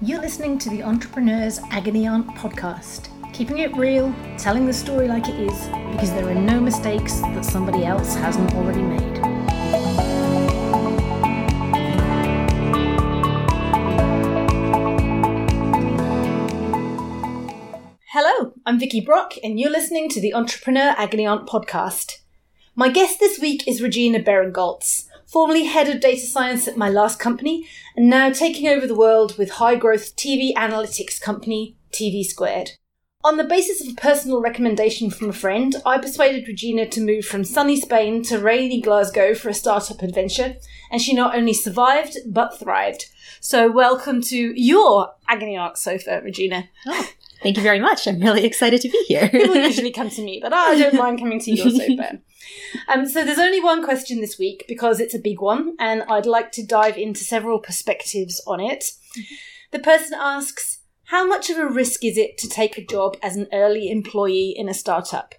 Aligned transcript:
You're 0.00 0.20
listening 0.20 0.60
to 0.60 0.70
the 0.70 0.84
Entrepreneur's 0.84 1.58
Agony 1.72 2.06
Aunt 2.06 2.28
podcast, 2.28 3.08
keeping 3.32 3.58
it 3.58 3.76
real, 3.76 4.14
telling 4.36 4.64
the 4.64 4.72
story 4.72 5.08
like 5.08 5.28
it 5.28 5.34
is, 5.40 5.66
because 5.90 6.12
there 6.12 6.28
are 6.28 6.36
no 6.36 6.60
mistakes 6.60 7.18
that 7.20 7.44
somebody 7.44 7.84
else 7.84 8.14
hasn't 8.14 8.54
already 8.54 8.80
made. 8.80 9.18
Hello, 18.12 18.52
I'm 18.64 18.78
Vicky 18.78 19.00
Brock, 19.00 19.34
and 19.42 19.58
you're 19.58 19.68
listening 19.68 20.08
to 20.10 20.20
the 20.20 20.32
Entrepreneur 20.32 20.94
Agony 20.96 21.26
Aunt 21.26 21.48
podcast. 21.48 22.18
My 22.76 22.88
guest 22.88 23.18
this 23.18 23.40
week 23.40 23.66
is 23.66 23.82
Regina 23.82 24.20
Berengoltz 24.20 25.07
formerly 25.28 25.64
head 25.64 25.88
of 25.88 26.00
data 26.00 26.26
science 26.26 26.66
at 26.66 26.76
my 26.76 26.88
last 26.88 27.18
company, 27.20 27.68
and 27.94 28.08
now 28.08 28.30
taking 28.30 28.66
over 28.68 28.86
the 28.86 28.94
world 28.94 29.36
with 29.36 29.50
high 29.52 29.76
growth 29.76 30.16
TV 30.16 30.54
analytics 30.54 31.20
company 31.20 31.76
TV 31.92 32.24
Squared. 32.24 32.70
On 33.24 33.36
the 33.36 33.44
basis 33.44 33.82
of 33.82 33.92
a 33.92 34.00
personal 34.00 34.40
recommendation 34.40 35.10
from 35.10 35.28
a 35.28 35.32
friend, 35.32 35.74
I 35.84 35.98
persuaded 35.98 36.46
Regina 36.46 36.88
to 36.88 37.00
move 37.00 37.24
from 37.24 37.44
sunny 37.44 37.78
Spain 37.78 38.22
to 38.24 38.38
rainy 38.38 38.80
Glasgow 38.80 39.34
for 39.34 39.48
a 39.48 39.54
startup 39.54 40.02
adventure, 40.02 40.54
and 40.90 41.02
she 41.02 41.14
not 41.14 41.36
only 41.36 41.52
survived, 41.52 42.16
but 42.26 42.58
thrived. 42.58 43.06
So, 43.40 43.70
welcome 43.70 44.22
to 44.22 44.36
your 44.36 45.14
Agony 45.28 45.56
Aunt 45.56 45.76
sofa, 45.76 46.20
Regina. 46.24 46.68
Oh, 46.86 47.08
thank 47.42 47.56
you 47.56 47.62
very 47.62 47.80
much. 47.80 48.06
I'm 48.06 48.20
really 48.20 48.44
excited 48.44 48.80
to 48.82 48.88
be 48.88 49.04
here. 49.08 49.28
People 49.28 49.56
usually 49.56 49.90
come 49.90 50.10
to 50.10 50.22
me, 50.22 50.38
but 50.40 50.52
I 50.52 50.78
don't 50.78 50.94
mind 50.94 51.18
coming 51.18 51.40
to 51.40 51.50
your 51.50 51.70
sofa. 51.70 52.20
Um, 52.88 53.06
so 53.06 53.24
there's 53.24 53.38
only 53.38 53.62
one 53.62 53.84
question 53.84 54.20
this 54.20 54.38
week 54.38 54.64
because 54.68 55.00
it's 55.00 55.14
a 55.14 55.18
big 55.18 55.40
one, 55.40 55.76
and 55.78 56.02
I'd 56.04 56.26
like 56.26 56.52
to 56.52 56.66
dive 56.66 56.96
into 56.96 57.24
several 57.24 57.58
perspectives 57.58 58.40
on 58.46 58.60
it. 58.60 58.92
Mm-hmm. 59.16 59.34
The 59.72 59.78
person 59.78 60.18
asks, 60.18 60.80
how 61.04 61.26
much 61.26 61.48
of 61.48 61.58
a 61.58 61.66
risk 61.66 62.04
is 62.04 62.18
it 62.18 62.36
to 62.38 62.48
take 62.48 62.76
a 62.76 62.84
job 62.84 63.16
as 63.22 63.36
an 63.36 63.48
early 63.52 63.90
employee 63.90 64.54
in 64.56 64.68
a 64.68 64.74
startup? 64.74 65.34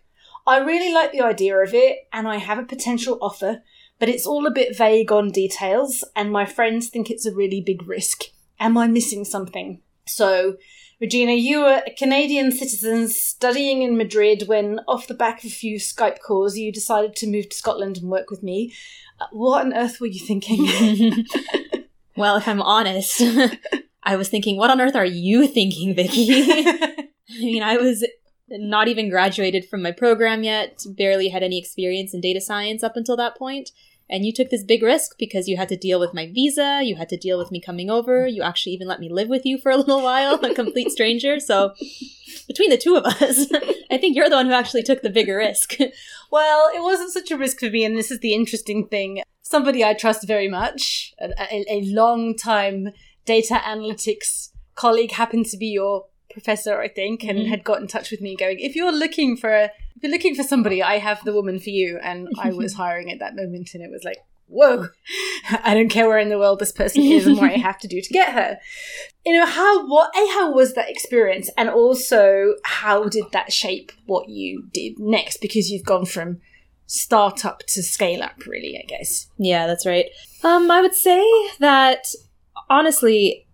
I 0.47 0.57
really 0.57 0.91
like 0.91 1.11
the 1.11 1.21
idea 1.21 1.57
of 1.57 1.73
it, 1.73 2.07
and 2.11 2.27
I 2.27 2.37
have 2.37 2.57
a 2.57 2.63
potential 2.63 3.19
offer, 3.21 3.61
but 3.99 4.09
it's 4.09 4.25
all 4.25 4.47
a 4.47 4.51
bit 4.51 4.75
vague 4.75 5.11
on 5.11 5.29
details, 5.29 6.03
and 6.15 6.31
my 6.31 6.45
friends 6.45 6.89
think 6.89 7.11
it's 7.11 7.25
a 7.25 7.35
really 7.35 7.61
big 7.61 7.87
risk. 7.87 8.23
Am 8.59 8.77
I 8.77 8.87
missing 8.87 9.25
something? 9.25 9.81
So, 10.07 10.55
Regina, 11.01 11.31
you 11.31 11.61
were 11.61 11.81
a 11.85 11.91
Canadian 11.91 12.51
citizen 12.51 13.07
studying 13.07 13.83
in 13.83 13.97
Madrid 13.97 14.43
when, 14.47 14.81
off 14.85 15.07
the 15.07 15.13
back 15.13 15.39
of 15.39 15.45
a 15.45 15.53
few 15.53 15.77
Skype 15.77 16.19
calls, 16.19 16.57
you 16.57 16.73
decided 16.73 17.15
to 17.15 17.27
move 17.27 17.47
to 17.49 17.55
Scotland 17.55 17.97
and 17.97 18.09
work 18.09 18.29
with 18.29 18.43
me. 18.43 18.73
Uh, 19.19 19.27
what 19.31 19.65
on 19.65 19.73
earth 19.73 20.01
were 20.01 20.07
you 20.07 20.19
thinking? 20.19 21.25
well, 22.17 22.35
if 22.35 22.49
I'm 22.49 22.61
honest, 22.61 23.21
I 24.03 24.17
was 24.17 24.27
thinking, 24.27 24.57
what 24.57 24.69
on 24.69 24.81
earth 24.81 24.95
are 24.95 25.05
you 25.05 25.47
thinking, 25.47 25.95
Vicky? 25.95 26.27
I 26.31 27.07
mean, 27.39 27.63
I 27.63 27.77
was 27.77 28.05
not 28.49 28.89
even 28.89 29.09
graduated 29.09 29.69
from 29.69 29.81
my 29.81 29.91
program 29.91 30.43
yet, 30.43 30.83
barely 30.97 31.29
had 31.29 31.43
any 31.43 31.57
experience 31.57 32.13
in 32.13 32.19
data 32.19 32.41
science 32.41 32.83
up 32.83 32.97
until 32.97 33.15
that 33.15 33.37
point. 33.37 33.71
And 34.09 34.25
you 34.25 34.33
took 34.33 34.49
this 34.49 34.63
big 34.63 34.81
risk 34.81 35.17
because 35.19 35.47
you 35.47 35.57
had 35.57 35.69
to 35.69 35.77
deal 35.77 35.99
with 35.99 36.13
my 36.13 36.27
visa, 36.27 36.81
you 36.83 36.95
had 36.95 37.09
to 37.09 37.17
deal 37.17 37.37
with 37.37 37.51
me 37.51 37.61
coming 37.61 37.89
over, 37.89 38.25
you 38.27 38.41
actually 38.41 38.73
even 38.73 38.87
let 38.87 38.99
me 38.99 39.09
live 39.09 39.29
with 39.29 39.45
you 39.45 39.57
for 39.59 39.71
a 39.71 39.77
little 39.77 40.01
while, 40.01 40.43
a 40.43 40.53
complete 40.55 40.91
stranger. 40.91 41.39
So 41.39 41.73
between 42.47 42.71
the 42.71 42.77
two 42.77 42.95
of 42.95 43.05
us, 43.05 43.47
I 43.91 43.97
think 43.97 44.15
you're 44.15 44.29
the 44.29 44.35
one 44.35 44.47
who 44.47 44.53
actually 44.53 44.83
took 44.83 45.01
the 45.01 45.09
bigger 45.09 45.37
risk. 45.37 45.75
well, 46.31 46.69
it 46.75 46.81
wasn't 46.81 47.11
such 47.11 47.29
a 47.29 47.37
risk 47.37 47.59
for 47.59 47.69
me, 47.69 47.85
and 47.85 47.95
this 47.95 48.11
is 48.11 48.19
the 48.19 48.33
interesting 48.33 48.87
thing. 48.87 49.21
Somebody 49.43 49.83
I 49.83 49.93
trust 49.93 50.27
very 50.27 50.47
much, 50.47 51.13
a, 51.19 51.29
a, 51.51 51.65
a 51.69 51.81
long 51.85 52.35
time 52.35 52.89
data 53.25 53.61
analytics 53.63 54.49
colleague 54.75 55.11
happened 55.11 55.45
to 55.47 55.57
be 55.57 55.67
your 55.67 56.05
professor, 56.31 56.79
I 56.81 56.87
think, 56.87 57.23
and 57.23 57.39
mm-hmm. 57.39 57.49
had 57.49 57.63
got 57.63 57.81
in 57.81 57.87
touch 57.87 58.11
with 58.11 58.21
me 58.21 58.35
going, 58.35 58.59
if 58.59 58.75
you're 58.75 58.91
looking 58.91 59.37
for 59.37 59.51
a 59.51 59.71
if 59.99 60.03
you're 60.03 60.11
looking 60.13 60.33
for 60.33 60.43
somebody, 60.43 60.81
I 60.81 60.97
have 60.97 61.21
the 61.25 61.33
woman 61.33 61.59
for 61.59 61.71
you. 61.71 61.99
And 62.01 62.29
I 62.39 62.53
was 62.53 62.73
hiring 62.75 63.11
at 63.11 63.19
that 63.19 63.35
moment, 63.35 63.71
and 63.73 63.83
it 63.83 63.91
was 63.91 64.05
like, 64.05 64.19
whoa, 64.47 64.87
I 65.63 65.73
don't 65.73 65.89
care 65.89 66.07
where 66.07 66.19
in 66.19 66.29
the 66.29 66.39
world 66.39 66.59
this 66.59 66.71
person 66.71 67.03
is 67.03 67.27
and 67.27 67.37
what 67.37 67.51
I 67.51 67.57
have 67.57 67.77
to 67.79 67.87
do 67.89 67.99
to 67.99 68.13
get 68.13 68.33
her. 68.33 68.57
You 69.25 69.33
know, 69.33 69.45
how, 69.45 69.85
what, 69.87 70.09
A, 70.15 70.27
how 70.33 70.53
was 70.53 70.73
that 70.75 70.89
experience? 70.89 71.49
And 71.57 71.69
also, 71.69 72.55
how 72.63 73.09
did 73.09 73.25
that 73.33 73.51
shape 73.51 73.91
what 74.05 74.29
you 74.29 74.69
did 74.71 74.97
next? 74.97 75.41
Because 75.41 75.69
you've 75.69 75.85
gone 75.85 76.05
from 76.05 76.39
startup 76.85 77.59
to 77.67 77.83
scale 77.83 78.23
up, 78.23 78.45
really, 78.47 78.81
I 78.81 78.87
guess. 78.87 79.27
Yeah, 79.37 79.67
that's 79.67 79.85
right. 79.85 80.05
Um, 80.45 80.71
I 80.71 80.79
would 80.79 80.95
say 80.95 81.21
that 81.59 82.07
honestly, 82.69 83.45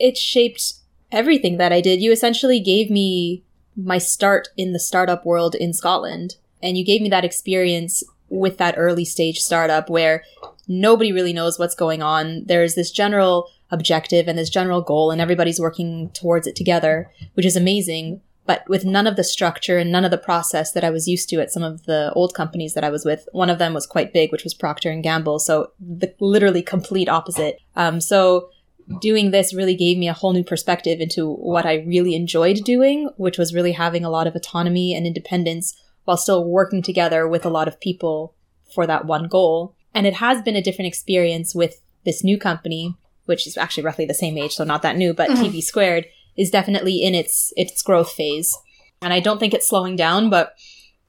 it 0.00 0.18
shaped 0.18 0.74
everything 1.12 1.58
that 1.58 1.72
I 1.72 1.80
did. 1.80 2.02
You 2.02 2.10
essentially 2.10 2.58
gave 2.58 2.90
me 2.90 3.44
my 3.76 3.98
start 3.98 4.48
in 4.56 4.72
the 4.72 4.80
startup 4.80 5.24
world 5.24 5.54
in 5.54 5.72
Scotland. 5.72 6.36
And 6.62 6.76
you 6.76 6.84
gave 6.84 7.00
me 7.02 7.08
that 7.08 7.24
experience 7.24 8.04
with 8.28 8.58
that 8.58 8.74
early 8.78 9.04
stage 9.04 9.40
startup 9.40 9.90
where 9.90 10.24
nobody 10.68 11.12
really 11.12 11.32
knows 11.32 11.58
what's 11.58 11.74
going 11.74 12.02
on. 12.02 12.44
There's 12.46 12.74
this 12.74 12.90
general 12.90 13.48
objective 13.70 14.28
and 14.28 14.38
this 14.38 14.50
general 14.50 14.82
goal, 14.82 15.10
and 15.10 15.20
everybody's 15.20 15.60
working 15.60 16.10
towards 16.10 16.46
it 16.46 16.56
together, 16.56 17.10
which 17.34 17.46
is 17.46 17.56
amazing. 17.56 18.20
But 18.44 18.68
with 18.68 18.84
none 18.84 19.06
of 19.06 19.16
the 19.16 19.24
structure 19.24 19.78
and 19.78 19.92
none 19.92 20.04
of 20.04 20.10
the 20.10 20.18
process 20.18 20.72
that 20.72 20.84
I 20.84 20.90
was 20.90 21.06
used 21.06 21.28
to 21.28 21.40
at 21.40 21.52
some 21.52 21.62
of 21.62 21.84
the 21.84 22.12
old 22.14 22.34
companies 22.34 22.74
that 22.74 22.84
I 22.84 22.90
was 22.90 23.04
with, 23.04 23.28
one 23.32 23.50
of 23.50 23.58
them 23.58 23.72
was 23.72 23.86
quite 23.86 24.12
big, 24.12 24.32
which 24.32 24.44
was 24.44 24.52
Procter 24.52 24.90
and 24.90 25.02
Gamble. 25.02 25.38
So 25.38 25.72
the 25.80 26.12
literally 26.20 26.62
complete 26.62 27.08
opposite. 27.08 27.60
Um, 27.76 28.00
so 28.00 28.50
doing 29.00 29.30
this 29.30 29.54
really 29.54 29.74
gave 29.74 29.98
me 29.98 30.08
a 30.08 30.12
whole 30.12 30.32
new 30.32 30.44
perspective 30.44 31.00
into 31.00 31.32
what 31.32 31.66
I 31.66 31.84
really 31.86 32.14
enjoyed 32.14 32.58
doing, 32.64 33.10
which 33.16 33.38
was 33.38 33.54
really 33.54 33.72
having 33.72 34.04
a 34.04 34.10
lot 34.10 34.26
of 34.26 34.34
autonomy 34.34 34.94
and 34.94 35.06
independence 35.06 35.74
while 36.04 36.16
still 36.16 36.44
working 36.44 36.82
together 36.82 37.28
with 37.28 37.44
a 37.44 37.50
lot 37.50 37.68
of 37.68 37.80
people 37.80 38.34
for 38.74 38.86
that 38.86 39.04
one 39.04 39.28
goal. 39.28 39.74
And 39.94 40.06
it 40.06 40.14
has 40.14 40.42
been 40.42 40.56
a 40.56 40.62
different 40.62 40.88
experience 40.88 41.54
with 41.54 41.80
this 42.04 42.24
new 42.24 42.38
company, 42.38 42.94
which 43.26 43.46
is 43.46 43.56
actually 43.56 43.84
roughly 43.84 44.06
the 44.06 44.14
same 44.14 44.36
age, 44.38 44.54
so 44.54 44.64
not 44.64 44.82
that 44.82 44.96
new, 44.96 45.14
but 45.14 45.30
mm-hmm. 45.30 45.42
TV 45.42 45.62
squared 45.62 46.06
is 46.36 46.50
definitely 46.50 47.02
in 47.02 47.14
its 47.14 47.52
its 47.56 47.82
growth 47.82 48.12
phase. 48.12 48.56
And 49.00 49.12
I 49.12 49.20
don't 49.20 49.38
think 49.38 49.52
it's 49.52 49.68
slowing 49.68 49.96
down, 49.96 50.30
but 50.30 50.54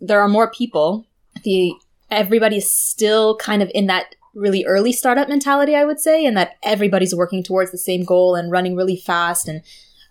there 0.01 0.21
are 0.21 0.27
more 0.27 0.51
people. 0.51 1.07
The 1.43 1.73
everybody's 2.11 2.71
still 2.71 3.37
kind 3.37 3.63
of 3.63 3.71
in 3.73 3.87
that 3.87 4.15
really 4.33 4.65
early 4.65 4.91
startup 4.91 5.29
mentality, 5.29 5.75
I 5.75 5.85
would 5.85 5.99
say, 5.99 6.25
and 6.25 6.35
that 6.37 6.57
everybody's 6.63 7.15
working 7.15 7.43
towards 7.43 7.71
the 7.71 7.77
same 7.77 8.03
goal 8.03 8.35
and 8.35 8.51
running 8.51 8.75
really 8.75 8.95
fast 8.95 9.47
and 9.47 9.61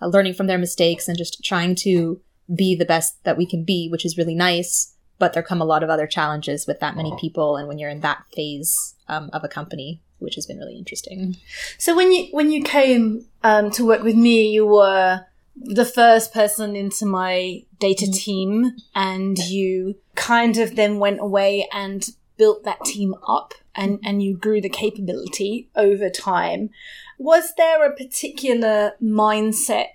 uh, 0.00 0.06
learning 0.06 0.34
from 0.34 0.46
their 0.46 0.58
mistakes 0.58 1.08
and 1.08 1.18
just 1.18 1.42
trying 1.42 1.74
to 1.76 2.20
be 2.54 2.74
the 2.74 2.84
best 2.84 3.22
that 3.24 3.36
we 3.36 3.46
can 3.46 3.64
be, 3.64 3.88
which 3.88 4.04
is 4.04 4.18
really 4.18 4.34
nice. 4.34 4.94
But 5.18 5.32
there 5.32 5.42
come 5.42 5.60
a 5.60 5.66
lot 5.66 5.82
of 5.82 5.90
other 5.90 6.06
challenges 6.06 6.66
with 6.66 6.80
that 6.80 6.96
many 6.96 7.14
people, 7.20 7.56
and 7.56 7.68
when 7.68 7.78
you're 7.78 7.90
in 7.90 8.00
that 8.00 8.24
phase 8.34 8.94
um, 9.08 9.30
of 9.32 9.44
a 9.44 9.48
company, 9.48 10.02
which 10.18 10.34
has 10.34 10.46
been 10.46 10.58
really 10.58 10.76
interesting. 10.76 11.36
So 11.78 11.94
when 11.94 12.10
you 12.10 12.26
when 12.32 12.50
you 12.50 12.62
came 12.62 13.26
um, 13.44 13.70
to 13.72 13.86
work 13.86 14.02
with 14.02 14.16
me, 14.16 14.50
you 14.50 14.66
were 14.66 15.24
the 15.54 15.84
first 15.84 16.32
person 16.32 16.74
into 16.74 17.06
my 17.06 17.62
data 17.78 18.06
mm-hmm. 18.06 18.14
team, 18.14 18.72
and 18.96 19.38
you 19.38 19.96
kind 20.16 20.58
of 20.58 20.74
then 20.74 20.98
went 20.98 21.20
away 21.20 21.68
and 21.72 22.08
built 22.36 22.64
that 22.64 22.84
team 22.84 23.14
up 23.26 23.54
and, 23.74 23.98
and 24.04 24.22
you 24.22 24.36
grew 24.36 24.60
the 24.60 24.68
capability 24.68 25.70
over 25.76 26.10
time. 26.10 26.70
Was 27.18 27.54
there 27.56 27.84
a 27.84 27.94
particular 27.94 28.92
mindset 29.02 29.88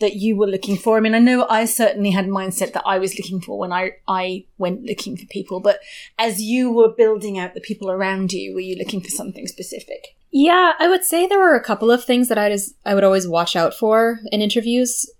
that 0.00 0.16
you 0.16 0.36
were 0.36 0.46
looking 0.46 0.76
for? 0.76 0.96
I 0.96 1.00
mean, 1.00 1.14
I 1.14 1.18
know 1.18 1.46
I 1.48 1.64
certainly 1.64 2.10
had 2.10 2.26
mindset 2.26 2.72
that 2.74 2.86
I 2.86 2.98
was 2.98 3.18
looking 3.18 3.40
for 3.40 3.58
when 3.58 3.72
I, 3.72 3.92
I 4.06 4.44
went 4.58 4.84
looking 4.84 5.16
for 5.16 5.26
people, 5.26 5.60
but 5.60 5.80
as 6.18 6.42
you 6.42 6.70
were 6.70 6.92
building 6.92 7.38
out 7.38 7.54
the 7.54 7.60
people 7.60 7.90
around 7.90 8.32
you, 8.32 8.54
were 8.54 8.60
you 8.60 8.76
looking 8.76 9.00
for 9.00 9.10
something 9.10 9.46
specific? 9.46 10.16
Yeah, 10.30 10.72
I 10.78 10.88
would 10.88 11.04
say 11.04 11.26
there 11.26 11.38
were 11.38 11.54
a 11.54 11.64
couple 11.64 11.90
of 11.90 12.04
things 12.04 12.28
that 12.28 12.36
I 12.36 12.50
just 12.50 12.74
I 12.84 12.94
would 12.94 13.04
always 13.04 13.26
watch 13.26 13.56
out 13.56 13.72
for 13.72 14.18
in 14.30 14.42
interviews. 14.42 15.10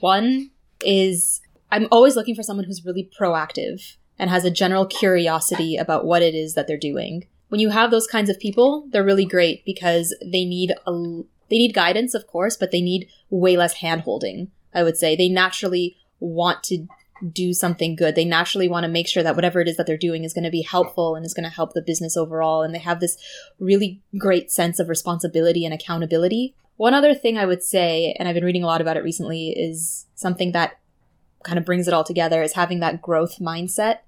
One 0.00 0.50
is 0.84 1.40
I'm 1.70 1.86
always 1.92 2.16
looking 2.16 2.34
for 2.34 2.42
someone 2.42 2.66
who's 2.66 2.84
really 2.84 3.08
proactive 3.18 3.96
and 4.20 4.28
has 4.28 4.44
a 4.44 4.50
general 4.50 4.84
curiosity 4.84 5.76
about 5.76 6.04
what 6.04 6.22
it 6.22 6.34
is 6.34 6.54
that 6.54 6.68
they're 6.68 6.76
doing. 6.76 7.26
When 7.48 7.58
you 7.58 7.70
have 7.70 7.90
those 7.90 8.06
kinds 8.06 8.28
of 8.28 8.38
people, 8.38 8.86
they're 8.90 9.02
really 9.02 9.24
great 9.24 9.64
because 9.64 10.14
they 10.20 10.44
need 10.44 10.74
a 10.86 10.92
they 11.48 11.58
need 11.58 11.74
guidance, 11.74 12.14
of 12.14 12.28
course, 12.28 12.56
but 12.56 12.70
they 12.70 12.82
need 12.82 13.08
way 13.28 13.56
less 13.56 13.78
handholding. 13.78 14.48
I 14.72 14.84
would 14.84 14.96
say 14.96 15.16
they 15.16 15.28
naturally 15.28 15.96
want 16.20 16.62
to 16.64 16.86
do 17.32 17.52
something 17.52 17.96
good. 17.96 18.14
They 18.14 18.24
naturally 18.24 18.68
want 18.68 18.84
to 18.84 18.88
make 18.88 19.08
sure 19.08 19.24
that 19.24 19.34
whatever 19.34 19.60
it 19.60 19.66
is 19.66 19.76
that 19.78 19.86
they're 19.86 19.96
doing 19.96 20.22
is 20.22 20.32
going 20.32 20.44
to 20.44 20.50
be 20.50 20.62
helpful 20.62 21.16
and 21.16 21.26
is 21.26 21.34
going 21.34 21.48
to 21.48 21.54
help 21.54 21.72
the 21.72 21.82
business 21.82 22.16
overall. 22.16 22.62
And 22.62 22.72
they 22.72 22.78
have 22.78 23.00
this 23.00 23.18
really 23.58 24.00
great 24.16 24.52
sense 24.52 24.78
of 24.78 24.88
responsibility 24.88 25.64
and 25.64 25.74
accountability. 25.74 26.54
One 26.76 26.94
other 26.94 27.14
thing 27.14 27.36
I 27.36 27.46
would 27.46 27.64
say, 27.64 28.14
and 28.18 28.28
I've 28.28 28.34
been 28.34 28.44
reading 28.44 28.62
a 28.62 28.68
lot 28.68 28.80
about 28.80 28.96
it 28.96 29.02
recently, 29.02 29.48
is 29.50 30.06
something 30.14 30.52
that 30.52 30.78
kind 31.42 31.58
of 31.58 31.64
brings 31.64 31.88
it 31.88 31.94
all 31.94 32.04
together 32.04 32.42
is 32.42 32.52
having 32.52 32.80
that 32.80 33.02
growth 33.02 33.38
mindset. 33.40 33.98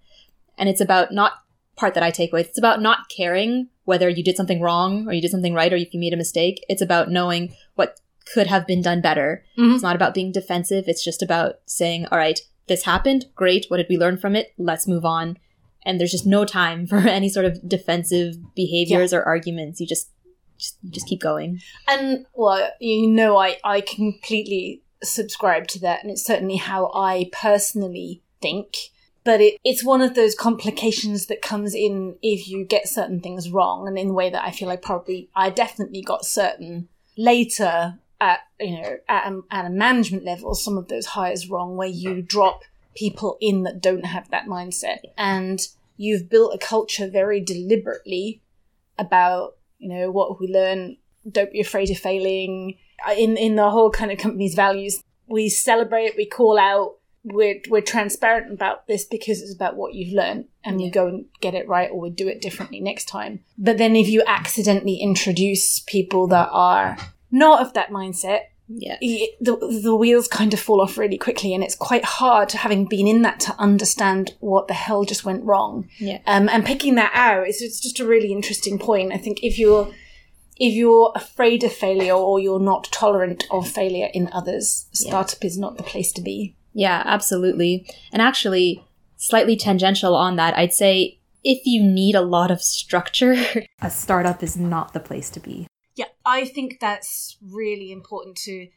And 0.59 0.69
it's 0.69 0.81
about 0.81 1.13
not 1.13 1.33
part 1.77 1.95
that 1.95 2.03
I 2.03 2.11
take 2.11 2.33
away. 2.33 2.43
It's 2.43 2.59
about 2.59 2.83
not 2.83 3.09
caring 3.09 3.69
whether 3.85 4.09
you 4.09 4.23
did 4.23 4.37
something 4.37 4.61
wrong 4.61 5.09
or 5.09 5.13
you 5.13 5.23
did 5.23 5.31
something 5.31 5.55
right 5.55 5.73
or 5.73 5.77
if 5.77 5.93
you 5.93 6.01
made 6.01 6.13
a 6.13 6.17
mistake. 6.19 6.65
It's 6.69 6.83
about 6.83 7.11
knowing 7.11 7.55
what 7.75 8.01
could 8.33 8.47
have 8.47 8.67
been 8.67 8.83
done 8.83 9.01
better. 9.01 9.45
Mhm. 9.59 9.75
It's 9.75 9.83
not 9.83 9.97
about 9.97 10.15
being 10.15 10.31
defensive. 10.31 10.85
It's 10.87 11.03
just 11.03 11.23
about 11.23 11.57
saying, 11.67 12.07
all 12.13 12.19
right, 12.19 12.39
this 12.69 12.85
happened. 12.85 13.27
Great. 13.35 13.67
What 13.69 13.79
did 13.79 13.87
we 13.89 13.99
learn 13.99 14.17
from 14.17 14.37
it? 14.37 14.53
Let's 14.57 14.87
move 14.87 15.05
on. 15.05 15.39
And 15.85 15.99
there's 15.99 16.13
just 16.13 16.27
no 16.27 16.45
time 16.45 16.87
for 16.91 16.99
any 16.99 17.29
sort 17.29 17.47
of 17.47 17.69
defensive 17.69 18.37
behaviors 18.55 19.13
or 19.13 19.23
arguments. 19.25 19.81
You 19.81 19.87
just, 19.87 20.11
just, 20.59 20.77
just 20.91 21.09
keep 21.09 21.21
going. 21.21 21.61
And 21.89 22.27
well, 22.35 22.71
you 22.81 23.09
know, 23.09 23.37
I 23.37 23.57
I 23.65 23.81
completely 23.81 24.83
subscribe 25.03 25.67
to 25.69 25.81
that, 25.81 26.03
and 26.03 26.13
it's 26.13 26.25
certainly 26.25 26.57
how 26.57 26.93
I 26.95 27.29
personally 27.33 28.23
think. 28.41 28.77
But 29.25 29.41
it, 29.41 29.61
it's 29.65 29.85
one 29.85 30.01
of 30.01 30.15
those 30.15 30.35
complications 30.35 31.27
that 31.27 31.43
comes 31.43 31.75
in 31.75 32.17
if 32.23 32.49
you 32.49 32.65
get 32.65 32.89
certain 32.89 33.21
things 33.21 33.51
wrong, 33.51 33.87
and 33.87 33.99
in 33.99 34.09
the 34.09 34.15
way 34.15 34.31
that 34.31 34.45
I 34.45 34.51
feel 34.51 34.69
like 34.69 34.83
probably 34.83 35.29
I 35.35 35.51
definitely 35.51 36.03
got 36.03 36.25
certain 36.25 36.89
later 37.17 37.99
at 38.21 38.41
you 38.61 38.81
know 38.81 38.97
at 39.09 39.33
a, 39.33 39.41
at 39.51 39.67
a 39.67 39.71
management 39.71 40.25
level 40.25 40.55
some 40.55 40.77
of 40.77 40.89
those 40.89 41.07
hires 41.07 41.49
wrong, 41.49 41.77
where 41.77 41.89
you 41.89 42.23
drop 42.23 42.63
people 42.95 43.39
in 43.41 43.63
that 43.63 43.81
don't 43.81 44.07
have 44.07 44.31
that 44.31 44.47
mindset, 44.47 44.99
and 45.17 45.61
you've 45.97 46.29
built 46.29 46.55
a 46.55 46.59
culture 46.59 47.09
very 47.09 47.41
deliberately 47.41 48.41
about 48.99 49.57
you 49.79 49.89
know 49.89 50.11
what 50.11 50.41
we 50.41 50.49
learn 50.49 50.97
don't 51.31 51.53
be 51.53 51.61
afraid 51.61 51.91
of 51.91 51.99
failing. 51.99 52.77
In 53.17 53.37
in 53.37 53.57
the 53.57 53.71
whole 53.71 53.91
kind 53.91 54.13
of 54.13 54.19
company's 54.19 54.55
values 54.55 55.03
we 55.27 55.49
celebrate 55.49 56.15
we 56.17 56.27
call 56.27 56.59
out 56.59 56.97
we're 57.25 57.61
we're 57.69 57.81
transparent 57.83 58.53
about 58.53 58.87
this 58.89 59.05
because 59.05 59.41
it's 59.43 59.55
about 59.55 59.77
what 59.77 59.95
you've 59.95 60.13
learned 60.15 60.47
and 60.65 60.77
we 60.77 60.91
go 60.91 61.07
and 61.07 61.27
get 61.41 61.55
it 61.55 61.69
right 61.69 61.91
or 61.91 62.01
we 62.01 62.11
do 62.11 62.27
it 62.29 62.41
differently 62.43 62.81
next 62.81 63.07
time. 63.07 63.41
But 63.57 63.79
then 63.79 63.95
if 63.97 64.09
you 64.09 64.23
accidentally 64.27 64.97
introduce 64.97 65.81
people 65.81 66.27
that 66.29 66.49
are 66.51 66.97
not 67.31 67.61
of 67.65 67.75
that 67.75 67.91
mindset 67.91 68.41
Yeah. 68.69 68.97
the, 69.41 69.81
the 69.83 69.95
wheels 69.95 70.27
kind 70.29 70.53
of 70.53 70.61
fall 70.61 70.81
off 70.81 70.99
really 70.99 71.19
quickly 71.19 71.55
and 71.55 71.63
it's 71.63 71.75
quite 71.77 72.05
hard 72.05 72.51
having 72.53 72.87
been 72.87 73.07
in 73.07 73.23
that 73.23 73.39
to 73.41 73.55
understand 73.59 74.35
what 74.41 74.67
the 74.69 74.75
hell 74.75 75.05
just 75.05 75.25
went 75.25 75.45
wrong. 75.45 75.89
Yeah. 75.99 76.19
um, 76.27 76.49
and 76.49 76.65
picking 76.65 76.97
that 76.97 77.13
out 77.15 77.47
is 77.49 77.63
it's 77.63 77.81
just 77.81 78.01
a 78.01 78.07
really 78.07 78.33
interesting 78.33 78.79
point. 78.79 79.13
I 79.13 79.19
think 79.19 79.43
if 79.45 79.59
you're 79.59 79.93
if 80.59 80.75
you're 80.75 81.13
afraid 81.17 81.65
of 81.65 81.73
failure 81.73 82.13
or 82.15 82.39
you're 82.39 82.61
not 82.61 82.85
tolerant 82.93 83.45
of 83.51 83.67
failure 83.69 84.09
in 84.13 84.29
others 84.33 84.87
startup 84.93 85.45
is 85.45 85.57
not 85.59 85.77
the 85.77 85.83
place 85.83 86.13
to 86.13 86.21
be 86.23 86.55
Yeah, 86.75 87.03
absolutely. 87.05 87.87
And 88.13 88.23
actually, 88.23 88.85
slightly 89.17 89.57
tangential 89.57 90.15
on 90.15 90.37
that, 90.37 90.57
I'd 90.57 90.73
say 90.73 91.19
if 91.45 91.67
you 91.67 91.83
need 91.83 92.15
a 92.15 92.21
lot 92.23 92.51
of 92.51 92.63
structure, 92.63 93.37
a 93.83 93.91
startup 93.91 94.43
is 94.43 94.57
not 94.57 94.93
the 94.93 95.01
place 95.01 95.31
to 95.31 95.41
be. 95.41 95.67
Yeah, 95.97 96.07
I 96.25 96.45
think 96.45 96.79
that's 96.81 97.37
really 97.43 97.93
important 97.93 98.37
to 98.39 98.69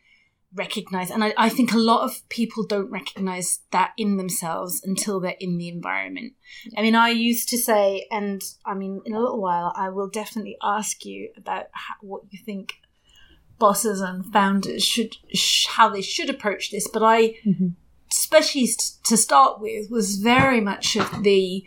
recognize. 0.54 1.12
And 1.12 1.24
I, 1.24 1.34
I 1.38 1.50
think 1.50 1.74
a 1.74 1.78
lot 1.78 2.04
of 2.04 2.28
people 2.30 2.66
don't 2.66 2.90
recognize 2.90 3.60
that 3.72 3.92
in 3.98 4.18
themselves 4.18 4.82
until 4.84 5.20
they're 5.20 5.36
in 5.40 5.58
the 5.58 5.68
environment. 5.68 6.34
I 6.78 6.82
mean, 6.82 6.96
I 6.96 7.10
used 7.10 7.50
to 7.50 7.58
say, 7.58 8.08
and 8.12 8.42
I 8.66 8.74
mean, 8.74 9.02
in 9.06 9.14
a 9.14 9.20
little 9.20 9.42
while, 9.42 9.74
I 9.76 9.90
will 9.90 10.10
definitely 10.10 10.58
ask 10.64 11.06
you 11.06 11.30
about 11.38 11.66
how, 11.74 11.96
what 12.02 12.24
you 12.32 12.40
think 12.44 12.76
bosses 13.60 14.02
and 14.02 14.26
founders 14.34 14.84
should, 14.84 15.16
sh- 15.34 15.68
how 15.68 15.90
they 15.90 16.02
should 16.02 16.30
approach 16.30 16.72
this. 16.72 16.88
But 16.88 17.04
I, 17.04 17.36
Mhm. 17.46 17.76
Especially 18.18 18.68
to 19.04 19.18
start 19.18 19.60
with, 19.60 19.90
was 19.90 20.18
very 20.18 20.62
much 20.62 20.96
of 20.96 21.24
the 21.24 21.66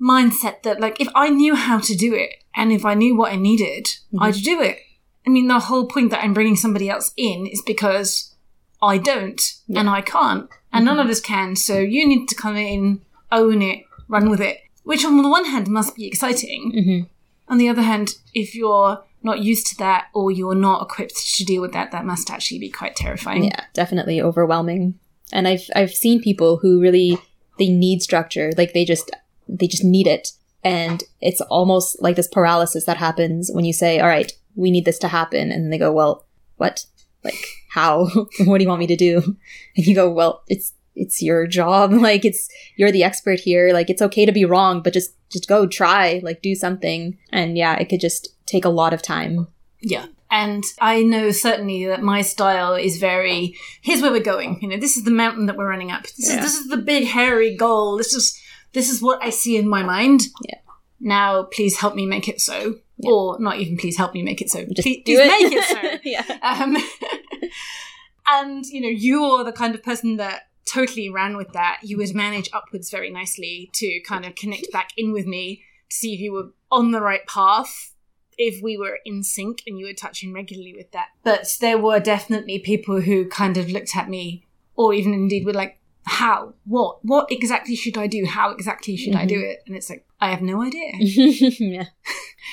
mindset 0.00 0.62
that 0.62 0.80
like 0.80 1.00
if 1.00 1.08
I 1.14 1.28
knew 1.28 1.54
how 1.56 1.80
to 1.80 1.94
do 1.96 2.14
it 2.14 2.44
and 2.54 2.72
if 2.72 2.84
I 2.84 2.94
knew 2.94 3.16
what 3.16 3.32
I 3.32 3.36
needed, 3.36 3.88
I'd 4.18 4.34
do 4.34 4.60
it. 4.60 4.78
I 5.26 5.30
mean, 5.30 5.48
the 5.48 5.58
whole 5.60 5.86
point 5.86 6.10
that 6.10 6.22
I'm 6.22 6.32
bringing 6.32 6.56
somebody 6.56 6.88
else 6.88 7.12
in 7.16 7.46
is 7.46 7.62
because 7.62 8.34
I 8.80 8.98
don't 8.98 9.40
and 9.74 9.88
I 9.88 10.00
can't, 10.00 10.48
and 10.72 10.84
none 10.84 10.98
of 10.98 11.08
us 11.08 11.20
can. 11.20 11.56
So 11.56 11.78
you 11.78 12.06
need 12.06 12.28
to 12.28 12.34
come 12.34 12.56
in, 12.56 13.02
own 13.32 13.60
it, 13.60 13.84
run 14.08 14.30
with 14.30 14.40
it. 14.40 14.60
Which, 14.84 15.04
on 15.04 15.20
the 15.20 15.28
one 15.28 15.44
hand, 15.44 15.68
must 15.68 15.96
be 15.96 16.06
exciting. 16.06 16.72
Mm-hmm. 16.74 17.52
On 17.52 17.58
the 17.58 17.68
other 17.68 17.82
hand, 17.82 18.14
if 18.32 18.54
you're 18.54 19.04
not 19.22 19.40
used 19.40 19.66
to 19.66 19.76
that 19.78 20.06
or 20.14 20.30
you're 20.30 20.54
not 20.54 20.82
equipped 20.82 21.34
to 21.36 21.44
deal 21.44 21.60
with 21.60 21.72
that, 21.72 21.90
that 21.92 22.06
must 22.06 22.30
actually 22.30 22.58
be 22.58 22.70
quite 22.70 22.96
terrifying. 22.96 23.44
Yeah, 23.44 23.64
definitely 23.74 24.22
overwhelming. 24.22 24.98
And 25.32 25.46
I've 25.46 25.68
I've 25.74 25.94
seen 25.94 26.22
people 26.22 26.58
who 26.58 26.80
really 26.80 27.18
they 27.58 27.68
need 27.68 28.02
structure, 28.02 28.50
like 28.56 28.72
they 28.72 28.84
just 28.84 29.10
they 29.48 29.66
just 29.66 29.84
need 29.84 30.06
it. 30.06 30.32
And 30.64 31.02
it's 31.20 31.40
almost 31.42 32.02
like 32.02 32.16
this 32.16 32.28
paralysis 32.28 32.84
that 32.84 32.96
happens 32.96 33.50
when 33.52 33.64
you 33.64 33.72
say, 33.72 34.00
"All 34.00 34.08
right, 34.08 34.32
we 34.56 34.70
need 34.70 34.84
this 34.84 34.98
to 35.00 35.08
happen." 35.08 35.50
And 35.50 35.72
they 35.72 35.78
go, 35.78 35.92
"Well, 35.92 36.24
what? 36.56 36.86
Like 37.24 37.44
how? 37.70 38.06
what 38.44 38.58
do 38.58 38.64
you 38.64 38.68
want 38.68 38.80
me 38.80 38.86
to 38.86 38.96
do?" 38.96 39.36
And 39.76 39.86
you 39.86 39.94
go, 39.94 40.10
"Well, 40.10 40.42
it's 40.48 40.72
it's 40.94 41.22
your 41.22 41.46
job. 41.46 41.92
Like 42.08 42.24
it's 42.24 42.48
you're 42.76 42.92
the 42.92 43.04
expert 43.04 43.40
here. 43.40 43.72
Like 43.72 43.90
it's 43.90 44.02
okay 44.02 44.26
to 44.26 44.32
be 44.32 44.44
wrong, 44.44 44.82
but 44.82 44.92
just 44.92 45.14
just 45.30 45.48
go 45.48 45.66
try, 45.66 46.20
like 46.22 46.42
do 46.42 46.54
something." 46.54 47.18
And 47.30 47.56
yeah, 47.56 47.76
it 47.76 47.88
could 47.88 48.00
just 48.00 48.34
take 48.46 48.64
a 48.64 48.70
lot 48.70 48.92
of 48.92 49.02
time. 49.02 49.46
Yeah. 49.80 50.06
And 50.30 50.62
I 50.80 51.02
know 51.02 51.30
certainly 51.30 51.86
that 51.86 52.02
my 52.02 52.20
style 52.20 52.74
is 52.74 52.98
very 52.98 53.56
here's 53.82 54.02
where 54.02 54.10
we're 54.10 54.20
going. 54.20 54.58
You 54.60 54.68
know, 54.68 54.76
this 54.76 54.96
is 54.96 55.04
the 55.04 55.10
mountain 55.10 55.46
that 55.46 55.56
we're 55.56 55.68
running 55.68 55.90
up. 55.90 56.02
This 56.02 56.28
Yeah. 56.28 56.36
is 56.36 56.42
this 56.42 56.54
is 56.56 56.68
the 56.68 56.76
big 56.76 57.06
hairy 57.06 57.56
goal. 57.56 57.96
This 57.96 58.12
is 58.14 58.38
this 58.74 58.90
is 58.90 59.00
what 59.00 59.22
I 59.22 59.30
see 59.30 59.56
in 59.56 59.68
my 59.68 59.82
mind. 59.82 60.22
Yeah. 60.46 60.58
Now 61.00 61.44
please 61.44 61.78
help 61.78 61.94
me 61.94 62.04
make 62.06 62.28
it 62.28 62.40
so. 62.40 62.76
Or 63.04 63.38
not 63.40 63.58
even 63.58 63.76
please 63.78 63.96
help 63.96 64.12
me 64.12 64.22
make 64.22 64.42
it 64.42 64.50
so. 64.50 64.64
Just 64.66 64.82
please, 64.82 65.02
do 65.06 65.16
please 65.16 65.20
it. 65.20 65.28
make 65.28 65.52
it 65.52 65.64
so. 65.92 65.98
yeah. 66.04 66.38
Um, 66.42 66.76
and 68.28 68.64
you 68.66 68.80
know, 68.80 68.88
you're 68.88 69.44
the 69.44 69.52
kind 69.52 69.74
of 69.74 69.82
person 69.82 70.16
that 70.16 70.42
totally 70.66 71.08
ran 71.08 71.36
with 71.36 71.52
that. 71.52 71.80
You 71.82 71.96
would 71.98 72.14
manage 72.14 72.50
upwards 72.52 72.90
very 72.90 73.10
nicely 73.10 73.70
to 73.74 74.00
kind 74.06 74.26
of 74.26 74.34
connect 74.34 74.70
back 74.72 74.90
in 74.96 75.12
with 75.12 75.26
me 75.26 75.62
to 75.90 75.96
see 75.96 76.14
if 76.14 76.20
you 76.20 76.32
were 76.32 76.50
on 76.70 76.90
the 76.90 77.00
right 77.00 77.26
path, 77.26 77.94
if 78.38 78.62
we 78.62 78.78
were 78.78 78.98
in 79.04 79.22
sync 79.22 79.62
and 79.66 79.78
you 79.78 79.86
were 79.86 79.92
touching 79.92 80.32
regularly 80.32 80.74
with 80.74 80.92
that. 80.92 81.08
But 81.24 81.56
there 81.60 81.78
were 81.78 82.00
definitely 82.00 82.58
people 82.60 83.00
who 83.00 83.28
kind 83.28 83.56
of 83.56 83.68
looked 83.68 83.96
at 83.96 84.08
me, 84.08 84.46
or 84.74 84.94
even 84.94 85.12
indeed 85.12 85.44
were 85.44 85.52
like, 85.52 85.78
"How? 86.06 86.54
What? 86.64 87.04
What 87.04 87.30
exactly 87.30 87.74
should 87.74 87.98
I 87.98 88.06
do? 88.06 88.24
How 88.24 88.50
exactly 88.50 88.96
should 88.96 89.16
I 89.16 89.26
do 89.26 89.36
mm-hmm. 89.36 89.50
it?" 89.50 89.62
And 89.66 89.76
it's 89.76 89.90
like, 89.90 90.06
I 90.20 90.30
have 90.30 90.42
no 90.42 90.62
idea. 90.62 90.92
yeah. 90.98 91.84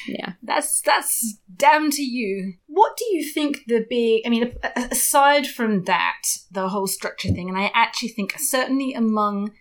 Yeah. 0.08 0.34
That's 0.44 0.82
that's 0.82 1.40
down 1.56 1.90
to 1.92 2.04
you. 2.04 2.54
What 2.68 2.98
do 2.98 3.06
you 3.16 3.32
think 3.32 3.62
the 3.68 3.86
big? 3.90 4.22
I 4.26 4.30
mean, 4.30 4.54
aside 4.76 5.48
from 5.48 5.84
that, 5.86 6.22
the 6.52 6.70
whole 6.70 6.88
structure 6.88 7.30
thing, 7.30 7.50
and 7.50 7.58
I 7.58 7.72
actually 7.74 8.10
think 8.10 8.36
certainly 8.38 8.94
among 8.94 9.52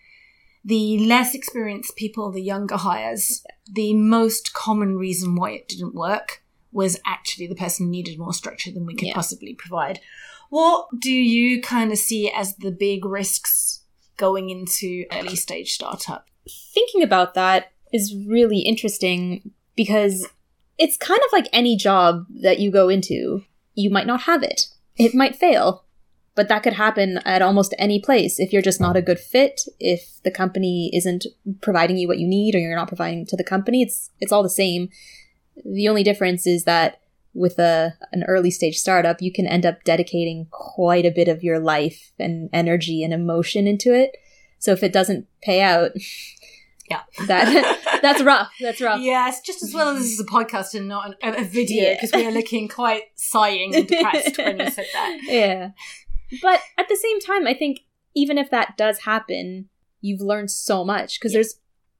the 0.65 0.99
less 1.07 1.35
experienced 1.35 1.97
people, 1.97 2.31
the 2.33 2.43
younger 2.43 2.77
hires, 2.77 3.45
the 3.71 3.93
most 3.95 4.55
common 4.55 4.97
reason 4.97 5.35
why 5.35 5.51
it 5.51 5.69
didn't 5.69 5.95
work 5.95 6.43
was 6.73 6.99
actually 7.07 7.47
the 7.47 7.55
person 7.55 7.91
needed 7.91 8.19
more 8.19 8.33
structure 8.33 8.71
than 8.73 8.87
we 8.87 8.95
could 8.95 9.09
Yeah. 9.09 9.15
possibly 9.15 9.55
provide. 9.55 10.01
What 10.51 10.89
do 10.99 11.13
you 11.13 11.61
kind 11.63 11.93
of 11.93 11.99
see 11.99 12.31
as 12.31 12.57
the 12.57 12.71
big 12.71 13.05
risks 13.05 13.83
going 14.17 14.51
into 14.51 15.05
early 15.13 15.37
stage 15.37 15.73
startup? 15.73 16.27
thinking 16.75 17.03
about 17.03 17.33
that 17.35 17.73
is 17.93 18.15
really 18.27 18.59
interesting 18.59 19.53
because 19.77 20.27
it's 20.77 20.97
kind 20.99 21.21
of 21.25 21.33
like 21.33 21.49
any 21.55 21.75
job 21.77 22.27
that 22.43 22.59
you 22.59 22.71
go 22.71 22.89
into. 22.91 23.45
You 23.75 23.89
might 23.91 24.07
not 24.07 24.23
have 24.23 24.43
it. 24.43 24.67
It 24.97 25.15
might 25.15 25.37
fail. 25.37 25.85
But 26.35 26.49
that 26.49 26.65
could 26.65 26.73
happen 26.73 27.19
at 27.25 27.43
almost 27.43 27.75
any 27.79 28.01
place 28.01 28.41
if 28.41 28.53
you're 28.53 28.63
just 28.63 28.81
not 28.81 28.97
a 28.97 29.03
good 29.03 29.21
fit, 29.21 29.63
if 29.79 30.21
the 30.25 30.33
company 30.33 30.91
isn't 30.93 31.27
providing 31.61 31.97
you 31.97 32.09
what 32.09 32.19
you 32.19 32.27
need 32.27 32.55
or 32.55 32.59
you're 32.59 32.75
not 32.75 32.89
providing 32.89 33.25
to 33.27 33.37
the 33.37 33.45
company, 33.45 33.83
it's 33.83 34.11
it's 34.21 34.33
all 34.33 34.43
the 34.43 34.49
same. 34.51 34.89
The 35.65 35.89
only 35.89 36.03
difference 36.03 36.47
is 36.47 36.65
that 36.65 37.01
with 37.35 37.59
a 37.59 37.95
an 38.13 38.25
early 38.27 38.51
stage 38.51 38.77
startup, 38.79 39.23
you 39.23 39.33
can 39.33 39.47
end 39.47 39.65
up 39.65 39.85
dedicating 39.85 40.47
quite 40.51 41.07
a 41.07 41.11
bit 41.11 41.29
of 41.29 41.45
your 41.45 41.61
life 41.61 42.13
and 42.19 42.51
energy 42.53 43.05
and 43.05 43.13
emotion 43.13 43.67
into 43.67 43.95
it. 43.95 44.17
So 44.59 44.73
if 44.73 44.83
it 44.83 44.93
doesn't 44.93 45.29
pay 45.43 45.61
out, 45.61 45.93
Yeah. 46.91 47.01
that 47.29 47.99
that's 48.03 48.23
rough. 48.23 48.53
That's 48.61 48.81
rough. 48.81 49.01
Yes, 49.01 49.41
just 49.41 49.63
as 49.63 49.73
well 49.73 49.89
as 49.89 50.03
this 50.03 50.13
is 50.13 50.21
a 50.21 50.25
podcast 50.25 50.75
and 50.75 50.87
not 50.87 51.15
an, 51.23 51.35
a, 51.35 51.45
video, 51.45 51.83
Yeah. 51.83 51.95
because 51.95 52.13
we 52.13 52.27
are 52.27 52.31
looking 52.31 52.69
quite 52.69 53.05
sighing 53.15 53.75
and 53.75 53.89
depressed 53.89 54.37
when 54.37 54.61
you 54.61 54.71
said 54.71 54.87
that. 54.93 55.21
Yeah. 55.25 55.71
But 56.43 56.61
at 56.79 56.89
the 56.89 56.97
same 56.97 57.21
time, 57.21 57.47
I 57.47 57.55
think 57.55 57.81
even 58.15 58.39
if 58.39 58.51
that 58.51 58.77
does 58.77 59.01
happen, 59.01 59.69
you've 60.01 60.21
learned 60.21 60.51
so 60.51 60.85
much 60.85 61.19
because 61.19 61.33
there's 61.33 61.57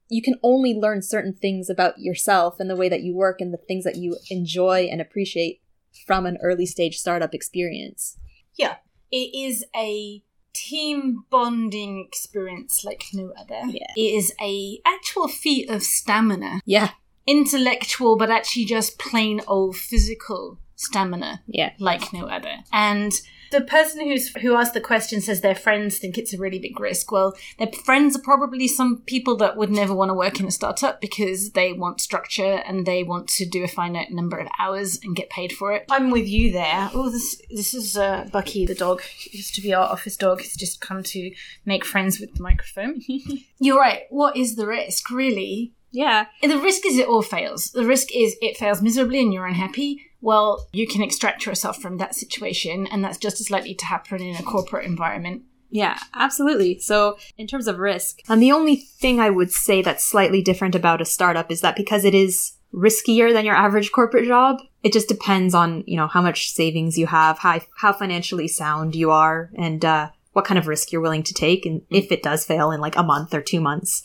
you 0.07 0.21
can 0.21 0.35
only 0.43 0.73
learn 0.75 1.01
certain 1.01 1.33
things 1.33 1.67
about 1.69 1.97
yourself 1.97 2.59
and 2.59 2.69
the 2.69 2.75
way 2.75 2.87
that 2.89 3.01
you 3.01 3.15
work 3.15 3.41
and 3.41 3.51
the 3.51 3.57
things 3.57 3.83
that 3.83 3.95
you 3.95 4.15
enjoy 4.29 4.87
and 4.91 5.01
appreciate 5.01 5.61
from 6.05 6.27
an 6.27 6.37
early 6.43 6.65
stage 6.67 6.97
startup 6.99 7.33
experience. 7.33 8.17
Yeah, 8.53 8.75
it 9.11 9.33
is 9.35 9.65
a 9.75 10.21
team 10.53 11.23
bonding 11.31 12.05
experience 12.07 12.85
like 12.85 13.03
no 13.13 13.33
other. 13.37 13.61
Yeah. 13.67 13.91
It 13.97 14.13
is 14.15 14.31
a 14.41 14.79
actual 14.85 15.27
feat 15.27 15.69
of 15.69 15.81
stamina, 15.83 16.61
Yeah. 16.65 16.91
intellectual, 17.27 18.15
but 18.15 18.29
actually 18.29 18.65
just 18.65 18.97
plain 18.99 19.41
old 19.47 19.75
physical 19.75 20.59
stamina 20.75 21.41
Yeah. 21.47 21.71
like 21.79 22.13
no 22.13 22.27
other. 22.27 22.57
And 22.71 23.11
the 23.51 23.61
person 23.61 24.01
who's 24.01 24.33
who 24.35 24.55
asked 24.55 24.73
the 24.73 24.81
question 24.81 25.21
says 25.21 25.41
their 25.41 25.55
friends 25.55 25.97
think 25.97 26.17
it's 26.17 26.33
a 26.33 26.37
really 26.37 26.59
big 26.59 26.79
risk. 26.79 27.11
Well, 27.11 27.35
their 27.57 27.71
friends 27.85 28.15
are 28.15 28.21
probably 28.21 28.67
some 28.67 29.01
people 29.05 29.35
that 29.37 29.57
would 29.57 29.71
never 29.71 29.93
want 29.93 30.09
to 30.09 30.13
work 30.13 30.39
in 30.39 30.47
a 30.47 30.51
startup 30.51 31.01
because 31.01 31.51
they 31.51 31.73
want 31.73 32.01
structure 32.01 32.61
and 32.65 32.85
they 32.85 33.03
want 33.03 33.27
to 33.29 33.45
do 33.45 33.63
a 33.63 33.67
finite 33.67 34.11
number 34.11 34.37
of 34.37 34.47
hours 34.59 34.99
and 35.03 35.15
get 35.15 35.29
paid 35.29 35.51
for 35.51 35.73
it. 35.73 35.85
I'm 35.89 36.11
with 36.11 36.27
you 36.27 36.51
there. 36.51 36.89
Oh, 36.93 37.09
this 37.09 37.41
this 37.49 37.73
is 37.73 37.97
uh, 37.97 38.27
Bucky, 38.31 38.65
the 38.65 38.75
dog. 38.75 39.01
He 39.01 39.37
used 39.37 39.55
to 39.55 39.61
be 39.61 39.73
our 39.73 39.85
office 39.85 40.17
dog. 40.17 40.41
He's 40.41 40.57
just 40.57 40.81
come 40.81 41.03
to 41.03 41.31
make 41.65 41.85
friends 41.85 42.19
with 42.19 42.33
the 42.35 42.43
microphone. 42.43 43.01
You're 43.59 43.79
right. 43.79 44.03
What 44.09 44.37
is 44.37 44.55
the 44.55 44.67
risk, 44.67 45.09
really? 45.09 45.73
Yeah. 45.95 46.25
The 46.41 46.59
risk 46.59 46.85
is 46.85 46.97
it 46.97 47.07
all 47.07 47.21
fails. 47.21 47.71
The 47.71 47.85
risk 47.85 48.13
is 48.13 48.35
it 48.41 48.57
fails 48.57 48.81
miserably 48.81 49.21
and 49.21 49.33
you're 49.33 49.45
unhappy. 49.45 50.01
Well, 50.25 50.67
you 50.73 50.87
can 50.87 51.03
extract 51.03 51.45
yourself 51.45 51.79
from 51.79 51.97
that 51.97 52.15
situation, 52.15 52.87
and 52.87 53.03
that's 53.03 53.19
just 53.19 53.39
as 53.39 53.51
likely 53.51 53.75
to 53.75 53.85
happen 53.85 54.23
in 54.23 54.35
a 54.35 54.41
corporate 54.41 54.87
environment. 54.87 55.43
Yeah, 55.69 55.99
absolutely. 56.15 56.79
So, 56.79 57.19
in 57.37 57.45
terms 57.45 57.67
of 57.67 57.77
risk, 57.77 58.21
and 58.27 58.41
the 58.41 58.51
only 58.51 58.75
thing 58.75 59.19
I 59.19 59.29
would 59.29 59.51
say 59.51 59.83
that's 59.83 60.03
slightly 60.03 60.41
different 60.41 60.73
about 60.73 60.99
a 60.99 61.05
startup 61.05 61.51
is 61.51 61.61
that 61.61 61.75
because 61.75 62.03
it 62.05 62.15
is 62.15 62.53
riskier 62.73 63.33
than 63.33 63.45
your 63.45 63.53
average 63.53 63.91
corporate 63.91 64.25
job, 64.25 64.61
it 64.81 64.93
just 64.93 65.07
depends 65.07 65.53
on 65.53 65.83
you 65.85 65.95
know 65.95 66.07
how 66.07 66.23
much 66.23 66.49
savings 66.49 66.97
you 66.97 67.05
have, 67.05 67.37
how 67.37 67.61
how 67.77 67.93
financially 67.93 68.47
sound 68.47 68.95
you 68.95 69.11
are, 69.11 69.51
and 69.59 69.85
uh, 69.85 70.09
what 70.33 70.45
kind 70.45 70.57
of 70.57 70.65
risk 70.65 70.91
you're 70.91 71.03
willing 71.03 71.21
to 71.21 71.35
take, 71.35 71.67
and 71.67 71.83
if 71.91 72.11
it 72.11 72.23
does 72.23 72.45
fail 72.45 72.71
in 72.71 72.81
like 72.81 72.97
a 72.97 73.03
month 73.03 73.35
or 73.35 73.43
two 73.43 73.61
months. 73.61 74.01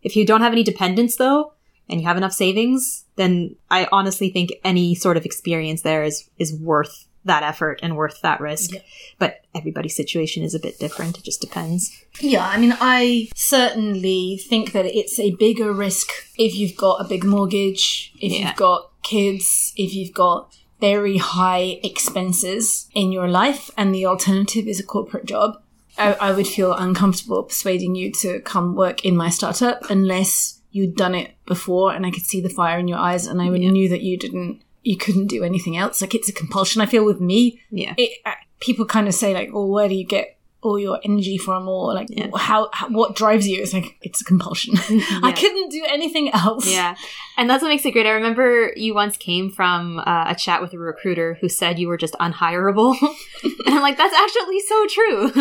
If 0.00 0.16
you 0.16 0.24
don't 0.24 0.40
have 0.40 0.52
any 0.52 0.62
dependents 0.62 1.16
though, 1.16 1.52
and 1.90 2.00
you 2.00 2.06
have 2.06 2.16
enough 2.16 2.32
savings, 2.32 3.04
then 3.18 3.56
I 3.70 3.86
honestly 3.92 4.30
think 4.30 4.52
any 4.64 4.94
sort 4.94 5.18
of 5.18 5.26
experience 5.26 5.82
there 5.82 6.02
is 6.02 6.30
is 6.38 6.54
worth 6.58 7.04
that 7.24 7.42
effort 7.42 7.80
and 7.82 7.96
worth 7.96 8.22
that 8.22 8.40
risk. 8.40 8.72
Yeah. 8.72 8.80
But 9.18 9.40
everybody's 9.54 9.94
situation 9.94 10.42
is 10.42 10.54
a 10.54 10.58
bit 10.58 10.78
different. 10.78 11.18
It 11.18 11.24
just 11.24 11.42
depends. 11.42 11.90
Yeah, 12.20 12.46
I 12.46 12.56
mean, 12.56 12.74
I 12.80 13.28
certainly 13.34 14.40
think 14.48 14.72
that 14.72 14.86
it's 14.86 15.18
a 15.18 15.32
bigger 15.32 15.72
risk 15.72 16.08
if 16.38 16.54
you've 16.54 16.76
got 16.76 17.04
a 17.04 17.04
big 17.04 17.24
mortgage, 17.24 18.12
if 18.20 18.32
Yeah. 18.32 18.38
you've 18.48 18.56
got 18.56 18.90
kids, 19.02 19.74
if 19.76 19.92
you've 19.94 20.14
got 20.14 20.56
very 20.80 21.18
high 21.18 21.80
expenses 21.82 22.88
in 22.94 23.12
your 23.12 23.28
life, 23.28 23.70
and 23.76 23.94
the 23.94 24.06
alternative 24.06 24.66
is 24.68 24.80
a 24.80 24.84
corporate 24.84 25.26
job. 25.26 25.60
I, 25.98 26.12
I 26.14 26.32
would 26.32 26.46
feel 26.46 26.72
uncomfortable 26.72 27.42
persuading 27.42 27.96
you 27.96 28.12
to 28.22 28.38
come 28.40 28.76
work 28.76 29.04
in 29.04 29.16
my 29.16 29.30
startup 29.30 29.90
unless 29.90 30.57
you'd 30.70 30.96
done 30.96 31.14
it 31.14 31.32
before 31.46 31.92
and 31.92 32.04
I 32.06 32.10
could 32.10 32.24
see 32.24 32.40
the 32.40 32.48
fire 32.48 32.78
in 32.78 32.88
your 32.88 32.98
eyes 32.98 33.26
and 33.26 33.40
I 33.42 33.50
would 33.50 33.60
knew 33.60 33.88
that 33.88 34.02
you 34.02 34.16
didn't, 34.16 34.62
you 34.82 34.96
couldn't 34.96 35.26
do 35.26 35.42
anything 35.44 35.76
else. 35.76 36.00
Like 36.00 36.14
it's 36.14 36.28
a 36.28 36.32
compulsion. 36.32 36.80
I 36.82 36.86
feel 36.86 37.04
with 37.04 37.20
me, 37.20 37.60
Yeah. 37.70 37.94
it, 37.96 38.18
uh, 38.24 38.32
people 38.60 38.84
kind 38.86 39.08
of 39.08 39.14
say 39.14 39.34
like, 39.34 39.50
"Oh, 39.52 39.66
where 39.66 39.88
do 39.88 39.94
you 39.94 40.04
get 40.04 40.37
all 40.62 40.78
your 40.78 41.00
energy 41.04 41.38
from?" 41.38 41.68
Or 41.68 41.94
like, 41.94 42.08
how, 42.36 42.70
how 42.72 42.88
what 42.88 43.16
drives 43.16 43.46
you? 43.48 43.62
It's 43.62 43.72
like 43.72 43.96
it's 44.02 44.20
a 44.20 44.24
compulsion. 44.24 44.74
I 45.22 45.32
couldn't 45.32 45.70
do 45.70 45.84
anything 45.88 46.30
else. 46.32 46.66
Yeah. 46.66 46.96
And 47.36 47.48
that's 47.48 47.62
what 47.62 47.68
makes 47.68 47.84
it 47.84 47.92
great. 47.92 48.06
I 48.06 48.10
remember 48.10 48.72
you 48.74 48.94
once 48.94 49.16
came 49.16 49.50
from 49.50 50.00
uh, 50.00 50.24
a 50.28 50.34
chat 50.34 50.60
with 50.60 50.72
a 50.74 50.78
recruiter 50.78 51.38
who 51.40 51.48
said 51.48 51.78
you 51.78 51.86
were 51.86 51.96
just 51.96 52.14
unhireable. 52.14 52.96
and 53.44 53.74
I'm 53.74 53.82
like, 53.82 53.96
that's 53.96 54.14
actually 54.14 54.60
so 54.60 54.86
true. 54.88 55.32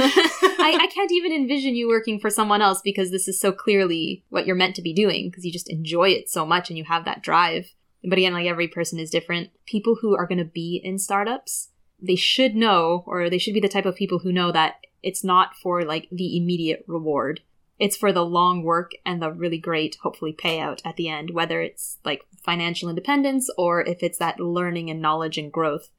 I, 0.59 0.77
I 0.81 0.87
can't 0.93 1.11
even 1.11 1.31
envision 1.31 1.75
you 1.75 1.87
working 1.87 2.19
for 2.19 2.29
someone 2.29 2.61
else 2.61 2.81
because 2.83 3.09
this 3.09 3.27
is 3.27 3.39
so 3.39 3.51
clearly 3.51 4.23
what 4.29 4.45
you're 4.45 4.55
meant 4.55 4.75
to 4.75 4.81
be 4.81 4.93
doing 4.93 5.29
because 5.29 5.43
you 5.43 5.51
just 5.51 5.69
enjoy 5.69 6.09
it 6.09 6.29
so 6.29 6.45
much 6.45 6.69
and 6.69 6.77
you 6.77 6.83
have 6.83 7.05
that 7.05 7.23
drive. 7.23 7.73
But 8.03 8.19
again, 8.19 8.33
like 8.33 8.47
every 8.47 8.67
person 8.67 8.99
is 8.99 9.09
different. 9.09 9.49
People 9.65 9.97
who 10.01 10.15
are 10.15 10.27
going 10.27 10.37
to 10.37 10.45
be 10.45 10.79
in 10.83 10.99
startups, 10.99 11.69
they 11.99 12.15
should 12.15 12.55
know, 12.55 13.03
or 13.07 13.29
they 13.29 13.39
should 13.39 13.53
be 13.53 13.59
the 13.59 13.67
type 13.67 13.85
of 13.85 13.95
people 13.95 14.19
who 14.19 14.31
know 14.31 14.51
that 14.51 14.75
it's 15.03 15.23
not 15.23 15.55
for 15.55 15.83
like 15.83 16.07
the 16.11 16.37
immediate 16.37 16.83
reward 16.87 17.41
it's 17.79 17.97
for 17.97 18.11
the 18.11 18.25
long 18.25 18.63
work 18.63 18.91
and 19.05 19.21
the 19.21 19.31
really 19.31 19.57
great 19.57 19.97
hopefully 20.01 20.33
payout 20.33 20.81
at 20.85 20.95
the 20.95 21.09
end 21.09 21.31
whether 21.31 21.61
it's 21.61 21.97
like 22.03 22.21
financial 22.43 22.89
independence 22.89 23.49
or 23.57 23.81
if 23.81 24.01
it's 24.01 24.17
that 24.17 24.39
learning 24.39 24.89
and 24.89 25.01
knowledge 25.01 25.37
and 25.37 25.51
growth 25.51 25.89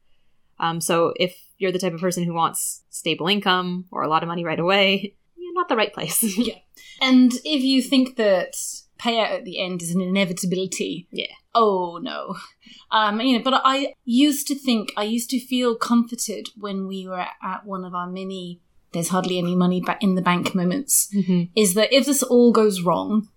um, 0.61 0.81
so 0.81 1.13
if 1.15 1.41
you're 1.57 1.71
the 1.71 1.79
type 1.79 1.93
of 1.93 2.01
person 2.01 2.23
who 2.23 2.33
wants 2.33 2.83
stable 2.89 3.27
income 3.27 3.85
or 3.91 4.01
a 4.01 4.09
lot 4.09 4.23
of 4.23 4.27
money 4.27 4.43
right 4.43 4.59
away 4.59 5.15
you're 5.37 5.53
not 5.53 5.69
the 5.69 5.75
right 5.75 5.93
place 5.93 6.23
Yeah. 6.37 6.55
And 7.01 7.33
if 7.45 7.63
you 7.63 7.81
think 7.81 8.17
that 8.17 8.55
payout 8.99 9.31
at 9.31 9.45
the 9.45 9.59
end 9.59 9.81
is 9.81 9.91
an 9.91 10.01
inevitability, 10.01 11.07
Yeah. 11.11 11.27
Oh 11.55 11.99
no. 12.01 12.35
Um, 12.91 13.21
you 13.21 13.37
know, 13.37 13.43
but 13.43 13.61
I 13.63 13.93
used 14.05 14.47
to 14.47 14.55
think, 14.55 14.91
I 14.97 15.03
used 15.03 15.29
to 15.31 15.39
feel 15.39 15.75
comforted 15.75 16.49
when 16.57 16.87
we 16.87 17.07
were 17.07 17.25
at 17.41 17.65
one 17.65 17.85
of 17.85 17.95
our 17.95 18.07
many 18.07 18.61
there's 18.91 19.09
hardly 19.09 19.37
any 19.37 19.55
money 19.55 19.81
back 19.81 20.03
in 20.03 20.15
the 20.15 20.21
bank 20.21 20.55
moments, 20.55 21.07
Mhm. 21.15 21.49
is 21.55 21.73
that 21.75 21.93
if 21.93 22.05
this 22.05 22.23
all 22.23 22.51
goes 22.51 22.81
wrong, 22.81 23.27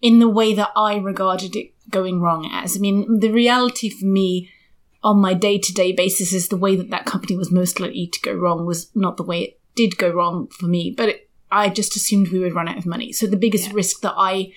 in 0.00 0.18
the 0.18 0.28
way 0.28 0.52
that 0.54 0.70
I 0.74 0.96
regarded 0.96 1.54
it 1.54 1.72
going 1.90 2.20
wrong 2.20 2.48
as, 2.50 2.76
I 2.76 2.80
mean, 2.80 3.18
the 3.20 3.30
reality 3.30 3.88
for 3.88 4.06
me 4.06 4.48
on 5.04 5.18
my 5.18 5.34
day 5.34 5.58
to 5.58 5.72
day 5.72 5.92
basis 5.92 6.32
is 6.32 6.48
the 6.48 6.56
way 6.56 6.76
that 6.76 6.90
that 6.90 7.04
company 7.06 7.36
was 7.36 7.50
most 7.52 7.78
likely 7.80 8.06
to 8.06 8.20
go 8.20 8.32
wrong 8.32 8.64
was 8.66 8.90
not 8.94 9.16
the 9.16 9.22
way 9.22 9.42
it 9.42 9.60
did 9.74 9.96
go 9.98 10.10
wrong 10.10 10.48
for 10.48 10.66
me, 10.66 10.90
but 10.96 11.08
it, 11.08 11.28
I 11.50 11.68
just 11.68 11.96
assumed 11.96 12.28
we 12.28 12.38
would 12.38 12.54
run 12.54 12.68
out 12.68 12.78
of 12.78 12.86
money. 12.86 13.12
So 13.12 13.26
the 13.26 13.36
biggest 13.36 13.68
Yeah. 13.68 13.74
risk 13.74 14.00
that 14.02 14.14
I 14.16 14.52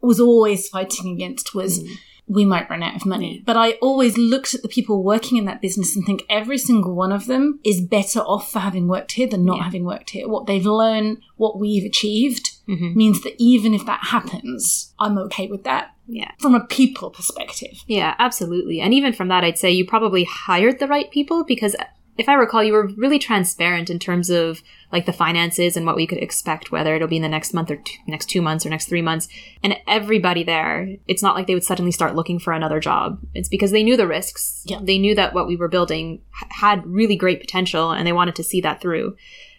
was 0.00 0.20
always 0.20 0.68
fighting 0.68 1.10
against 1.12 1.54
was 1.54 1.82
we 2.28 2.44
might 2.44 2.68
run 2.68 2.82
out 2.82 2.96
of 2.96 3.06
money. 3.06 3.42
But 3.46 3.56
I 3.56 3.72
always 3.82 4.18
looked 4.18 4.52
at 4.54 4.62
the 4.62 4.68
people 4.68 5.02
working 5.04 5.38
in 5.38 5.44
that 5.44 5.60
business 5.60 5.94
and 5.94 6.04
think 6.04 6.24
every 6.28 6.58
single 6.58 6.94
one 6.94 7.12
of 7.12 7.26
them 7.26 7.60
is 7.64 7.80
better 7.80 8.20
off 8.20 8.50
for 8.50 8.58
having 8.58 8.88
worked 8.88 9.12
here 9.12 9.28
than 9.28 9.44
not 9.44 9.58
Yeah. 9.58 9.62
having 9.64 9.84
worked 9.84 10.10
here. 10.10 10.28
What 10.28 10.46
they've 10.46 10.66
learned, 10.66 11.18
what 11.36 11.58
we've 11.58 11.84
achieved, 11.84 12.50
Mhm. 12.68 12.96
means 12.96 13.22
that 13.22 13.34
even 13.38 13.74
if 13.74 13.86
that 13.86 14.00
happens, 14.06 14.92
I'm 14.98 15.16
okay 15.18 15.46
with 15.46 15.62
that 15.64 15.92
yeah 16.08 16.30
from 16.38 16.54
a 16.54 16.60
people 16.64 17.10
perspective. 17.10 17.82
Yeah, 17.86 18.14
absolutely. 18.18 18.80
And 18.80 18.92
even 18.94 19.12
from 19.12 19.28
that, 19.28 19.44
I'd 19.44 19.58
say 19.58 19.70
you 19.72 19.84
probably 19.84 20.24
hired 20.24 20.78
the 20.78 20.86
right 20.88 21.10
people 21.10 21.44
because 21.44 21.74
if 22.18 22.28
I 22.28 22.34
recall, 22.34 22.62
you 22.64 22.72
were 22.72 22.86
really 22.96 23.18
transparent 23.18 23.90
in 23.90 23.98
terms 23.98 24.30
of 24.30 24.62
like 24.92 25.06
the 25.06 25.12
finances 25.12 25.76
and 25.76 25.84
what 25.84 25.96
we 25.96 26.06
could 26.06 26.18
expect, 26.18 26.70
whether 26.72 26.94
it'll 26.94 27.08
be 27.08 27.16
in 27.16 27.22
the 27.22 27.28
next 27.28 27.52
month 27.52 27.70
or 27.70 27.76
two, 27.76 27.98
next 28.06 28.26
two 28.26 28.40
months 28.40 28.64
or 28.64 28.70
next 28.70 28.86
three 28.86 29.02
months. 29.02 29.28
And 29.62 29.76
everybody 29.86 30.42
there, 30.44 30.88
it's 31.06 31.22
not 31.22 31.34
like 31.34 31.46
they 31.46 31.54
would 31.54 31.64
suddenly 31.64 31.92
start 31.92 32.14
looking 32.14 32.38
for 32.38 32.52
another 32.52 32.80
job. 32.80 33.20
It's 33.34 33.48
because 33.48 33.70
they 33.72 33.82
knew 33.82 33.96
the 33.96 34.06
risks. 34.06 34.62
Yeah. 34.66 34.78
They 34.82 34.98
knew 34.98 35.14
that 35.14 35.34
what 35.34 35.46
we 35.46 35.56
were 35.56 35.68
building 35.68 36.22
h- 36.40 36.48
had 36.50 36.86
really 36.86 37.16
great 37.16 37.40
potential 37.40 37.90
and 37.90 38.06
they 38.06 38.12
wanted 38.12 38.36
to 38.36 38.44
see 38.44 38.60
that 38.62 38.80
through. 38.80 39.16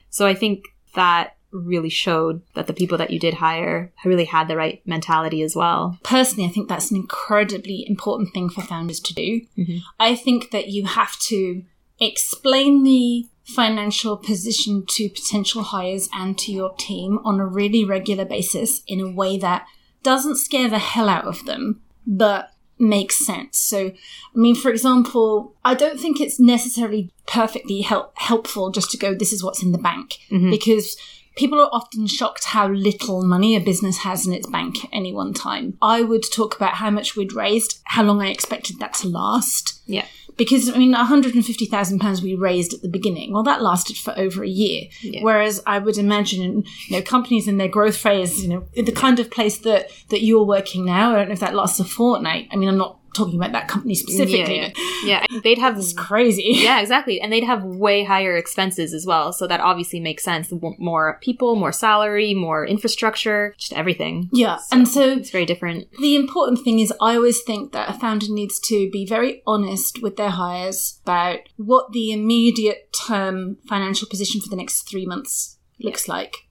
So 0.10 0.26
I 0.26 0.34
think 0.34 0.64
that 0.96 1.34
really 1.52 1.90
showed 1.90 2.42
that 2.56 2.68
the 2.68 2.74
people 2.74 2.98
that 2.98 3.10
you 3.12 3.20
did 3.20 3.36
hire 3.36 3.92
really 4.04 4.26
had 4.26 4.48
the 4.48 4.58
right 4.58 4.82
mentality 4.86 5.42
as 5.42 5.56
well. 5.56 5.98
Personally, 6.04 6.48
I 6.48 6.52
think 6.52 6.68
that's 6.70 6.92
an 6.92 6.98
incredibly 6.98 7.86
important 7.88 8.34
thing 8.34 8.50
for 8.50 8.62
founders 8.62 9.00
to 9.02 9.14
do. 9.14 9.42
Mhm. 9.58 9.80
I 10.00 10.16
think 10.16 10.52
that 10.52 10.68
you 10.70 10.86
have 10.86 11.18
to 11.28 11.64
explain 12.00 12.84
the 12.84 13.28
financial 13.44 14.18
position 14.18 14.86
to 14.86 15.10
potential 15.10 15.64
hires 15.64 16.10
and 16.14 16.38
to 16.38 16.52
your 16.52 16.74
team 16.76 17.20
on 17.24 17.40
a 17.40 17.46
really 17.46 17.86
regular 17.86 18.26
basis 18.26 18.82
in 18.88 19.00
a 19.00 19.10
way 19.10 19.38
that 19.38 19.66
doesn't 20.04 20.36
scare 20.36 20.70
the 20.70 20.80
hell 20.80 21.08
out 21.08 21.26
of 21.26 21.46
them, 21.46 21.82
but 22.06 22.52
makes 22.80 23.26
sense. 23.26 23.58
So, 23.58 23.88
I 23.88 24.38
mean, 24.38 24.56
for 24.56 24.70
example, 24.70 25.56
I 25.66 25.74
don't 25.74 26.00
think 26.00 26.20
it's 26.20 26.40
necessarily 26.40 27.12
perfectly 27.26 27.82
help- 27.82 28.18
helpful 28.18 28.70
just 28.70 28.92
to 28.92 28.98
go, 28.98 29.16
this 29.16 29.34
is 29.34 29.44
what's 29.44 29.64
in 29.64 29.72
the 29.72 29.78
bank, 29.78 30.18
mm-hmm. 30.30 30.50
because 30.50 30.98
people 31.36 31.60
are 31.60 31.70
often 31.72 32.08
shocked 32.08 32.46
how 32.46 32.68
little 32.68 33.24
money 33.24 33.56
a 33.56 33.60
business 33.60 34.00
has 34.00 34.28
in 34.28 34.34
its 34.34 34.48
bank 34.48 34.84
at 34.84 34.90
any 34.92 35.14
one 35.14 35.34
time. 35.34 35.78
I 35.82 36.02
would 36.02 36.24
talk 36.32 36.56
about 36.56 36.76
how 36.76 36.90
much 36.90 37.16
we'd 37.16 37.34
raised, 37.34 37.80
how 37.86 38.04
long 38.04 38.22
I 38.22 38.30
expected 38.30 38.80
that 38.80 38.94
to 38.96 39.08
last. 39.08 39.82
Yeah. 39.86 40.06
Because 40.38 40.70
I 40.70 40.78
mean, 40.78 40.92
one 40.92 41.06
hundred 41.06 41.34
and 41.36 41.46
fifty 41.46 41.66
thousand 41.66 42.00
pounds 42.00 42.22
we 42.22 42.36
raised 42.36 42.74
at 42.74 42.82
the 42.82 42.90
beginning. 42.90 43.34
Well, 43.34 43.44
that 43.44 43.62
lasted 43.62 43.98
for 43.98 44.18
over 44.18 44.44
a 44.44 44.48
year. 44.48 44.84
Yeah. 45.02 45.24
Whereas 45.24 45.62
I 45.66 45.80
would 45.80 45.98
imagine, 45.98 46.64
you 46.88 46.98
know, 46.98 47.02
companies 47.02 47.48
in 47.48 47.58
their 47.58 47.68
growth 47.68 47.98
phase, 47.98 48.44
you 48.44 48.50
know, 48.50 48.68
the 48.76 48.92
kind 48.92 49.20
of 49.20 49.32
place 49.32 49.58
that 49.60 49.90
that 50.10 50.24
you're 50.24 50.46
working 50.46 50.86
now. 50.86 51.12
I 51.12 51.16
don't 51.16 51.30
know 51.30 51.34
if 51.34 51.40
that 51.40 51.56
lasts 51.56 51.80
a 51.80 51.86
fortnight. 51.86 52.50
I 52.52 52.56
mean, 52.56 52.70
I'm 52.70 52.78
not 52.78 52.97
talking 53.18 53.36
about 53.40 53.52
that 53.54 53.68
company 53.68 53.96
specifically. 53.96 54.60
Yeah, 54.60 54.72
yeah. 55.04 55.26
yeah. 55.30 55.40
They'd 55.44 55.58
have 55.58 55.76
this 55.76 55.94
crazy. 55.94 56.52
yeah, 56.54 56.80
exactly, 56.80 57.20
and 57.22 57.32
they'd 57.32 57.44
have 57.44 57.64
way 57.64 58.04
higher 58.04 58.36
expenses 58.38 58.94
as 58.94 59.06
well. 59.06 59.34
So 59.34 59.48
that 59.48 59.60
obviously 59.60 60.00
makes 60.00 60.24
sense. 60.24 60.52
More 60.80 61.20
people, 61.22 61.56
more 61.56 61.72
salary, 61.72 62.34
more 62.34 62.66
infrastructure, 62.66 63.54
just 63.58 63.74
everything. 63.74 64.30
Yeah, 64.32 64.60
and 64.72 64.88
so 64.88 65.02
It's 65.18 65.30
very 65.32 65.46
different. 65.46 65.92
the 66.00 66.16
important 66.16 66.64
thing 66.64 66.80
is 66.80 66.94
I 67.02 67.16
always 67.16 67.42
think 67.42 67.72
that 67.74 67.90
a 67.90 67.94
founder 68.00 68.28
needs 68.30 68.60
to 68.62 68.90
be 68.92 69.06
very 69.06 69.42
honest 69.46 70.02
with 70.02 70.16
their 70.18 70.30
hires 70.32 71.00
about 71.04 71.40
what 71.58 71.92
the 71.92 72.12
immediate 72.12 72.94
term 73.08 73.58
financial 73.68 74.08
position 74.08 74.42
for 74.42 74.50
the 74.50 74.56
next 74.56 74.84
three 74.90 75.06
months 75.06 75.58
looks 75.80 76.08
like. 76.08 76.47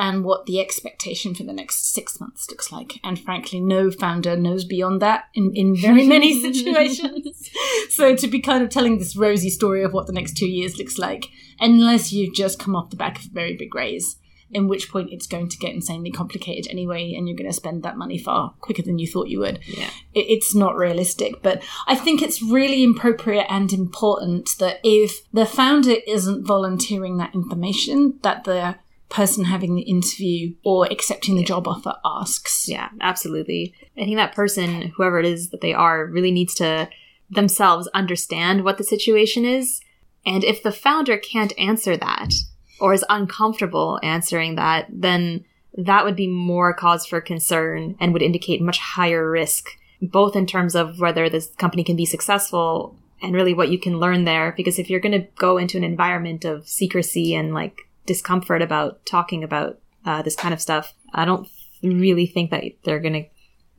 And 0.00 0.24
what 0.24 0.46
the 0.46 0.58
expectation 0.58 1.34
for 1.34 1.42
the 1.42 1.52
next 1.52 1.92
six 1.92 2.18
months 2.18 2.48
looks 2.48 2.72
like. 2.72 2.94
And 3.04 3.20
frankly, 3.20 3.60
no 3.60 3.90
founder 3.90 4.34
knows 4.34 4.64
beyond 4.64 5.02
that 5.02 5.24
in, 5.34 5.52
in 5.54 5.76
very 5.76 6.06
many 6.06 6.40
situations. 6.54 7.50
so 7.90 8.16
to 8.16 8.26
be 8.26 8.40
kind 8.40 8.64
of 8.64 8.70
telling 8.70 8.98
this 8.98 9.14
rosy 9.14 9.50
story 9.50 9.84
of 9.84 9.92
what 9.92 10.06
the 10.06 10.14
next 10.14 10.38
two 10.38 10.48
years 10.48 10.78
looks 10.78 10.96
like, 10.96 11.26
unless 11.60 12.14
you've 12.14 12.34
just 12.34 12.58
come 12.58 12.74
off 12.74 12.88
the 12.88 12.96
back 12.96 13.18
of 13.18 13.26
a 13.26 13.34
very 13.34 13.54
big 13.54 13.74
raise, 13.74 14.16
in 14.50 14.68
which 14.68 14.90
point 14.90 15.12
it's 15.12 15.26
going 15.26 15.50
to 15.50 15.58
get 15.58 15.74
insanely 15.74 16.10
complicated 16.10 16.72
anyway, 16.72 17.12
and 17.12 17.28
you're 17.28 17.36
going 17.36 17.50
to 17.50 17.54
spend 17.54 17.82
that 17.82 17.98
money 17.98 18.16
far 18.16 18.54
quicker 18.60 18.80
than 18.80 18.98
you 18.98 19.06
thought 19.06 19.28
you 19.28 19.40
would. 19.40 19.60
Yeah. 19.66 19.90
It, 20.14 20.30
it's 20.30 20.54
not 20.54 20.76
realistic. 20.76 21.42
But 21.42 21.62
I 21.86 21.94
think 21.94 22.22
it's 22.22 22.42
really 22.42 22.82
appropriate 22.84 23.46
and 23.50 23.70
important 23.70 24.56
that 24.60 24.80
if 24.82 25.30
the 25.30 25.44
founder 25.44 25.96
isn't 26.06 26.46
volunteering 26.46 27.18
that 27.18 27.34
information, 27.34 28.18
that 28.22 28.44
the 28.44 28.76
person 29.10 29.44
having 29.44 29.74
the 29.74 29.82
interview 29.82 30.54
or 30.64 30.86
accepting 30.86 31.36
the 31.36 31.44
job 31.44 31.68
offer 31.68 31.94
asks. 32.04 32.68
Yeah, 32.68 32.88
absolutely. 33.00 33.74
I 33.98 34.04
think 34.04 34.16
that 34.16 34.34
person, 34.34 34.92
whoever 34.96 35.18
it 35.18 35.26
is 35.26 35.50
that 35.50 35.60
they 35.60 35.74
are, 35.74 36.06
really 36.06 36.30
needs 36.30 36.54
to 36.54 36.88
themselves 37.28 37.88
understand 37.88 38.64
what 38.64 38.78
the 38.78 38.84
situation 38.84 39.44
is. 39.44 39.80
And 40.24 40.44
if 40.44 40.62
the 40.62 40.72
founder 40.72 41.18
can't 41.18 41.58
answer 41.58 41.96
that 41.96 42.32
or 42.80 42.94
is 42.94 43.04
uncomfortable 43.08 43.98
answering 44.02 44.54
that, 44.54 44.86
then 44.88 45.44
that 45.74 46.04
would 46.04 46.16
be 46.16 46.26
more 46.26 46.72
cause 46.72 47.06
for 47.06 47.20
concern 47.20 47.96
and 48.00 48.12
would 48.12 48.22
indicate 48.22 48.62
much 48.62 48.78
higher 48.78 49.28
risk, 49.28 49.70
both 50.00 50.36
in 50.36 50.46
terms 50.46 50.74
of 50.74 51.00
whether 51.00 51.28
this 51.28 51.48
company 51.56 51.84
can 51.84 51.96
be 51.96 52.06
successful 52.06 52.96
and 53.22 53.34
really 53.34 53.54
what 53.54 53.70
you 53.70 53.78
can 53.78 53.98
learn 53.98 54.24
there. 54.24 54.52
Because 54.56 54.78
if 54.78 54.88
you're 54.88 55.00
going 55.00 55.20
to 55.20 55.28
go 55.36 55.58
into 55.58 55.76
an 55.76 55.84
environment 55.84 56.44
of 56.44 56.68
secrecy 56.68 57.34
and 57.34 57.54
like 57.54 57.82
discomfort 58.10 58.60
about 58.60 59.06
talking 59.06 59.44
about 59.44 59.78
uh, 60.04 60.20
this 60.22 60.34
kind 60.34 60.52
of 60.52 60.60
stuff, 60.60 60.94
I 61.14 61.24
don't 61.24 61.48
really 61.80 62.26
think 62.26 62.50
that 62.50 62.64
they're 62.82 62.98
going 62.98 63.28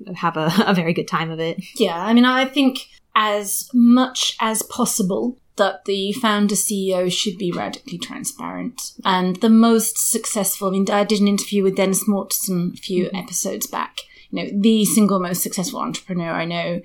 to 0.06 0.14
have 0.14 0.38
a, 0.38 0.50
a 0.66 0.74
very 0.74 0.94
good 0.94 1.08
time 1.08 1.30
of 1.30 1.40
it. 1.42 1.62
Yeah, 1.76 2.02
I 2.02 2.14
mean, 2.14 2.24
I 2.24 2.46
think 2.46 2.88
as 3.14 3.70
much 3.74 4.38
as 4.40 4.64
possible 4.64 5.38
that 5.58 5.84
the 5.84 6.14
founder 6.14 6.56
CEO 6.56 7.12
should 7.12 7.38
be 7.38 7.52
radically 7.52 7.98
transparent. 7.98 8.94
And 9.04 9.36
the 9.38 9.50
most 9.50 9.98
successful, 9.98 10.70
I 10.70 10.72
mean, 10.72 10.90
I 10.90 11.04
did 11.04 11.20
an 11.20 11.28
interview 11.28 11.62
with 11.62 11.76
Dennis 11.76 12.08
Mortensen 12.08 12.74
a 12.74 12.78
few 12.78 13.08
mm-hmm. 13.08 13.18
episodes 13.18 13.68
back. 13.68 13.98
You 14.30 14.44
know, 14.44 14.62
the 14.62 14.86
single 14.86 15.20
most 15.20 15.44
successful 15.44 15.82
entrepreneur 15.82 16.32
I 16.32 16.46
know, 16.46 16.82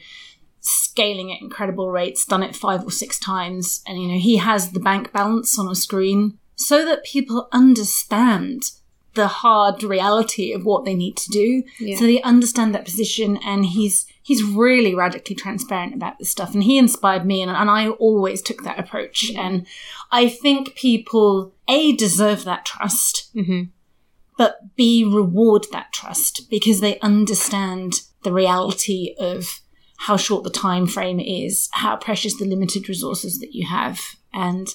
scaling 0.60 1.30
at 1.32 1.40
incredible 1.40 1.92
rates, 1.92 2.26
done 2.26 2.42
it 2.42 2.56
five 2.56 2.84
or 2.84 2.90
six 2.90 3.20
times. 3.20 3.82
And, 3.86 4.02
you 4.02 4.08
know, 4.08 4.18
he 4.18 4.38
has 4.38 4.72
the 4.72 4.80
bank 4.80 5.12
balance 5.12 5.56
on 5.58 5.68
a 5.68 5.76
screen 5.76 6.38
so 6.56 6.84
that 6.84 7.04
people 7.04 7.48
understand 7.52 8.62
the 9.16 9.26
hard 9.28 9.82
reality 9.82 10.52
of 10.52 10.64
what 10.64 10.84
they 10.84 10.94
need 10.94 11.16
to 11.16 11.30
do. 11.30 11.64
Yeah. 11.80 11.96
So 11.96 12.04
they 12.04 12.22
understand 12.22 12.74
that 12.74 12.84
position 12.84 13.38
and 13.38 13.64
he's 13.64 14.06
he's 14.22 14.42
really 14.42 14.94
radically 14.94 15.34
transparent 15.34 15.94
about 15.94 16.18
this 16.18 16.30
stuff. 16.30 16.54
And 16.54 16.62
he 16.62 16.78
inspired 16.78 17.24
me 17.24 17.42
and, 17.42 17.50
and 17.50 17.70
I 17.70 17.88
always 17.88 18.42
took 18.42 18.62
that 18.62 18.78
approach. 18.78 19.30
Yeah. 19.30 19.46
And 19.46 19.66
I 20.12 20.28
think 20.28 20.76
people 20.76 21.54
A 21.68 21.96
deserve 21.96 22.44
that 22.44 22.64
trust, 22.64 23.34
mm-hmm. 23.34 23.70
but 24.36 24.76
B 24.76 25.04
reward 25.04 25.66
that 25.72 25.92
trust 25.92 26.48
because 26.50 26.80
they 26.80 27.00
understand 27.00 28.02
the 28.22 28.32
reality 28.32 29.14
of 29.18 29.60
how 29.98 30.16
short 30.16 30.44
the 30.44 30.50
time 30.50 30.86
frame 30.86 31.20
is, 31.20 31.68
how 31.72 31.96
precious 31.96 32.36
the 32.36 32.44
limited 32.44 32.88
resources 32.88 33.38
that 33.40 33.54
you 33.54 33.66
have. 33.66 34.00
And 34.34 34.68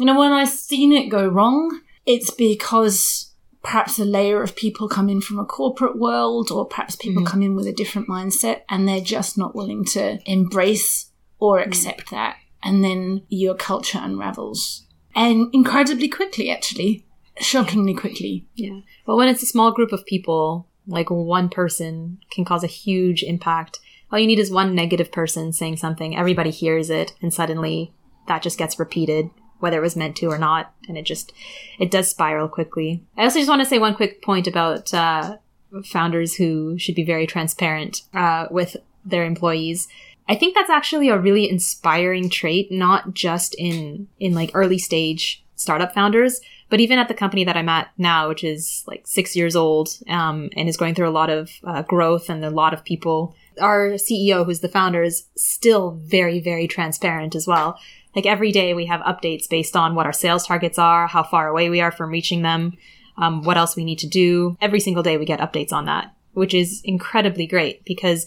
you 0.00 0.06
know, 0.06 0.18
when 0.18 0.32
I've 0.32 0.48
seen 0.48 0.92
it 0.92 1.10
go 1.10 1.28
wrong, 1.28 1.82
it's 2.06 2.30
because 2.30 3.34
perhaps 3.62 3.98
a 3.98 4.04
layer 4.06 4.42
of 4.42 4.56
people 4.56 4.88
come 4.88 5.10
in 5.10 5.20
from 5.20 5.38
a 5.38 5.44
corporate 5.44 5.98
world, 5.98 6.50
or 6.50 6.64
perhaps 6.64 6.96
people 6.96 7.22
mm-hmm. 7.22 7.30
come 7.30 7.42
in 7.42 7.54
with 7.54 7.66
a 7.66 7.72
different 7.72 8.08
mindset 8.08 8.62
and 8.70 8.88
they're 8.88 9.02
just 9.02 9.36
not 9.36 9.54
willing 9.54 9.84
to 9.84 10.18
embrace 10.24 11.10
or 11.38 11.58
mm. 11.58 11.66
accept 11.66 12.06
mm-hmm. 12.06 12.16
that. 12.16 12.36
And 12.62 12.82
then 12.82 13.26
your 13.28 13.54
culture 13.54 14.00
unravels. 14.00 14.86
And 15.14 15.54
incredibly 15.54 16.08
quickly, 16.08 16.50
actually. 16.50 17.04
Shockingly 17.38 17.92
quickly. 17.92 18.46
Yeah. 18.54 18.80
But 19.04 19.16
when 19.16 19.28
it's 19.28 19.42
a 19.42 19.46
small 19.46 19.70
group 19.70 19.92
of 19.92 20.06
people, 20.06 20.66
like 20.86 21.10
one 21.10 21.50
person 21.50 22.20
can 22.30 22.46
cause 22.46 22.64
a 22.64 22.68
huge 22.68 23.22
impact. 23.22 23.80
All 24.10 24.18
you 24.18 24.26
need 24.26 24.38
is 24.38 24.50
one 24.50 24.74
negative 24.74 25.12
person 25.12 25.52
saying 25.52 25.76
something, 25.76 26.16
everybody 26.16 26.50
hears 26.50 26.88
it, 26.88 27.12
and 27.20 27.34
suddenly 27.34 27.92
that 28.28 28.42
just 28.42 28.58
gets 28.58 28.78
repeated 28.78 29.28
whether 29.60 29.78
it 29.78 29.82
was 29.82 29.96
meant 29.96 30.16
to 30.16 30.26
or 30.26 30.38
not, 30.38 30.74
and 30.88 30.98
it 30.98 31.04
just 31.04 31.32
it 31.78 31.90
does 31.90 32.10
spiral 32.10 32.48
quickly. 32.48 33.02
I 33.16 33.24
also 33.24 33.38
just 33.38 33.48
want 33.48 33.62
to 33.62 33.66
say 33.66 33.78
one 33.78 33.94
quick 33.94 34.22
point 34.22 34.46
about 34.46 34.92
uh, 34.92 35.36
founders 35.84 36.34
who 36.34 36.78
should 36.78 36.94
be 36.94 37.04
very 37.04 37.26
transparent 37.26 38.02
uh, 38.12 38.46
with 38.50 38.76
their 39.04 39.24
employees. 39.24 39.88
I 40.28 40.34
think 40.34 40.54
that's 40.54 40.70
actually 40.70 41.08
a 41.08 41.18
really 41.18 41.48
inspiring 41.48 42.28
trait, 42.30 42.70
not 42.70 43.14
just 43.14 43.54
in 43.54 44.08
in 44.18 44.34
like 44.34 44.50
early 44.54 44.78
stage 44.78 45.44
startup 45.56 45.92
founders, 45.92 46.40
but 46.70 46.80
even 46.80 46.98
at 46.98 47.08
the 47.08 47.14
company 47.14 47.44
that 47.44 47.56
I'm 47.56 47.68
at 47.68 47.90
now, 47.98 48.28
which 48.28 48.44
is 48.44 48.84
like 48.86 49.06
six 49.06 49.36
years 49.36 49.54
old 49.54 49.98
um, 50.08 50.48
and 50.56 50.68
is 50.68 50.76
going 50.76 50.94
through 50.94 51.08
a 51.08 51.10
lot 51.10 51.28
of 51.28 51.50
uh, 51.64 51.82
growth 51.82 52.30
and 52.30 52.44
a 52.44 52.50
lot 52.50 52.72
of 52.72 52.84
people. 52.84 53.34
Our 53.60 53.90
CEO, 53.94 54.46
who's 54.46 54.60
the 54.60 54.68
founder, 54.68 55.02
is 55.02 55.26
still 55.36 55.90
very, 55.90 56.40
very 56.40 56.66
transparent 56.66 57.34
as 57.34 57.46
well. 57.46 57.78
Like 58.14 58.26
every 58.26 58.52
day 58.52 58.74
we 58.74 58.86
have 58.86 59.00
updates 59.02 59.48
based 59.48 59.76
on 59.76 59.94
what 59.94 60.06
our 60.06 60.12
sales 60.12 60.46
targets 60.46 60.78
are, 60.78 61.06
how 61.06 61.22
far 61.22 61.48
away 61.48 61.70
we 61.70 61.80
are 61.80 61.92
from 61.92 62.10
reaching 62.10 62.42
them, 62.42 62.76
um, 63.16 63.42
what 63.42 63.56
else 63.56 63.76
we 63.76 63.84
need 63.84 63.98
to 64.00 64.08
do. 64.08 64.56
Every 64.60 64.80
single 64.80 65.02
day 65.02 65.16
we 65.16 65.24
get 65.24 65.40
updates 65.40 65.72
on 65.72 65.86
that, 65.86 66.14
which 66.32 66.54
is 66.54 66.80
incredibly 66.84 67.46
great 67.46 67.84
because 67.84 68.26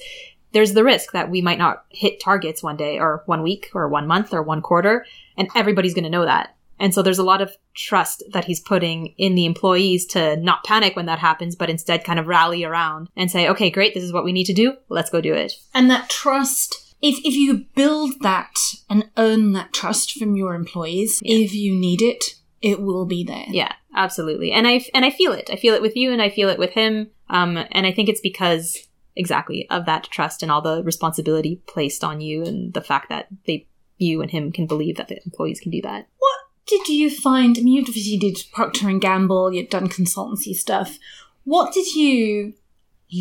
there's 0.53 0.73
the 0.73 0.83
risk 0.83 1.11
that 1.11 1.29
we 1.29 1.41
might 1.41 1.57
not 1.57 1.85
hit 1.89 2.21
targets 2.21 2.63
one 2.63 2.77
day 2.77 2.99
or 2.99 3.23
one 3.25 3.41
week 3.41 3.69
or 3.73 3.89
one 3.89 4.07
month 4.07 4.33
or 4.33 4.43
one 4.43 4.61
quarter, 4.61 5.05
and 5.35 5.49
everybody's 5.55 5.95
going 5.95 6.03
to 6.03 6.09
know 6.09 6.25
that. 6.25 6.55
And 6.79 6.93
so 6.93 7.01
there's 7.01 7.19
a 7.19 7.23
lot 7.23 7.41
of 7.41 7.55
trust 7.75 8.23
that 8.33 8.45
he's 8.45 8.59
putting 8.59 9.13
in 9.17 9.35
the 9.35 9.45
employees 9.45 10.05
to 10.07 10.35
not 10.37 10.63
panic 10.63 10.95
when 10.95 11.05
that 11.05 11.19
happens, 11.19 11.55
but 11.55 11.69
instead 11.69 12.03
kind 12.03 12.19
of 12.19 12.27
rally 12.27 12.63
around 12.63 13.09
and 13.15 13.31
say, 13.31 13.47
okay, 13.47 13.69
great, 13.69 13.93
this 13.93 14.03
is 14.03 14.13
what 14.13 14.25
we 14.25 14.33
need 14.33 14.45
to 14.45 14.53
do. 14.53 14.73
Let's 14.89 15.09
go 15.09 15.21
do 15.21 15.33
it. 15.33 15.53
And 15.73 15.89
that 15.89 16.09
trust 16.09 16.82
if 17.03 17.19
if 17.25 17.35
you 17.35 17.65
build 17.75 18.13
that 18.21 18.55
and 18.89 19.09
earn 19.17 19.51
that 19.51 19.73
trust 19.73 20.13
from 20.13 20.35
your 20.35 20.55
employees, 20.55 21.19
yeah. 21.21 21.35
if 21.35 21.53
you 21.53 21.75
need 21.75 22.01
it, 22.01 22.35
it 22.61 22.81
will 22.81 23.05
be 23.05 23.25
there. 23.25 23.45
Yeah, 23.49 23.73
absolutely. 23.93 24.53
And 24.53 24.65
I 24.65 24.83
and 24.93 25.03
I 25.03 25.11
feel 25.11 25.33
it. 25.33 25.49
I 25.51 25.57
feel 25.57 25.75
it 25.75 25.81
with 25.81 25.97
you, 25.97 26.11
and 26.11 26.21
I 26.21 26.29
feel 26.29 26.49
it 26.49 26.57
with 26.57 26.71
him. 26.71 27.11
Um, 27.29 27.57
and 27.71 27.85
I 27.85 27.91
think 27.91 28.07
it's 28.07 28.21
because 28.21 28.87
exactly 29.15 29.67
of 29.69 29.85
that 29.85 30.05
trust 30.05 30.41
and 30.41 30.51
all 30.51 30.61
the 30.61 30.81
responsibility 30.83 31.61
placed 31.67 32.03
on 32.05 32.21
you, 32.21 32.43
and 32.45 32.73
the 32.73 32.81
fact 32.81 33.09
that 33.09 33.27
they 33.45 33.67
you 33.97 34.21
and 34.21 34.31
him 34.31 34.51
can 34.51 34.65
believe 34.65 34.95
that 34.95 35.09
the 35.09 35.19
employees 35.25 35.59
can 35.59 35.71
do 35.71 35.81
that. 35.81 36.07
What 36.17 36.39
did 36.65 36.87
you 36.87 37.09
find? 37.09 37.57
I 37.57 37.61
mean, 37.61 37.73
you 37.73 37.81
obviously 37.81 38.17
did 38.17 38.41
Procter 38.53 38.87
and 38.87 39.01
Gamble. 39.01 39.53
You'd 39.53 39.69
done 39.69 39.89
consultancy 39.89 40.53
stuff. 40.53 40.97
What 41.43 41.73
did 41.73 41.93
you 41.95 42.53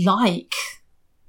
like 0.05 0.55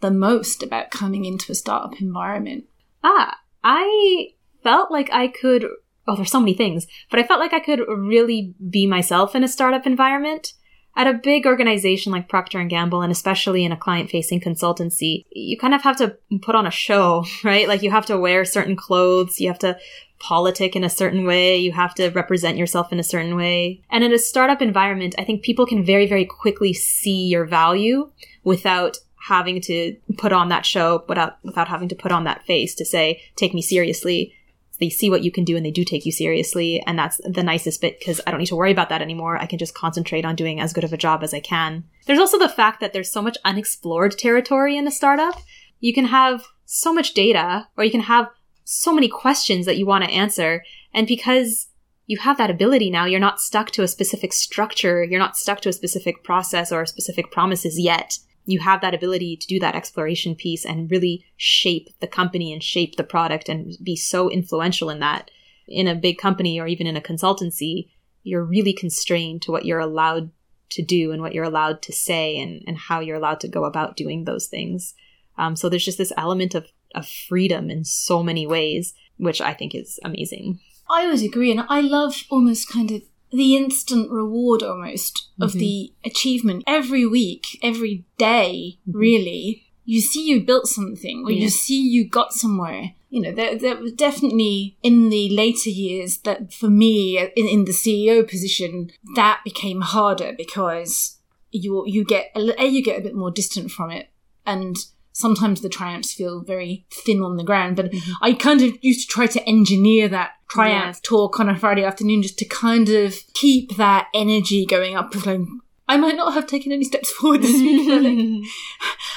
the 0.03 0.11
most 0.11 0.61
about 0.61 0.91
coming 0.91 1.25
into 1.25 1.51
a 1.51 1.55
startup 1.55 1.99
environment? 1.99 2.65
Ah, 3.03 3.39
I 3.63 4.33
felt 4.61 4.91
like 4.91 5.09
I 5.11 5.29
could. 5.29 5.65
Oh, 6.05 6.15
there's 6.17 6.29
so 6.29 6.41
many 6.41 6.53
things, 6.53 6.85
but 7.09 7.19
I 7.19 7.23
felt 7.23 7.39
like 7.39 7.53
I 7.53 7.61
could 7.61 7.79
really 7.87 8.53
be 8.69 8.85
myself 8.85 9.33
in 9.35 9.43
a 9.43 9.47
startup 9.47 9.87
environment. 9.87 10.53
At 10.95 11.07
a 11.07 11.13
big 11.13 11.47
organization 11.47 12.11
like 12.11 12.29
Procter 12.29 12.59
and 12.59 12.69
Gamble, 12.69 13.01
and 13.01 13.11
especially 13.11 13.65
in 13.65 13.71
a 13.71 13.77
client-facing 13.77 14.41
consultancy, 14.41 15.23
you 15.31 15.57
kind 15.57 15.73
of 15.73 15.81
have 15.81 15.97
to 15.97 16.17
put 16.43 16.53
on 16.53 16.67
a 16.67 16.71
show, 16.71 17.25
right? 17.43 17.67
Like 17.67 17.81
you 17.81 17.89
have 17.89 18.05
to 18.07 18.19
wear 18.19 18.45
certain 18.45 18.75
clothes, 18.75 19.39
you 19.39 19.47
have 19.47 19.57
to 19.59 19.77
politic 20.19 20.75
in 20.75 20.83
a 20.83 20.89
certain 20.89 21.25
way, 21.25 21.57
you 21.57 21.71
have 21.71 21.95
to 21.95 22.09
represent 22.09 22.57
yourself 22.57 22.91
in 22.91 22.99
a 22.99 23.03
certain 23.03 23.35
way. 23.35 23.81
And 23.89 24.03
in 24.03 24.13
a 24.13 24.19
startup 24.19 24.61
environment, 24.61 25.15
I 25.17 25.23
think 25.23 25.43
people 25.43 25.65
can 25.65 25.83
very, 25.83 26.05
very 26.07 26.25
quickly 26.25 26.73
see 26.73 27.27
your 27.27 27.45
value 27.45 28.11
without 28.43 28.97
having 29.27 29.61
to 29.61 29.95
put 30.17 30.33
on 30.33 30.49
that 30.49 30.65
show 30.65 31.03
without 31.07 31.37
without 31.43 31.67
having 31.67 31.87
to 31.87 31.95
put 31.95 32.11
on 32.11 32.25
that 32.25 32.45
face 32.45 32.75
to 32.75 32.85
say 32.85 33.21
take 33.35 33.53
me 33.53 33.61
seriously. 33.61 34.33
They 34.79 34.89
see 34.89 35.09
what 35.09 35.23
you 35.23 35.31
can 35.31 35.45
do 35.45 35.55
and 35.55 35.65
they 35.65 35.71
do 35.71 35.85
take 35.85 36.05
you 36.05 36.11
seriously 36.11 36.81
and 36.85 36.99
that's 36.99 37.21
the 37.23 37.43
nicest 37.43 37.79
bit 37.79 37.99
because 37.99 38.19
i 38.25 38.31
don't 38.31 38.39
need 38.39 38.47
to 38.47 38.55
worry 38.55 38.71
about 38.71 38.89
that 38.89 39.01
anymore. 39.01 39.37
I 39.37 39.45
can 39.45 39.59
just 39.59 39.75
concentrate 39.75 40.25
on 40.25 40.35
doing 40.35 40.59
as 40.59 40.73
good 40.73 40.83
of 40.83 40.91
a 40.91 40.97
job 40.97 41.23
as 41.23 41.33
i 41.33 41.39
can. 41.39 41.85
There's 42.05 42.19
also 42.19 42.37
the 42.37 42.49
fact 42.49 42.81
that 42.81 42.91
there's 42.91 43.11
so 43.11 43.21
much 43.21 43.37
unexplored 43.45 44.17
territory 44.17 44.75
in 44.75 44.87
a 44.87 44.91
startup. 44.91 45.35
You 45.79 45.93
can 45.93 46.05
have 46.05 46.43
so 46.65 46.93
much 46.93 47.13
data 47.13 47.67
or 47.77 47.83
you 47.83 47.91
can 47.91 48.01
have 48.01 48.29
so 48.65 48.93
many 48.93 49.07
questions 49.07 49.65
that 49.65 49.77
you 49.77 49.85
want 49.85 50.03
to 50.03 50.09
answer 50.09 50.63
and 50.93 51.07
because 51.07 51.67
you 52.07 52.17
have 52.17 52.37
that 52.37 52.49
ability 52.49 52.89
now 52.89 53.05
you're 53.05 53.19
not 53.19 53.39
stuck 53.39 53.71
to 53.71 53.83
a 53.83 53.87
specific 53.87 54.33
structure 54.33 55.03
you're 55.03 55.19
not 55.19 55.37
stuck 55.37 55.61
to 55.61 55.69
a 55.69 55.73
specific 55.73 56.23
process 56.23 56.71
or 56.71 56.85
specific 56.85 57.31
promises 57.31 57.79
yet 57.79 58.17
you 58.45 58.59
have 58.59 58.81
that 58.81 58.93
ability 58.93 59.37
to 59.37 59.47
do 59.47 59.59
that 59.59 59.75
exploration 59.75 60.35
piece 60.35 60.65
and 60.65 60.91
really 60.91 61.25
shape 61.37 61.89
the 61.99 62.07
company 62.07 62.51
and 62.51 62.61
shape 62.61 62.95
the 62.95 63.03
product 63.03 63.49
and 63.49 63.75
be 63.81 63.95
so 63.95 64.29
influential 64.29 64.89
in 64.89 64.99
that. 64.99 65.31
In 65.67 65.87
a 65.87 65.95
big 65.95 66.17
company 66.17 66.59
or 66.59 66.67
even 66.67 66.87
in 66.87 66.97
a 66.97 67.01
consultancy, 67.01 67.89
you're 68.23 68.43
really 68.43 68.73
constrained 68.73 69.41
to 69.43 69.51
what 69.51 69.65
you're 69.65 69.79
allowed 69.79 70.31
to 70.71 70.83
do 70.83 71.11
and 71.11 71.21
what 71.21 71.33
you're 71.33 71.43
allowed 71.43 71.81
to 71.83 71.93
say 71.93 72.37
and, 72.37 72.63
and 72.67 72.77
how 72.77 72.99
you're 72.99 73.17
allowed 73.17 73.39
to 73.41 73.47
go 73.47 73.63
about 73.63 73.95
doing 73.95 74.25
those 74.25 74.47
things. 74.47 74.93
Um, 75.37 75.55
so 75.55 75.69
there's 75.69 75.85
just 75.85 75.97
this 75.97 76.13
element 76.17 76.55
of, 76.55 76.67
of 76.95 77.07
freedom 77.07 77.69
in 77.69 77.85
so 77.85 78.23
many 78.23 78.45
ways, 78.45 78.93
which 79.17 79.39
I 79.39 79.53
think 79.53 79.73
is 79.73 79.99
amazing. 80.03 80.59
I 80.89 81.05
always 81.05 81.23
agree, 81.23 81.49
and 81.49 81.65
I 81.69 81.81
love 81.81 82.23
almost 82.29 82.69
kind 82.69 82.91
of 82.91 83.01
the 83.33 83.55
instant 83.55 84.11
reward 84.11 84.61
almost 84.63 85.27
of 85.41 85.53
Mhm. 85.53 85.59
the 85.59 85.91
achievement 86.05 86.63
every 86.67 87.05
week, 87.05 87.59
every 87.61 88.05
day, 88.17 88.77
Mhm. 88.87 88.93
really. 88.95 89.63
You 89.85 89.99
see 89.99 90.23
you 90.29 90.39
built 90.41 90.67
something, 90.67 91.23
or 91.25 91.31
Yeah. 91.31 91.43
you 91.43 91.49
see 91.49 91.81
you 91.81 92.05
got 92.05 92.33
somewhere. 92.33 92.93
You 93.09 93.21
know, 93.21 93.31
there, 93.31 93.55
there 93.57 93.75
was 93.77 93.91
definitely 93.93 94.77
in 94.81 95.09
the 95.09 95.29
later 95.29 95.69
years 95.69 96.17
that 96.19 96.53
for 96.53 96.69
me, 96.69 97.17
in, 97.17 97.47
in 97.47 97.65
the 97.65 97.73
CEO 97.73 98.23
position, 98.23 98.91
that 99.15 99.41
became 99.43 99.81
harder 99.81 100.33
because 100.37 101.17
you 101.51 101.83
you 101.85 102.03
get 102.03 102.31
a 102.35 102.65
you 102.65 102.81
get 102.81 102.97
a 102.99 103.03
bit 103.03 103.15
more 103.15 103.29
distant 103.31 103.71
from 103.71 103.91
it, 103.91 104.07
and 104.45 104.75
sometimes 105.13 105.61
the 105.61 105.69
triumphs 105.69 106.13
feel 106.13 106.41
very 106.41 106.85
thin 106.91 107.21
on 107.21 107.37
the 107.37 107.43
ground. 107.43 107.75
But 107.77 107.91
Mhm. 107.91 108.11
I 108.21 108.33
kind 108.33 108.61
of 108.61 108.77
used 108.81 109.07
to 109.07 109.13
try 109.13 109.27
to 109.27 109.47
engineer 109.47 110.07
that 110.09 110.31
triumph 110.49 111.01
talk 111.03 111.39
on 111.39 111.47
a 111.49 111.57
Friday 111.57 111.83
afternoon 111.83 112.21
just 112.23 112.37
to 112.39 112.45
kind 112.45 112.89
of 112.89 113.15
keep 113.33 113.77
that 113.77 114.07
energy 114.13 114.65
going 114.65 114.95
up. 114.95 115.15
Like, 115.25 115.39
I 115.87 115.97
might 115.97 116.15
not 116.15 116.33
have 116.33 116.47
taken 116.47 116.71
any 116.71 116.83
steps 116.83 117.11
forward 117.11 117.41
this 117.41 117.53
week, 117.61 117.87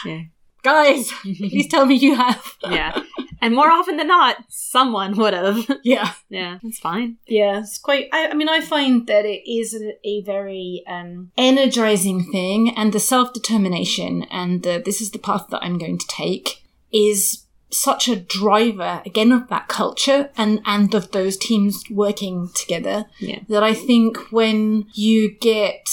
like, 0.04 0.20
guys, 0.66 1.12
please 1.22 1.68
tell 1.68 1.87
me 1.87 1.94
you 1.94 2.16
have. 2.16 2.44
yeah. 2.68 3.00
And 3.40 3.55
more 3.55 3.70
often 3.70 3.96
than 3.96 4.09
not, 4.09 4.38
someone 4.48 5.16
would 5.16 5.33
have. 5.33 5.59
Yeah. 5.85 6.12
yeah, 6.29 6.59
that's 6.61 6.81
fine. 6.81 7.18
Yeah, 7.29 7.61
it's 7.61 7.79
quite. 7.79 8.09
I, 8.12 8.29
I 8.29 8.35
mean, 8.35 8.48
I 8.48 8.61
find 8.61 9.07
that 9.07 9.24
it 9.24 9.48
is 9.48 9.72
a, 9.74 9.94
a 10.05 10.22
very 10.22 10.83
um, 10.88 11.31
energizing 11.38 12.24
thing, 12.33 12.76
and 12.76 12.92
the 12.92 12.98
self 12.98 13.33
determination 13.33 14.24
and 14.33 14.64
the 14.64 14.83
this 14.85 15.00
is 15.00 15.12
the 15.12 15.20
path 15.20 15.46
that 15.50 15.62
I'm 15.62 15.79
going 15.79 15.98
to 15.98 16.07
take 16.09 16.64
is 16.92 17.44
such 17.70 18.09
a 18.09 18.16
driver 18.16 19.02
again 19.05 19.31
of 19.33 19.48
that 19.48 19.68
culture 19.68 20.31
and 20.37 20.61
and 20.64 20.94
of 20.94 21.12
those 21.12 21.37
teams 21.37 21.85
working 21.90 22.50
together. 22.55 23.05
Yeah. 23.20 23.40
That 23.48 23.62
I 23.62 23.74
think 23.74 24.16
when 24.33 24.87
you 24.94 25.37
get 25.38 25.88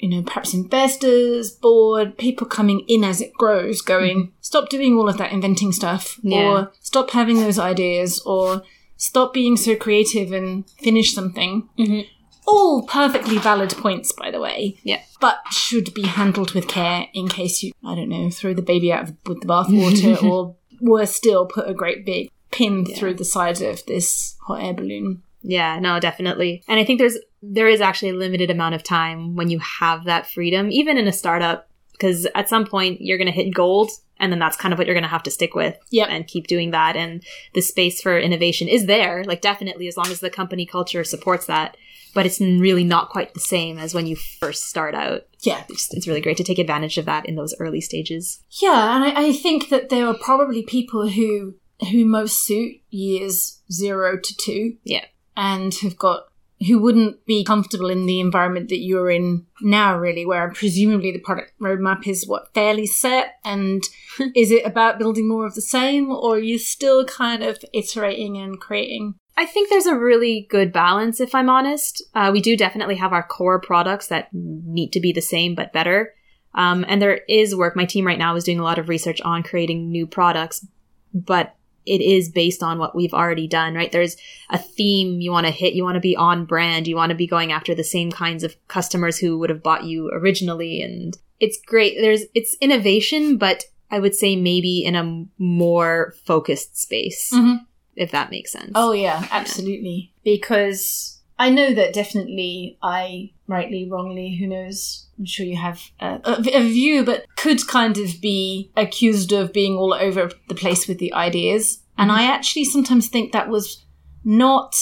you 0.00 0.08
know, 0.08 0.22
perhaps 0.22 0.54
investors, 0.54 1.50
board, 1.50 2.16
people 2.18 2.46
coming 2.46 2.80
in 2.88 3.04
as 3.04 3.20
it 3.20 3.32
grows, 3.34 3.80
going, 3.82 4.32
stop 4.40 4.68
doing 4.68 4.96
all 4.96 5.08
of 5.08 5.18
that 5.18 5.32
inventing 5.32 5.72
stuff, 5.72 6.18
Yeah. 6.22 6.38
or 6.42 6.72
stop 6.80 7.10
having 7.10 7.36
those 7.40 7.58
ideas, 7.58 8.20
or 8.24 8.62
stop 8.96 9.32
being 9.32 9.56
so 9.56 9.76
creative 9.76 10.32
and 10.32 10.68
finish 10.82 11.12
something. 11.14 11.68
Mhm. 11.78 12.06
All 12.46 12.82
perfectly 12.82 13.38
valid 13.38 13.70
points, 13.70 14.12
by 14.12 14.30
the 14.30 14.40
way. 14.40 14.78
Yeah. 14.82 15.00
But 15.20 15.38
should 15.52 15.92
be 15.94 16.02
handled 16.02 16.52
with 16.52 16.66
care 16.66 17.06
in 17.12 17.28
case 17.28 17.62
you, 17.62 17.72
I 17.84 17.94
don't 17.94 18.08
know, 18.08 18.30
throw 18.30 18.54
the 18.54 18.62
baby 18.62 18.92
out 18.92 19.08
with 19.26 19.40
the 19.40 19.46
bathwater, 19.46 20.22
or 20.30 20.56
worse 20.80 21.14
still, 21.14 21.46
put 21.46 21.68
a 21.68 21.74
great 21.74 22.04
big 22.04 22.30
pin 22.50 22.86
Yeah. 22.88 22.96
through 22.96 23.14
the 23.14 23.24
side 23.24 23.60
of 23.62 23.84
this 23.86 24.34
hot 24.46 24.62
air 24.62 24.72
balloon. 24.74 25.22
Yeah, 25.42 25.78
no, 25.78 26.00
definitely. 26.00 26.62
And 26.68 26.78
I 26.78 26.84
think 26.84 26.98
there's 26.98 27.18
there 27.42 27.68
is 27.68 27.80
actually 27.80 28.10
a 28.10 28.14
limited 28.14 28.50
amount 28.50 28.74
of 28.74 28.82
time 28.82 29.34
when 29.36 29.48
you 29.48 29.58
have 29.60 30.04
that 30.04 30.28
freedom, 30.30 30.70
even 30.70 30.98
in 30.98 31.08
a 31.08 31.12
startup, 31.12 31.68
because 31.92 32.26
at 32.34 32.48
some 32.48 32.66
point 32.66 33.00
you're 33.00 33.16
going 33.18 33.26
to 33.26 33.32
hit 33.32 33.54
gold, 33.54 33.90
and 34.18 34.30
then 34.30 34.38
that's 34.38 34.56
kind 34.56 34.72
of 34.72 34.78
what 34.78 34.86
you're 34.86 34.94
going 34.94 35.02
to 35.04 35.08
have 35.08 35.22
to 35.22 35.30
stick 35.30 35.54
with 35.54 35.76
Yep. 35.90 36.08
and 36.10 36.26
keep 36.26 36.46
doing 36.46 36.72
that. 36.72 36.96
And 36.96 37.22
the 37.54 37.62
space 37.62 38.02
for 38.02 38.18
innovation 38.18 38.68
is 38.68 38.84
there, 38.86 39.24
like 39.24 39.40
definitely, 39.40 39.88
as 39.88 39.96
long 39.96 40.08
as 40.08 40.20
the 40.20 40.28
company 40.30 40.66
culture 40.66 41.04
supports 41.04 41.46
that. 41.46 41.76
But 42.12 42.26
it's 42.26 42.40
really 42.40 42.82
not 42.82 43.08
quite 43.08 43.34
the 43.34 43.40
same 43.40 43.78
as 43.78 43.94
when 43.94 44.06
you 44.06 44.16
first 44.16 44.64
start 44.64 44.96
out. 44.96 45.22
Yeah. 45.42 45.62
It's, 45.68 45.94
it's 45.94 46.08
really 46.08 46.20
great 46.20 46.36
to 46.38 46.44
take 46.44 46.58
advantage 46.58 46.98
of 46.98 47.04
that 47.04 47.24
in 47.24 47.36
those 47.36 47.54
early 47.60 47.80
stages. 47.80 48.42
Yeah, 48.60 48.96
and 48.96 49.04
I, 49.04 49.28
I 49.28 49.32
think 49.32 49.68
that 49.68 49.90
there 49.90 50.06
are 50.08 50.14
probably 50.14 50.62
people 50.64 51.08
who 51.08 51.54
who 51.90 52.04
most 52.04 52.44
suit 52.44 52.76
years 52.90 53.60
zero 53.72 54.18
to 54.18 54.36
two. 54.36 54.76
Yeah. 54.84 55.04
And 55.36 55.72
have 55.82 55.96
got 55.96 56.24
who 56.66 56.78
wouldn't 56.78 57.24
be 57.24 57.42
comfortable 57.42 57.88
in 57.88 58.04
the 58.04 58.20
environment 58.20 58.68
that 58.68 58.80
you're 58.80 59.10
in 59.10 59.46
now, 59.62 59.96
really, 59.96 60.26
where 60.26 60.50
presumably 60.50 61.10
the 61.10 61.18
product 61.18 61.52
roadmap 61.60 62.06
is 62.06 62.26
what 62.26 62.52
fairly 62.52 62.86
set 62.86 63.36
and 63.44 63.82
is 64.36 64.50
it 64.50 64.66
about 64.66 64.98
building 64.98 65.26
more 65.26 65.46
of 65.46 65.54
the 65.54 65.62
same 65.62 66.10
or 66.10 66.34
are 66.34 66.38
you 66.38 66.58
still 66.58 67.04
kind 67.06 67.42
of 67.42 67.58
iterating 67.72 68.36
and 68.36 68.60
creating? 68.60 69.14
I 69.38 69.46
think 69.46 69.70
there's 69.70 69.86
a 69.86 69.96
really 69.96 70.46
good 70.50 70.70
balance, 70.70 71.18
if 71.18 71.34
I'm 71.34 71.48
honest. 71.48 72.02
Uh, 72.14 72.30
we 72.30 72.42
do 72.42 72.58
definitely 72.58 72.96
have 72.96 73.14
our 73.14 73.22
core 73.22 73.58
products 73.58 74.08
that 74.08 74.28
need 74.32 74.92
to 74.92 75.00
be 75.00 75.12
the 75.12 75.22
same 75.22 75.54
but 75.54 75.72
better. 75.72 76.12
Um, 76.54 76.84
and 76.88 77.00
there 77.00 77.20
is 77.26 77.56
work. 77.56 77.74
My 77.74 77.86
team 77.86 78.06
right 78.06 78.18
now 78.18 78.36
is 78.36 78.44
doing 78.44 78.58
a 78.58 78.64
lot 78.64 78.78
of 78.78 78.90
research 78.90 79.20
on 79.22 79.42
creating 79.42 79.90
new 79.90 80.06
products, 80.06 80.66
but 81.14 81.54
it 81.86 82.00
is 82.00 82.28
based 82.28 82.62
on 82.62 82.78
what 82.78 82.94
we've 82.94 83.14
already 83.14 83.46
done, 83.48 83.74
right? 83.74 83.90
There's 83.90 84.16
a 84.50 84.58
theme 84.58 85.20
you 85.20 85.30
want 85.32 85.46
to 85.46 85.52
hit. 85.52 85.74
You 85.74 85.82
want 85.84 85.96
to 85.96 86.00
be 86.00 86.16
on 86.16 86.44
brand. 86.44 86.86
You 86.86 86.96
want 86.96 87.10
to 87.10 87.16
be 87.16 87.26
going 87.26 87.52
after 87.52 87.74
the 87.74 87.84
same 87.84 88.10
kinds 88.12 88.44
of 88.44 88.56
customers 88.68 89.18
who 89.18 89.38
would 89.38 89.50
have 89.50 89.62
bought 89.62 89.84
you 89.84 90.08
originally. 90.12 90.82
And 90.82 91.16
it's 91.38 91.58
great. 91.64 91.96
There's, 92.00 92.22
it's 92.34 92.54
innovation, 92.60 93.36
but 93.38 93.64
I 93.90 93.98
would 93.98 94.14
say 94.14 94.36
maybe 94.36 94.84
in 94.84 94.94
a 94.94 95.24
more 95.38 96.14
focused 96.24 96.80
space, 96.80 97.30
Mhm. 97.34 97.60
if 97.96 98.10
that 98.12 98.30
makes 98.30 98.52
sense. 98.52 98.72
Oh 98.74 98.92
yeah, 98.92 99.26
absolutely. 99.30 100.12
Because 100.22 101.19
I 101.40 101.48
know 101.48 101.72
that 101.72 101.94
definitely 101.94 102.76
I, 102.82 103.32
rightly, 103.46 103.88
wrongly, 103.90 104.36
who 104.36 104.46
knows, 104.46 105.08
I'm 105.18 105.24
sure 105.24 105.46
you 105.46 105.56
have 105.56 105.80
a, 105.98 106.20
a 106.26 106.62
view, 106.68 107.02
but 107.02 107.24
could 107.36 107.66
kind 107.66 107.96
of 107.96 108.20
be 108.20 108.70
accused 108.76 109.32
of 109.32 109.50
being 109.50 109.74
all 109.74 109.94
over 109.94 110.30
the 110.48 110.54
place 110.54 110.86
with 110.86 110.98
the 110.98 111.14
ideas. 111.14 111.82
And 111.96 112.10
mm-hmm. 112.10 112.20
I 112.20 112.24
actually 112.24 112.66
sometimes 112.66 113.08
think 113.08 113.32
that 113.32 113.48
was 113.48 113.86
not 114.22 114.76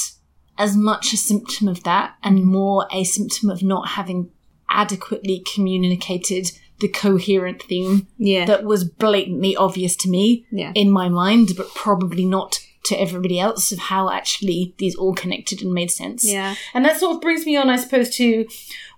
as 0.59 0.77
much 0.77 1.13
a 1.13 1.17
symptom 1.17 1.69
of 1.69 1.85
that 1.85 2.17
and 2.25 2.45
more 2.45 2.89
a 2.91 3.05
symptom 3.05 3.51
of 3.51 3.63
not 3.63 3.91
having 3.91 4.33
adequately 4.69 5.45
communicated 5.55 6.51
the 6.81 6.89
coherent 6.89 7.63
theme 7.63 8.09
Yeah. 8.19 8.47
that 8.47 8.65
was 8.65 8.83
blatantly 8.83 9.55
obvious 9.55 9.95
to 9.99 10.11
me 10.11 10.45
yeah. 10.51 10.73
in 10.75 10.91
my 10.91 11.09
mind, 11.09 11.51
but 11.57 11.73
probably 11.73 12.25
not 12.25 12.59
to 12.89 13.01
everybody 13.01 13.39
else 13.41 13.73
of 13.73 13.79
how 13.79 14.11
actually 14.11 14.75
these 14.79 14.95
all 14.97 15.15
connected 15.15 15.63
and 15.63 15.73
made 15.73 15.91
sense. 15.91 16.25
Yeah. 16.25 16.55
And 16.75 16.85
that 16.85 16.99
sort 16.99 17.17
of 17.17 17.23
brings 17.23 17.47
me 17.47 17.57
on, 17.57 17.71
I 17.71 17.77
suppose, 17.77 18.11
to 18.17 18.47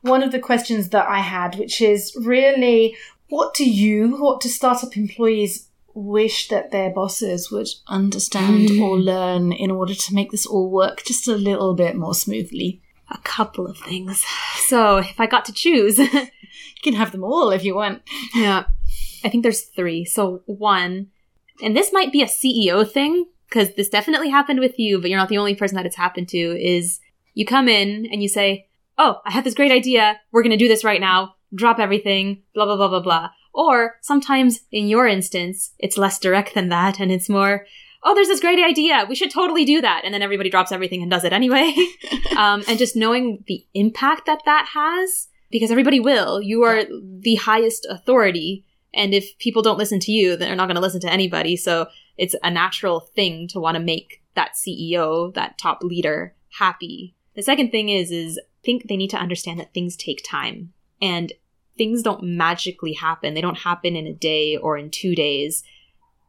one 0.03 0.22
of 0.22 0.33
the 0.33 0.38
questions 0.38 0.88
that 0.90 1.07
I 1.09 1.18
had, 1.20 1.57
which 1.57 1.81
is 1.81 2.14
really 2.20 2.96
what 3.29 3.55
do 3.55 3.68
you, 3.68 4.16
what 4.20 4.40
do 4.40 4.48
startup 4.48 4.96
employees 4.96 5.68
wish 5.94 6.48
that 6.48 6.70
their 6.70 6.90
bosses 6.90 7.50
would 7.50 7.68
understand 7.88 8.68
Mm. 8.70 8.81
or 8.81 8.96
learn 8.98 9.53
in 9.53 9.70
order 9.70 9.94
to 9.94 10.14
make 10.14 10.31
this 10.31 10.46
all 10.46 10.70
work 10.70 11.03
just 11.05 11.29
a 11.29 11.35
little 11.37 11.74
bit 11.74 11.96
more 11.96 12.14
smoothly? 12.14 12.81
A 13.11 13.18
couple 13.18 13.66
of 13.66 13.76
things. 13.79 14.24
So 14.66 14.98
if 14.98 15.18
I 15.20 15.26
got 15.26 15.44
to 15.46 15.53
choose, 15.53 15.98
You 16.83 16.92
can 16.92 16.94
have 16.94 17.12
them 17.12 17.22
all 17.24 17.50
if 17.50 17.62
you 17.64 17.74
want. 17.74 18.03
yeah, 18.35 18.64
I 19.22 19.29
think 19.29 19.42
there's 19.42 19.62
three. 19.62 20.05
So 20.05 20.42
one, 20.46 21.09
and 21.62 21.76
this 21.76 21.92
might 21.92 22.11
be 22.11 22.22
a 22.22 22.26
CEO 22.26 22.88
thing 22.90 23.26
because 23.51 23.75
this 23.75 23.89
definitely 23.89 24.31
happened 24.31 24.61
with 24.61 24.79
you, 24.79 25.01
but 25.01 25.11
you're 25.11 25.19
not 25.19 25.29
the 25.29 25.39
only 25.39 25.55
person 25.55 25.77
that 25.77 25.87
it's 25.87 25.97
happened 25.97 26.29
to. 26.29 26.39
Is 26.39 27.01
you 27.35 27.45
come 27.45 27.69
in 27.69 28.07
and 28.11 28.23
you 28.23 28.29
say, 28.29 28.69
"Oh, 28.97 29.21
I 29.27 29.33
have 29.33 29.45
this 29.45 29.55
great 29.55 29.73
idea. 29.73 30.21
We're 30.33 30.43
going 30.43 30.51
to 30.53 30.57
do 30.57 30.69
this 30.69 30.85
right 30.85 31.01
now. 31.01 31.35
Drop 31.55 31.79
everything. 31.79 32.43
Blah 32.55 32.65
blah 32.67 32.77
blah 32.77 32.89
blah 32.89 33.01
blah." 33.01 33.31
Or 33.53 33.97
sometimes 34.01 34.61
in 34.71 34.87
your 34.89 35.07
instance, 35.07 35.73
it's 35.79 35.99
less 35.99 36.19
direct 36.19 36.55
than 36.55 36.69
that, 36.69 37.01
and 37.01 37.11
it's 37.11 37.29
more. 37.29 37.67
Oh, 38.03 38.15
there's 38.15 38.29
this 38.29 38.41
great 38.41 38.59
idea. 38.59 39.05
We 39.07 39.15
should 39.15 39.31
totally 39.31 39.67
do 39.67 39.83
that. 39.83 40.07
And 40.07 40.15
then 40.15 40.23
everybody 40.23 40.49
drops 40.49 40.73
everything 40.73 41.03
and 41.03 41.11
does 41.11 41.23
it 41.23 41.35
anyway. 41.35 41.75
um, 42.39 42.65
and 42.67 42.79
just 42.79 42.97
knowing 42.97 43.45
the 43.47 43.67
impact 43.75 44.25
that 44.25 44.41
that 44.47 44.71
has, 44.73 45.29
because 45.51 45.71
everybody 45.71 46.01
will. 46.01 46.41
You 46.41 46.63
are 46.63 46.85
the 47.03 47.35
highest 47.35 47.87
authority. 47.91 48.65
And 48.95 49.13
if 49.13 49.37
people 49.39 49.61
don't 49.61 49.77
listen 49.77 50.01
to 50.01 50.13
you, 50.13 50.31
then 50.31 50.49
they're 50.49 50.57
not 50.57 50.65
going 50.65 50.77
to 50.77 50.81
listen 50.81 51.03
to 51.03 51.13
anybody. 51.13 51.59
So 51.59 51.89
it's 52.21 52.37
a 52.43 52.51
natural 52.51 53.01
thing 53.01 53.49
to 53.49 53.59
want 53.59 53.77
to 53.77 53.83
make 53.83 54.23
that 54.35 54.53
CEO, 54.53 55.33
that 55.33 55.57
top 55.57 55.83
leader, 55.83 56.35
happy. 56.59 57.15
The 57.35 57.43
second 57.43 57.71
thing 57.71 57.89
is, 57.89 58.11
is 58.11 58.39
think 58.63 58.89
they 58.89 58.97
need 58.99 59.09
to 59.11 59.17
understand 59.17 59.59
that 59.59 59.73
things 59.73 59.97
take 59.97 60.23
time 60.23 60.75
and 61.01 61.33
things 61.79 62.03
don't 62.03 62.23
magically 62.23 62.93
happen. 62.93 63.33
They 63.33 63.41
don't 63.41 63.61
happen 63.61 63.97
in 63.97 64.07
a 64.07 64.13
day 64.13 64.55
or 64.55 64.77
in 64.77 64.91
two 64.91 65.15
days. 65.15 65.65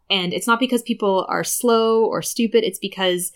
And 0.10 0.32
it's 0.32 0.48
not 0.48 0.62
because 0.62 0.82
people 0.82 1.26
are 1.28 1.44
slow 1.44 2.06
or 2.06 2.22
stupid. 2.22 2.64
It's 2.64 2.80
because 2.80 3.34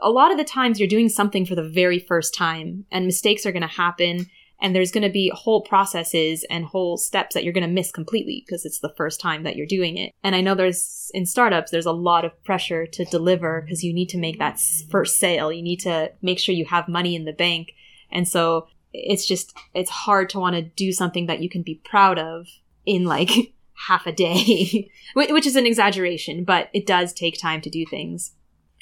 a 0.00 0.08
lot 0.08 0.32
of 0.32 0.38
the 0.38 0.44
times 0.44 0.80
you're 0.80 0.88
doing 0.88 1.10
something 1.10 1.44
for 1.44 1.56
the 1.56 1.68
very 1.68 1.98
first 1.98 2.34
time 2.34 2.86
and 2.90 3.04
mistakes 3.04 3.44
are 3.44 3.52
going 3.52 3.60
to 3.60 3.68
happen 3.68 4.30
and 4.60 4.74
there's 4.74 4.90
going 4.90 5.02
to 5.02 5.10
be 5.10 5.30
whole 5.34 5.62
processes 5.62 6.44
and 6.50 6.64
whole 6.64 6.96
steps 6.96 7.34
that 7.34 7.44
you're 7.44 7.52
going 7.52 7.66
to 7.66 7.72
miss 7.72 7.92
completely 7.92 8.44
because 8.44 8.64
it's 8.64 8.80
the 8.80 8.92
first 8.96 9.20
time 9.20 9.44
that 9.44 9.56
you're 9.56 9.66
doing 9.66 9.96
it. 9.96 10.12
And 10.22 10.34
I 10.34 10.40
know 10.40 10.54
there's 10.54 11.10
in 11.14 11.26
startups 11.26 11.70
there's 11.70 11.86
a 11.86 11.92
lot 11.92 12.24
of 12.24 12.44
pressure 12.44 12.86
to 12.86 13.04
deliver 13.04 13.60
because 13.60 13.84
you 13.84 13.94
need 13.94 14.08
to 14.10 14.18
make 14.18 14.38
that 14.38 14.60
first 14.90 15.18
sale. 15.18 15.52
You 15.52 15.62
need 15.62 15.80
to 15.80 16.12
make 16.22 16.38
sure 16.38 16.54
you 16.54 16.64
have 16.66 16.88
money 16.88 17.14
in 17.14 17.24
the 17.24 17.32
bank. 17.32 17.72
And 18.10 18.26
so 18.26 18.68
it's 18.92 19.26
just 19.26 19.56
it's 19.74 19.90
hard 19.90 20.28
to 20.30 20.40
want 20.40 20.56
to 20.56 20.62
do 20.62 20.92
something 20.92 21.26
that 21.26 21.40
you 21.40 21.48
can 21.48 21.62
be 21.62 21.80
proud 21.84 22.18
of 22.18 22.48
in 22.84 23.04
like 23.04 23.30
half 23.86 24.06
a 24.06 24.12
day, 24.12 24.90
which 25.14 25.46
is 25.46 25.56
an 25.56 25.66
exaggeration, 25.66 26.42
but 26.42 26.68
it 26.72 26.86
does 26.86 27.12
take 27.12 27.40
time 27.40 27.60
to 27.60 27.70
do 27.70 27.86
things. 27.86 28.32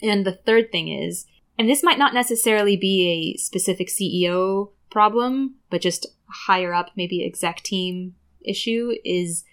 And 0.02 0.24
the 0.24 0.32
third 0.32 0.72
thing 0.72 0.88
is, 0.88 1.26
and 1.58 1.68
this 1.68 1.82
might 1.82 1.98
not 1.98 2.14
necessarily 2.14 2.76
be 2.76 3.34
a 3.34 3.38
specific 3.38 3.88
CEO 3.88 4.70
problem, 4.90 5.56
but 5.70 5.80
just 5.80 6.06
higher 6.28 6.72
up, 6.72 6.90
maybe 6.96 7.24
exec 7.24 7.62
team 7.62 8.14
issue 8.44 8.92
is 9.04 9.44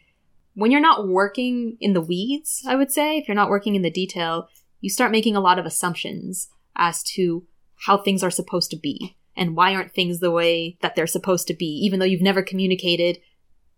when 0.54 0.72
you're 0.72 0.82
not 0.82 1.08
working 1.08 1.78
in 1.80 1.94
the 1.94 2.02
weeds, 2.02 2.64
I 2.68 2.76
would 2.76 2.92
say, 2.92 3.18
if 3.18 3.28
you're 3.28 3.36
not 3.36 3.50
working 3.50 3.76
in 3.76 3.82
the 3.82 3.90
detail, 3.90 4.50
you 4.82 4.90
start 4.90 5.12
making 5.12 5.36
a 5.36 5.42
lot 5.42 5.60
of 5.60 5.66
assumptions 5.66 6.50
as 6.76 7.04
to 7.04 7.46
how 7.86 7.98
things 7.98 8.24
are 8.24 8.32
supposed 8.32 8.70
to 8.72 8.78
be 8.78 9.18
and 9.36 9.56
why 9.56 9.74
aren't 9.74 9.94
things 9.94 10.20
the 10.20 10.32
way 10.32 10.78
that 10.82 10.96
they're 10.96 11.08
supposed 11.08 11.48
to 11.48 11.54
be, 11.54 11.66
even 11.66 12.00
though 12.00 12.06
you've 12.06 12.22
never 12.22 12.44
communicated 12.44 13.20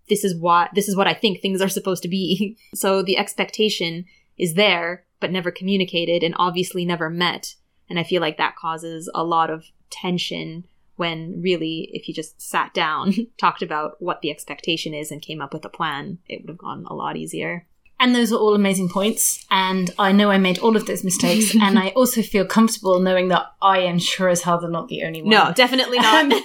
this 0.09 0.23
is 0.23 0.35
what 0.35 0.69
this 0.73 0.87
is 0.87 0.95
what 0.95 1.07
I 1.07 1.13
think 1.13 1.41
things 1.41 1.61
are 1.61 1.69
supposed 1.69 2.03
to 2.03 2.09
be. 2.09 2.57
so 2.75 3.01
the 3.01 3.17
expectation 3.17 4.05
is 4.37 4.53
there, 4.53 5.05
but 5.19 5.31
never 5.31 5.51
communicated 5.51 6.23
and 6.23 6.35
obviously 6.37 6.85
never 6.85 7.09
met. 7.09 7.55
And 7.89 7.99
I 7.99 8.03
feel 8.03 8.21
like 8.21 8.37
that 8.37 8.55
causes 8.55 9.09
a 9.13 9.23
lot 9.23 9.49
of 9.49 9.65
tension 9.89 10.65
when 10.95 11.41
really, 11.41 11.89
if 11.93 12.07
you 12.07 12.13
just 12.13 12.41
sat 12.41 12.73
down, 12.73 13.13
talked 13.39 13.61
about 13.61 14.01
what 14.01 14.21
the 14.21 14.31
expectation 14.31 14.93
is, 14.93 15.11
and 15.11 15.21
came 15.21 15.41
up 15.41 15.53
with 15.53 15.65
a 15.65 15.69
plan, 15.69 16.19
it 16.27 16.41
would 16.41 16.49
have 16.49 16.57
gone 16.57 16.85
a 16.89 16.93
lot 16.93 17.17
easier. 17.17 17.67
And 17.97 18.13
those 18.13 18.33
are 18.33 18.37
all 18.37 18.53
amazing 18.55 18.89
points. 18.89 19.45
And 19.49 19.89
I 19.97 20.11
know 20.11 20.29
I 20.29 20.37
made 20.37 20.59
all 20.59 20.75
of 20.75 20.85
those 20.85 21.03
mistakes. 21.05 21.55
and 21.61 21.79
I 21.79 21.89
also 21.89 22.21
feel 22.21 22.45
comfortable 22.45 22.99
knowing 22.99 23.29
that 23.29 23.45
I 23.61 23.79
am 23.79 23.99
sure 23.99 24.27
as 24.27 24.41
hell 24.41 24.59
they're 24.59 24.69
not 24.69 24.89
the 24.89 25.03
only 25.03 25.21
one. 25.21 25.29
No, 25.31 25.53
definitely 25.55 25.99
not. 25.99 26.25
Um, 26.25 26.31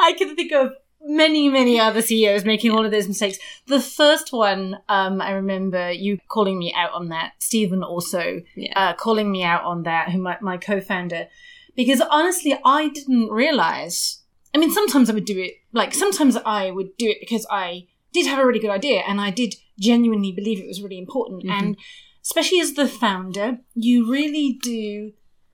I 0.00 0.14
can 0.16 0.34
think 0.34 0.52
of 0.52 0.72
many, 1.02 1.48
many 1.50 1.78
other 1.78 2.00
CEOs 2.02 2.44
making 2.46 2.70
all 2.72 2.84
of 2.86 2.90
those 2.90 3.06
mistakes. 3.06 3.38
The 3.66 3.80
first 3.80 4.32
one, 4.32 4.78
um, 4.88 5.20
I 5.20 5.32
remember 5.32 5.92
you 5.92 6.18
calling 6.28 6.58
me 6.58 6.74
out 6.76 6.92
on 6.94 7.08
that. 7.10 7.32
Stephen 7.38 7.82
also 7.84 8.40
Yeah. 8.54 8.72
uh, 8.74 8.94
calling 8.94 9.30
me 9.30 9.42
out 9.42 9.62
on 9.64 9.82
that, 9.84 10.10
who 10.10 10.18
my, 10.18 10.38
my 10.40 10.56
co-founder, 10.56 11.28
because 11.76 12.00
honestly, 12.10 12.58
I 12.64 12.88
didn't 12.88 13.30
realize. 13.30 14.22
I 14.54 14.58
mean, 14.58 14.70
sometimes 14.72 15.10
I 15.10 15.14
would 15.14 15.26
do 15.26 15.38
it. 15.38 15.54
Like 15.72 15.92
sometimes 15.94 16.36
I 16.36 16.70
would 16.70 16.96
do 16.96 17.08
it 17.08 17.18
because 17.20 17.46
I 17.50 17.86
did 18.12 18.26
have 18.26 18.38
a 18.38 18.46
really 18.46 18.58
good 18.58 18.70
idea 18.70 19.02
and 19.06 19.20
I 19.20 19.30
did 19.30 19.56
genuinely 19.78 20.32
believe 20.32 20.58
it 20.58 20.66
was 20.66 20.82
really 20.82 20.98
important. 20.98 21.44
Mhm. 21.44 21.50
And 21.50 21.76
especially 22.24 22.60
as 22.60 22.72
the 22.74 22.88
founder, 22.88 23.60
you 23.74 24.10
really 24.10 24.58
do 24.62 25.12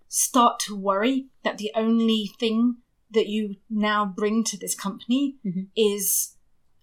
start 0.08 0.60
to 0.60 0.76
worry 0.76 1.26
that 1.42 1.58
the 1.58 1.72
only 1.74 2.30
thing 2.38 2.76
that 3.10 3.26
you 3.26 3.56
now 3.68 4.04
bring 4.06 4.44
to 4.44 4.56
this 4.56 4.74
company 4.74 5.36
Mhm. 5.44 5.68
is 5.74 6.36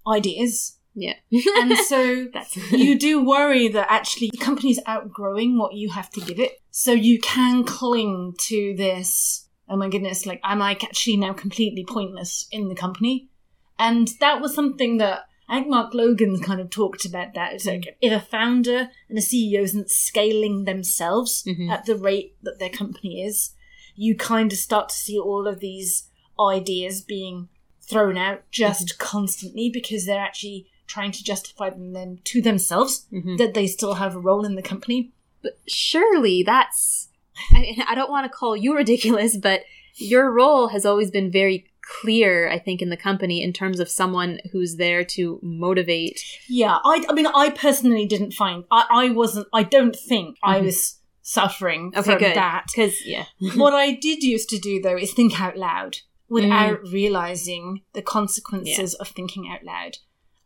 ideas. 0.06 0.79
Yeah. 1.00 1.14
And 1.62 1.78
so 1.78 2.28
That's 2.34 2.56
you 2.72 2.98
do 3.00 3.24
worry 3.24 3.68
that 3.70 3.88
actually 3.90 4.30
the 4.32 4.38
company's 4.38 4.80
outgrowing 4.86 5.58
what 5.58 5.74
you 5.74 5.90
have 5.90 6.10
to 6.12 6.22
give 6.22 6.40
it. 6.40 6.60
So 6.72 6.92
you 6.92 7.20
can 7.20 7.64
cling 7.64 8.36
to 8.48 8.76
this, 8.78 9.48
oh 9.70 9.78
my 9.78 9.90
goodness, 9.90 10.26
like, 10.26 10.42
am 10.44 10.62
I 10.62 10.72
actually 10.72 11.18
now 11.18 11.34
completely 11.34 11.86
pointless 11.86 12.48
in 12.52 12.70
the 12.70 12.76
company? 12.76 13.30
And 13.78 14.10
that 14.20 14.42
was 14.42 14.54
something 14.54 14.98
that 14.98 15.24
I 15.48 15.56
think 15.56 15.70
Mark 15.70 15.94
Logan 15.96 16.40
kind 16.42 16.62
of 16.62 16.70
talked 16.70 17.06
about 17.06 17.34
that. 17.34 17.54
It's 17.54 17.66
like 17.66 17.98
if 18.02 18.14
a 18.14 18.24
founder 18.24 18.90
and 19.10 19.18
a 19.18 19.22
CEO 19.22 19.62
isn't 19.62 19.90
scaling 19.90 20.66
themselves 20.66 21.44
Mhm. 21.48 21.72
at 21.72 21.86
the 21.86 21.96
rate 21.96 22.36
that 22.44 22.60
their 22.60 22.70
company 22.70 23.24
is, 23.24 23.56
you 23.96 24.16
kind 24.16 24.52
of 24.52 24.60
start 24.60 24.90
to 24.90 24.96
see 24.96 25.18
all 25.18 25.48
of 25.48 25.60
these 25.60 26.08
ideas 26.40 27.02
being 27.02 27.50
thrown 27.82 28.18
out 28.18 28.44
just 28.52 29.00
constantly 29.00 29.70
because 29.70 30.06
they're 30.06 30.20
actually 30.20 30.68
trying 30.90 31.12
to 31.14 31.24
justify 31.24 31.70
them 31.70 32.20
to 32.26 32.42
themselves 32.42 33.06
Mhm. 33.14 33.38
that 33.38 33.54
they 33.54 33.68
still 33.68 33.94
have 33.96 34.16
a 34.16 34.20
role 34.20 34.44
in 34.46 34.56
the 34.56 34.62
company. 34.62 35.12
But 35.42 35.54
surely 35.68 36.44
that's. 36.44 37.08
I, 37.54 37.78
I 37.88 37.96
don't 37.96 38.10
want 38.12 38.26
to 38.30 38.38
call 38.38 38.58
you 38.58 38.76
ridiculous, 38.76 39.38
but 39.38 39.62
your 39.96 40.30
role 40.32 40.68
has 40.70 40.86
always 40.86 41.10
been 41.12 41.32
very 41.32 41.66
clear, 42.02 42.50
I 42.50 42.60
think, 42.60 42.82
in 42.82 42.90
the 42.90 42.98
company 42.98 43.42
in 43.42 43.54
terms 43.54 43.80
of 43.80 43.88
someone 43.90 44.40
who's 44.52 44.76
there 44.76 45.04
to 45.16 45.40
motivate. 45.42 46.22
Yeah, 46.50 46.78
I, 46.84 47.06
I 47.10 47.14
mean, 47.14 47.28
I 47.28 47.50
personally 47.52 48.06
didn't 48.06 48.34
find, 48.34 48.64
I, 48.70 48.86
I 48.92 49.10
wasn't, 49.10 49.48
I 49.54 49.64
don't 49.64 49.96
think 49.96 50.38
I 50.44 50.60
Mhm. 50.60 50.66
was 50.66 50.98
suffering 51.22 51.94
Okay, 51.96 52.04
from 52.12 52.20
good. 52.20 52.36
that. 52.36 52.66
Because, 52.68 52.96
yeah. 53.06 53.26
what 53.56 53.74
I 53.74 53.94
did 53.94 54.22
used 54.24 54.50
to 54.50 54.60
do 54.60 54.82
though 54.82 54.98
is 54.98 55.14
think 55.14 55.40
out 55.40 55.58
loud 55.58 55.98
without 56.28 56.80
realizing 56.92 57.82
the 57.94 58.02
consequences 58.04 58.94
of 58.96 59.08
thinking 59.08 59.50
out 59.52 59.64
loud. 59.64 59.98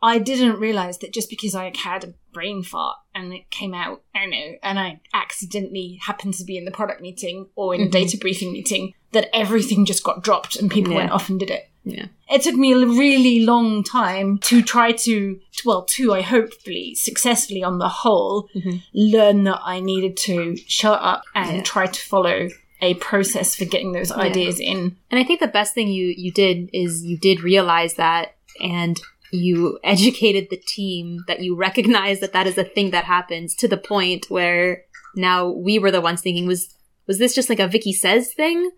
I 0.04 0.20
didn't 0.20 0.60
realize 0.60 0.98
that 0.98 1.13
just 1.13 1.30
because 1.30 1.56
I 1.56 1.72
had 1.76 2.04
a 2.04 2.13
brain 2.34 2.62
fart 2.62 2.98
and 3.16 3.34
it 3.34 3.50
came 3.50 3.74
out, 3.74 4.02
I 4.13 4.20
don't 4.20 4.32
know, 4.32 4.56
and 4.62 4.78
I 4.78 5.00
accidentally 5.13 5.98
happened 6.02 6.34
to 6.36 6.44
be 6.44 6.58
in 6.58 6.66
the 6.66 6.72
product 6.72 7.02
meeting 7.02 7.48
or 7.56 7.74
in 7.74 7.82
a 7.84 7.86
Mhm. 7.88 7.92
data 7.92 8.18
briefing 8.18 8.52
meeting, 8.52 8.94
that 9.13 9.30
everything 9.34 9.86
just 9.86 10.04
got 10.04 10.22
dropped 10.22 10.58
and 10.58 10.70
people 10.70 10.92
Yeah. 10.92 10.98
went 11.00 11.12
off 11.12 11.30
and 11.30 11.39
did 11.39 11.50
it. 11.50 11.70
Yeah. 11.86 12.08
It 12.30 12.42
took 12.42 12.56
me 12.56 12.74
a 12.74 12.86
really 12.86 13.46
long 13.46 13.82
time 13.82 14.39
to 14.39 14.62
try 14.62 14.92
to, 14.92 15.39
well, 15.63 15.84
to 15.86 16.13
I 16.13 16.22
hopefully 16.22 16.96
successfully 16.96 17.63
on 17.63 17.80
the 17.80 17.89
whole, 17.89 18.50
Mhm. 18.56 18.84
learn 18.94 19.44
that 19.46 19.62
I 19.63 19.80
needed 19.80 20.18
to 20.18 20.58
shut 20.68 21.00
up 21.02 21.24
and 21.34 21.58
Yeah. 21.58 21.63
try 21.63 21.88
to 21.88 22.02
follow 22.02 22.50
a 22.82 22.96
process 22.96 23.56
for 23.56 23.63
getting 23.63 23.94
those 23.94 24.12
ideas 24.12 24.60
in. 24.60 24.98
And 25.10 25.18
I 25.18 25.24
think 25.24 25.39
the 25.39 25.48
best 25.48 25.74
thing 25.74 25.88
you 25.88 26.13
you 26.18 26.32
did 26.32 26.70
is 26.74 27.06
you 27.06 27.18
did 27.18 27.42
realize 27.42 27.94
that, 27.94 28.36
and 28.60 29.00
you 29.34 29.80
educated 29.84 30.48
the 30.50 30.58
team 30.58 31.24
that 31.28 31.41
you 31.41 31.56
recognize 31.56 32.19
that 32.19 32.34
that 32.34 32.48
is 32.48 32.58
a 32.58 32.63
thing 32.63 32.91
that 32.91 33.06
happens 33.06 33.56
to 33.56 33.67
the 33.67 33.78
point 33.78 34.30
where 34.30 34.84
now 35.15 35.50
we 35.50 35.80
were 35.80 35.91
the 35.91 36.02
ones 36.02 36.22
thinking 36.22 36.46
was 36.48 36.74
was 37.06 37.17
this 37.17 37.36
just 37.36 37.50
like 37.50 37.60
a 37.60 37.67
Vicky 37.67 37.91
says 37.91 38.34
thing, 38.34 38.72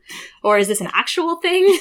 or 0.43 0.57
is 0.57 0.67
this 0.67 0.81
an 0.81 0.89
actual 0.93 1.35
thing? 1.35 1.77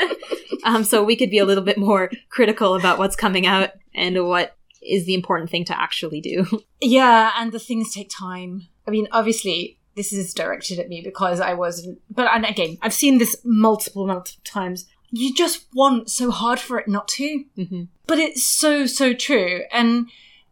um, 0.64 0.84
so 0.84 1.04
we 1.04 1.16
could 1.16 1.30
be 1.30 1.36
a 1.36 1.44
little 1.44 1.64
bit 1.64 1.76
more 1.76 2.10
critical 2.30 2.74
about 2.74 2.98
what's 2.98 3.14
coming 3.14 3.46
out 3.46 3.70
and 3.94 4.26
what 4.26 4.56
is 4.80 5.04
the 5.04 5.12
important 5.12 5.50
thing 5.50 5.66
to 5.66 5.80
actually 5.80 6.20
do. 6.20 6.46
Yeah, 6.84 7.30
and 7.38 7.52
the 7.52 7.60
things 7.60 7.94
take 7.94 8.10
time. 8.10 8.66
I 8.88 8.90
mean, 8.90 9.06
obviously, 9.12 9.78
this 9.94 10.12
is 10.12 10.34
directed 10.34 10.80
at 10.80 10.88
me 10.88 11.00
because 11.00 11.38
I 11.38 11.54
wasn't. 11.54 12.00
But 12.10 12.26
and 12.34 12.44
again, 12.44 12.76
I've 12.82 12.92
seen 12.92 13.18
this 13.18 13.36
multiple, 13.44 14.04
multiple 14.04 14.42
times. 14.42 14.86
You 15.12 15.32
just 15.34 15.66
want 15.74 16.10
so 16.10 16.30
hard 16.30 16.58
for 16.58 16.78
it 16.78 16.88
not 16.88 17.06
to. 17.08 17.44
hmm 17.56 17.82
But 18.06 18.18
it's 18.18 18.44
so, 18.44 18.86
so 18.86 19.12
true. 19.12 19.62
And 19.70 20.08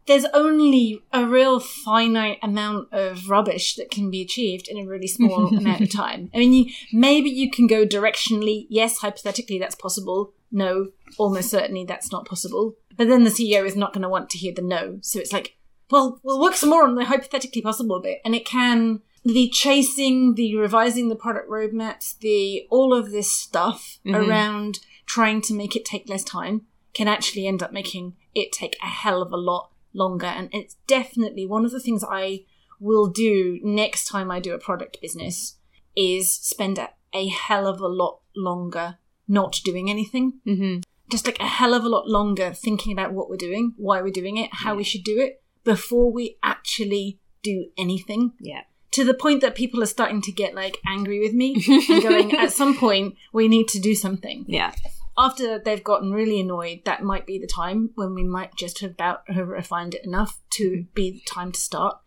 there's 0.07 0.25
only 0.33 1.01
a 1.13 1.25
real 1.25 1.59
finite 1.59 2.39
amount 2.41 2.89
of 2.91 3.29
rubbish 3.29 3.75
that 3.75 3.91
can 3.91 4.09
be 4.09 4.21
achieved 4.21 4.67
in 4.67 4.77
a 4.77 4.85
really 4.85 5.07
small 5.07 5.47
amount 5.57 5.81
of 5.81 5.91
time. 5.91 6.29
I 6.33 6.37
mean, 6.39 6.53
you, 6.53 6.73
maybe 6.91 7.29
you 7.29 7.51
can 7.51 7.67
go 7.67 7.85
directionally. 7.85 8.65
Yes, 8.69 8.97
hypothetically, 8.97 9.59
that's 9.59 9.75
possible. 9.75 10.33
No, 10.51 10.89
almost 11.17 11.49
certainly 11.49 11.85
that's 11.85 12.11
not 12.11 12.25
possible. 12.25 12.75
But 12.97 13.07
then 13.07 13.23
the 13.23 13.29
CEO 13.29 13.65
is 13.65 13.75
not 13.75 13.93
going 13.93 14.01
to 14.01 14.09
want 14.09 14.29
to 14.31 14.37
hear 14.37 14.53
the 14.53 14.61
no. 14.61 14.99
So 15.01 15.19
it's 15.19 15.31
like, 15.33 15.55
well, 15.89 16.19
we'll 16.23 16.41
work 16.41 16.55
some 16.55 16.69
more 16.69 16.83
on 16.83 16.95
the 16.95 17.05
hypothetically 17.05 17.61
possible 17.61 18.01
bit. 18.01 18.19
And 18.25 18.35
it 18.35 18.45
can, 18.45 19.01
the 19.23 19.49
chasing, 19.49 20.35
the 20.35 20.55
revising 20.55 21.09
the 21.09 21.15
product 21.15 21.49
roadmaps, 21.49 22.17
the, 22.19 22.65
all 22.69 22.93
of 22.93 23.11
this 23.11 23.31
stuff 23.31 23.99
Mhm. 24.05 24.15
around 24.27 24.79
trying 25.05 25.41
to 25.41 25.53
make 25.53 25.75
it 25.75 25.85
take 25.85 26.09
less 26.09 26.23
time 26.23 26.65
can 26.93 27.07
actually 27.07 27.45
end 27.47 27.61
up 27.61 27.71
making 27.71 28.15
it 28.33 28.51
take 28.51 28.75
a 28.81 28.87
hell 28.87 29.21
of 29.21 29.31
a 29.31 29.37
lot 29.37 29.71
longer. 29.93 30.25
And 30.25 30.49
it's 30.53 30.75
definitely 30.87 31.45
one 31.45 31.65
of 31.65 31.71
the 31.71 31.79
things 31.79 32.03
I 32.03 32.45
will 32.79 33.07
do 33.07 33.59
next 33.63 34.05
time 34.05 34.31
I 34.31 34.39
do 34.39 34.53
a 34.53 34.57
product 34.57 34.99
business 35.01 35.57
is 35.95 36.33
spend 36.33 36.77
a, 36.79 36.89
a 37.13 37.27
hell 37.27 37.67
of 37.67 37.79
a 37.81 37.87
lot 37.87 38.21
longer 38.35 38.97
not 39.27 39.59
doing 39.63 39.89
anything. 39.89 40.39
hmm 40.45 40.77
Just 41.09 41.25
like 41.25 41.39
a 41.39 41.47
hell 41.47 41.73
of 41.73 41.83
a 41.83 41.89
lot 41.89 42.07
longer 42.07 42.53
thinking 42.53 42.91
about 42.91 43.13
what 43.13 43.29
we're 43.29 43.37
doing, 43.37 43.73
why 43.77 44.01
we're 44.01 44.09
doing 44.11 44.37
it, 44.37 44.49
how 44.51 44.75
we 44.75 44.83
should 44.83 45.03
do 45.03 45.19
it 45.19 45.43
before 45.63 46.11
we 46.11 46.37
actually 46.41 47.19
do 47.43 47.67
anything. 47.77 48.31
Yeah. 48.39 48.61
To 48.91 49.03
the 49.05 49.13
point 49.13 49.41
that 49.41 49.55
people 49.55 49.81
are 49.81 49.85
starting 49.87 50.21
to 50.23 50.31
get 50.31 50.53
like 50.53 50.77
angry 50.85 51.19
with 51.19 51.33
me 51.33 51.63
and 51.89 52.01
going, 52.03 52.35
at 52.35 52.51
some 52.51 52.75
point, 52.77 53.15
we 53.31 53.47
need 53.47 53.67
to 53.69 53.79
do 53.79 53.95
something 53.95 54.43
Yeah. 54.47 54.73
after 55.17 55.59
they've 55.59 55.83
gotten 55.83 56.11
really 56.11 56.39
annoyed, 56.39 56.81
that 56.85 57.01
might 57.03 57.25
be 57.25 57.37
the 57.39 57.47
time 57.47 57.91
when 57.95 58.13
we 58.13 58.23
might 58.23 58.55
just 58.55 58.79
have 58.81 58.91
about 58.91 59.21
have 59.29 59.47
refined 59.47 59.93
it 59.95 60.03
enough 60.05 60.39
to 60.51 60.85
be 60.93 61.11
the 61.11 61.21
time 61.25 61.51
to 61.53 61.59
start. 61.59 61.97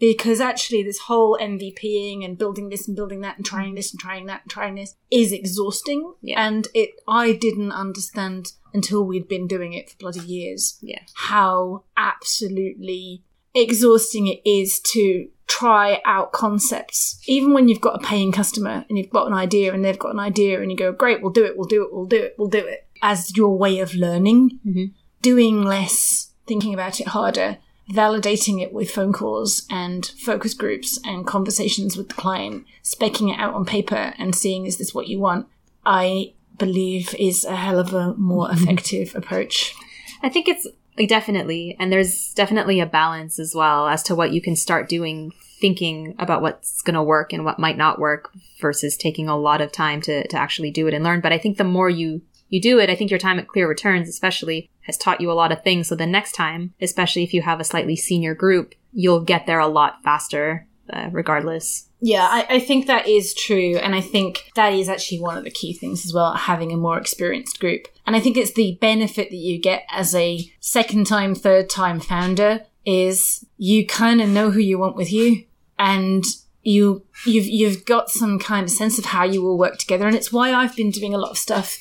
Because 0.00 0.40
actually, 0.40 0.82
this 0.82 0.98
whole 0.98 1.38
MVPing 1.40 2.24
and 2.24 2.36
building 2.36 2.68
this 2.68 2.86
and 2.88 2.96
building 2.96 3.20
that 3.20 3.36
and 3.36 3.46
trying 3.46 3.74
this 3.76 3.92
and 3.92 4.00
trying 4.00 4.26
that 4.26 4.42
and 4.42 4.50
trying 4.50 4.74
this 4.74 4.96
is 5.10 5.32
exhausting. 5.32 6.12
Yeah. 6.20 6.44
And 6.46 6.66
it, 6.74 6.90
I 7.08 7.32
didn't 7.32 7.70
understand 7.72 8.52
until 8.74 9.04
we'd 9.04 9.28
been 9.28 9.46
doing 9.46 9.72
it 9.72 9.88
for 9.90 9.96
bloody 9.98 10.20
years 10.20 10.78
Yeah. 10.82 11.02
how 11.14 11.84
absolutely 11.96 13.22
exhausting 13.54 14.26
it 14.26 14.40
is 14.44 14.80
to 14.80 15.28
try 15.46 16.00
out 16.04 16.32
concepts, 16.32 17.20
even 17.26 17.52
when 17.52 17.68
you've 17.68 17.80
got 17.80 18.02
a 18.02 18.06
paying 18.06 18.32
customer 18.32 18.84
and 18.88 18.98
you've 18.98 19.10
got 19.10 19.26
an 19.26 19.32
idea 19.34 19.72
and 19.72 19.84
they've 19.84 19.98
got 19.98 20.12
an 20.12 20.18
idea 20.18 20.60
and 20.60 20.70
you 20.70 20.76
go, 20.76 20.92
great, 20.92 21.22
we'll 21.22 21.32
do 21.32 21.44
it, 21.44 21.56
we'll 21.56 21.68
do 21.68 21.82
it, 21.84 21.92
we'll 21.92 22.06
do 22.06 22.16
it, 22.22 22.34
we'll 22.38 22.48
do 22.48 22.58
it, 22.66 22.86
as 23.02 23.36
your 23.36 23.56
way 23.56 23.78
of 23.78 23.94
learning, 23.94 24.58
Mhm. 24.66 24.92
doing 25.22 25.62
less, 25.62 26.32
thinking 26.46 26.72
about 26.72 26.98
it 27.00 27.08
harder, 27.08 27.58
validating 27.90 28.62
it 28.62 28.72
with 28.72 28.90
phone 28.90 29.12
calls 29.12 29.66
and 29.70 30.06
focus 30.18 30.54
groups 30.54 30.98
and 31.04 31.26
conversations 31.26 31.96
with 31.96 32.08
the 32.08 32.14
client, 32.14 32.64
specking 32.82 33.30
it 33.32 33.38
out 33.38 33.54
on 33.54 33.66
paper 33.66 34.14
and 34.18 34.34
seeing 34.34 34.64
is 34.64 34.78
this 34.78 34.94
what 34.94 35.08
you 35.08 35.20
want, 35.20 35.46
I 35.84 36.32
believe 36.58 37.14
is 37.18 37.44
a 37.44 37.56
hell 37.56 37.78
of 37.78 37.92
a 37.92 38.14
more 38.14 38.50
effective 38.50 39.14
approach. 39.14 39.74
I 40.22 40.30
think 40.30 40.48
it's 40.48 40.66
like 40.96 41.08
definitely, 41.08 41.76
and 41.78 41.92
there's 41.92 42.32
definitely 42.34 42.80
a 42.80 42.86
balance 42.86 43.38
as 43.38 43.54
well 43.54 43.88
as 43.88 44.02
to 44.04 44.14
what 44.14 44.32
you 44.32 44.40
can 44.40 44.56
start 44.56 44.88
doing, 44.88 45.32
thinking 45.60 46.14
about 46.18 46.42
what's 46.42 46.82
going 46.82 46.94
to 46.94 47.02
work 47.02 47.32
and 47.32 47.44
what 47.44 47.58
might 47.58 47.76
not 47.76 47.98
work 47.98 48.30
versus 48.60 48.96
taking 48.96 49.28
a 49.28 49.36
lot 49.36 49.60
of 49.60 49.72
time 49.72 50.00
to, 50.02 50.26
to 50.28 50.36
actually 50.36 50.70
do 50.70 50.86
it 50.86 50.94
and 50.94 51.04
learn. 51.04 51.20
But 51.20 51.32
I 51.32 51.38
think 51.38 51.56
the 51.56 51.64
more 51.64 51.90
you, 51.90 52.22
you 52.48 52.60
do 52.60 52.78
it, 52.78 52.90
I 52.90 52.94
think 52.94 53.10
your 53.10 53.18
time 53.18 53.38
at 53.38 53.48
Clear 53.48 53.68
Returns, 53.68 54.08
especially, 54.08 54.70
has 54.82 54.96
taught 54.96 55.20
you 55.20 55.30
a 55.30 55.34
lot 55.34 55.50
of 55.50 55.62
things. 55.62 55.88
So 55.88 55.96
the 55.96 56.06
next 56.06 56.32
time, 56.32 56.74
especially 56.80 57.24
if 57.24 57.34
you 57.34 57.42
have 57.42 57.58
a 57.58 57.64
slightly 57.64 57.96
senior 57.96 58.34
group, 58.34 58.74
you'll 58.92 59.20
get 59.20 59.46
there 59.46 59.58
a 59.58 59.66
lot 59.66 60.02
faster, 60.04 60.68
uh, 60.92 61.08
regardless. 61.12 61.88
Yeah, 62.00 62.26
I, 62.30 62.46
I 62.50 62.60
think 62.60 62.86
that 62.86 63.08
is 63.08 63.34
true. 63.34 63.76
And 63.76 63.94
I 63.94 64.00
think 64.00 64.50
that 64.56 64.72
is 64.72 64.88
actually 64.88 65.20
one 65.20 65.38
of 65.38 65.44
the 65.44 65.50
key 65.50 65.72
things 65.72 66.04
as 66.04 66.12
well, 66.12 66.34
having 66.34 66.72
a 66.72 66.76
more 66.76 66.98
experienced 66.98 67.60
group. 67.60 67.88
And 68.06 68.14
I 68.14 68.20
think 68.20 68.36
it's 68.36 68.52
the 68.52 68.76
benefit 68.80 69.30
that 69.30 69.36
you 69.36 69.58
get 69.58 69.84
as 69.90 70.14
a 70.14 70.50
second 70.60 71.06
time, 71.06 71.34
third 71.34 71.70
time 71.70 72.00
founder 72.00 72.66
is 72.84 73.46
you 73.56 73.86
kind 73.86 74.20
of 74.20 74.28
know 74.28 74.50
who 74.50 74.60
you 74.60 74.78
want 74.78 74.96
with 74.96 75.10
you 75.10 75.44
and 75.78 76.24
you 76.62 77.02
you've 77.26 77.46
you've 77.46 77.84
got 77.84 78.10
some 78.10 78.38
kind 78.38 78.64
of 78.64 78.70
sense 78.70 78.98
of 78.98 79.06
how 79.06 79.24
you 79.24 79.42
will 79.42 79.58
work 79.58 79.78
together 79.78 80.06
and 80.06 80.16
it's 80.16 80.32
why 80.32 80.52
I've 80.52 80.76
been 80.76 80.90
doing 80.90 81.14
a 81.14 81.18
lot 81.18 81.30
of 81.30 81.38
stuff 81.38 81.78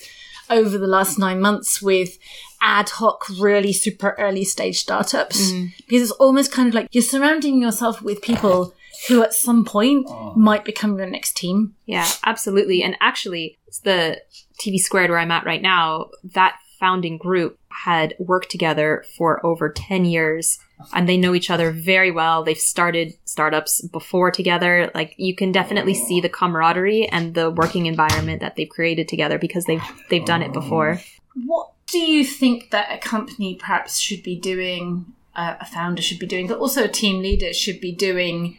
over 0.49 0.77
the 0.77 0.87
last 0.87 1.17
9 1.17 1.39
months 1.39 1.81
with 1.81 2.17
ad 2.61 2.89
hoc 2.89 3.25
really 3.39 3.73
super 3.73 4.15
early 4.19 4.43
stage 4.43 4.79
startups 4.79 5.51
because 5.87 6.01
it's 6.01 6.11
almost 6.11 6.51
kind 6.51 6.67
of 6.67 6.73
like 6.73 6.87
you're 6.91 7.01
surrounding 7.01 7.61
yourself 7.61 8.01
with 8.01 8.21
people 8.21 8.73
who 9.07 9.23
at 9.23 9.33
some 9.33 9.65
point 9.65 10.07
might 10.35 10.65
become 10.65 10.97
your 10.97 11.09
next 11.09 11.35
team. 11.35 11.75
Yeah, 11.85 12.09
absolutely. 12.25 12.83
And 12.83 12.95
actually, 12.99 13.57
it's 13.67 13.79
the 13.79 14.21
TV 14.61 14.77
Squared 14.77 15.09
where 15.09 15.19
I'm 15.19 15.31
at 15.31 15.45
right 15.45 15.61
now, 15.61 16.09
that 16.33 16.57
founding 16.79 17.17
group 17.17 17.57
had 17.69 18.13
worked 18.19 18.51
together 18.51 19.05
for 19.15 19.43
over 19.45 19.69
10 19.69 20.03
years 20.03 20.59
and 20.93 21.07
they 21.07 21.15
know 21.15 21.33
each 21.33 21.49
other 21.49 21.71
very 21.71 22.11
well. 22.11 22.43
They've 22.43 22.57
started 22.57 23.13
startups 23.23 23.81
before 23.87 24.31
together. 24.31 24.91
Like 24.93 25.13
you 25.17 25.33
can 25.33 25.51
definitely 25.51 25.93
see 25.93 26.19
the 26.19 26.27
camaraderie 26.27 27.07
and 27.07 27.35
the 27.35 27.49
working 27.49 27.85
environment 27.85 28.41
that 28.41 28.55
they've 28.55 28.67
created 28.67 29.07
together 29.07 29.37
because 29.37 29.63
they've 29.63 29.83
they've 30.09 30.25
done 30.25 30.41
it 30.41 30.51
before. 30.51 30.99
What 31.45 31.71
do 31.87 31.99
you 31.99 32.25
think 32.25 32.71
that 32.71 32.91
a 32.91 32.97
company 32.97 33.55
perhaps 33.55 33.97
should 33.97 34.23
be 34.23 34.35
doing, 34.35 35.05
uh, 35.35 35.55
a 35.61 35.65
founder 35.65 36.01
should 36.01 36.19
be 36.19 36.27
doing, 36.27 36.47
but 36.47 36.59
also 36.59 36.83
a 36.83 36.89
team 36.89 37.21
leader 37.21 37.53
should 37.53 37.79
be 37.79 37.93
doing 37.93 38.57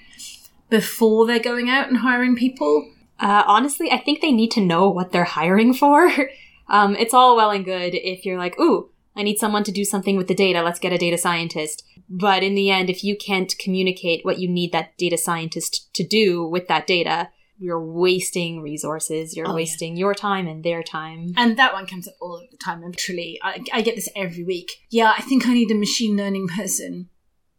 before 0.78 1.24
they're 1.26 1.38
going 1.52 1.70
out 1.70 1.88
and 1.88 1.98
hiring 1.98 2.34
people? 2.34 2.90
Uh, 3.20 3.44
honestly, 3.46 3.90
I 3.92 3.98
think 3.98 4.20
they 4.20 4.32
need 4.32 4.50
to 4.52 4.60
know 4.60 4.88
what 4.90 5.12
they're 5.12 5.24
hiring 5.40 5.72
for. 5.72 6.10
um, 6.68 6.96
it's 6.96 7.14
all 7.14 7.36
well 7.36 7.50
and 7.52 7.64
good 7.64 7.94
if 7.94 8.24
you're 8.26 8.38
like, 8.38 8.58
ooh, 8.58 8.90
I 9.14 9.22
need 9.22 9.38
someone 9.38 9.62
to 9.64 9.72
do 9.72 9.84
something 9.84 10.16
with 10.16 10.26
the 10.26 10.34
data. 10.34 10.62
Let's 10.62 10.80
get 10.80 10.92
a 10.92 10.98
data 10.98 11.16
scientist. 11.16 11.84
But 12.08 12.42
in 12.42 12.54
the 12.56 12.70
end, 12.70 12.90
if 12.90 13.04
you 13.04 13.16
can't 13.16 13.54
communicate 13.58 14.24
what 14.24 14.38
you 14.40 14.48
need 14.48 14.72
that 14.72 14.98
data 14.98 15.16
scientist 15.16 15.94
to 15.94 16.04
do 16.04 16.44
with 16.44 16.66
that 16.66 16.88
data, 16.88 17.30
you're 17.56 17.80
wasting 17.80 18.60
resources. 18.60 19.36
You're 19.36 19.46
Oh, 19.46 19.50
yeah. 19.50 19.54
wasting 19.62 19.96
your 19.96 20.12
time 20.12 20.48
and 20.48 20.64
their 20.64 20.82
time. 20.82 21.34
And 21.36 21.56
that 21.56 21.72
one 21.72 21.86
comes 21.86 22.08
up 22.08 22.14
all 22.20 22.42
the 22.50 22.56
time. 22.56 22.82
Literally, 22.82 23.38
I, 23.44 23.60
I 23.72 23.80
get 23.80 23.94
this 23.94 24.08
every 24.16 24.42
week. 24.42 24.72
Yeah, 24.90 25.14
I 25.16 25.22
think 25.22 25.46
I 25.46 25.54
need 25.54 25.70
a 25.70 25.76
machine 25.76 26.16
learning 26.16 26.48
person. 26.48 27.08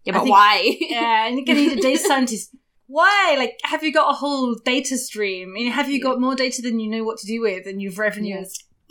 Yeah, 0.03 0.11
I 0.11 0.17
but 0.17 0.23
think- 0.23 0.33
why? 0.35 0.77
Yeah, 0.81 1.27
you're 1.29 1.45
going 1.45 1.57
to 1.57 1.67
need 1.69 1.79
a 1.79 1.81
data 1.81 1.99
scientist. 2.09 2.53
Why? 2.87 3.35
Like, 3.37 3.59
have 3.63 3.83
you 3.83 3.91
got 3.91 4.11
a 4.11 4.15
whole 4.15 4.55
data 4.55 4.97
stream? 4.97 5.49
I 5.49 5.53
mean, 5.53 5.71
have 5.71 5.89
you 5.89 6.01
got 6.01 6.19
more 6.19 6.35
data 6.35 6.61
than 6.61 6.79
you 6.79 6.89
know 6.89 7.03
what 7.03 7.17
to 7.19 7.27
do 7.27 7.41
with, 7.41 7.65
and 7.65 7.81
you've 7.81 7.97
revenued 7.97 8.47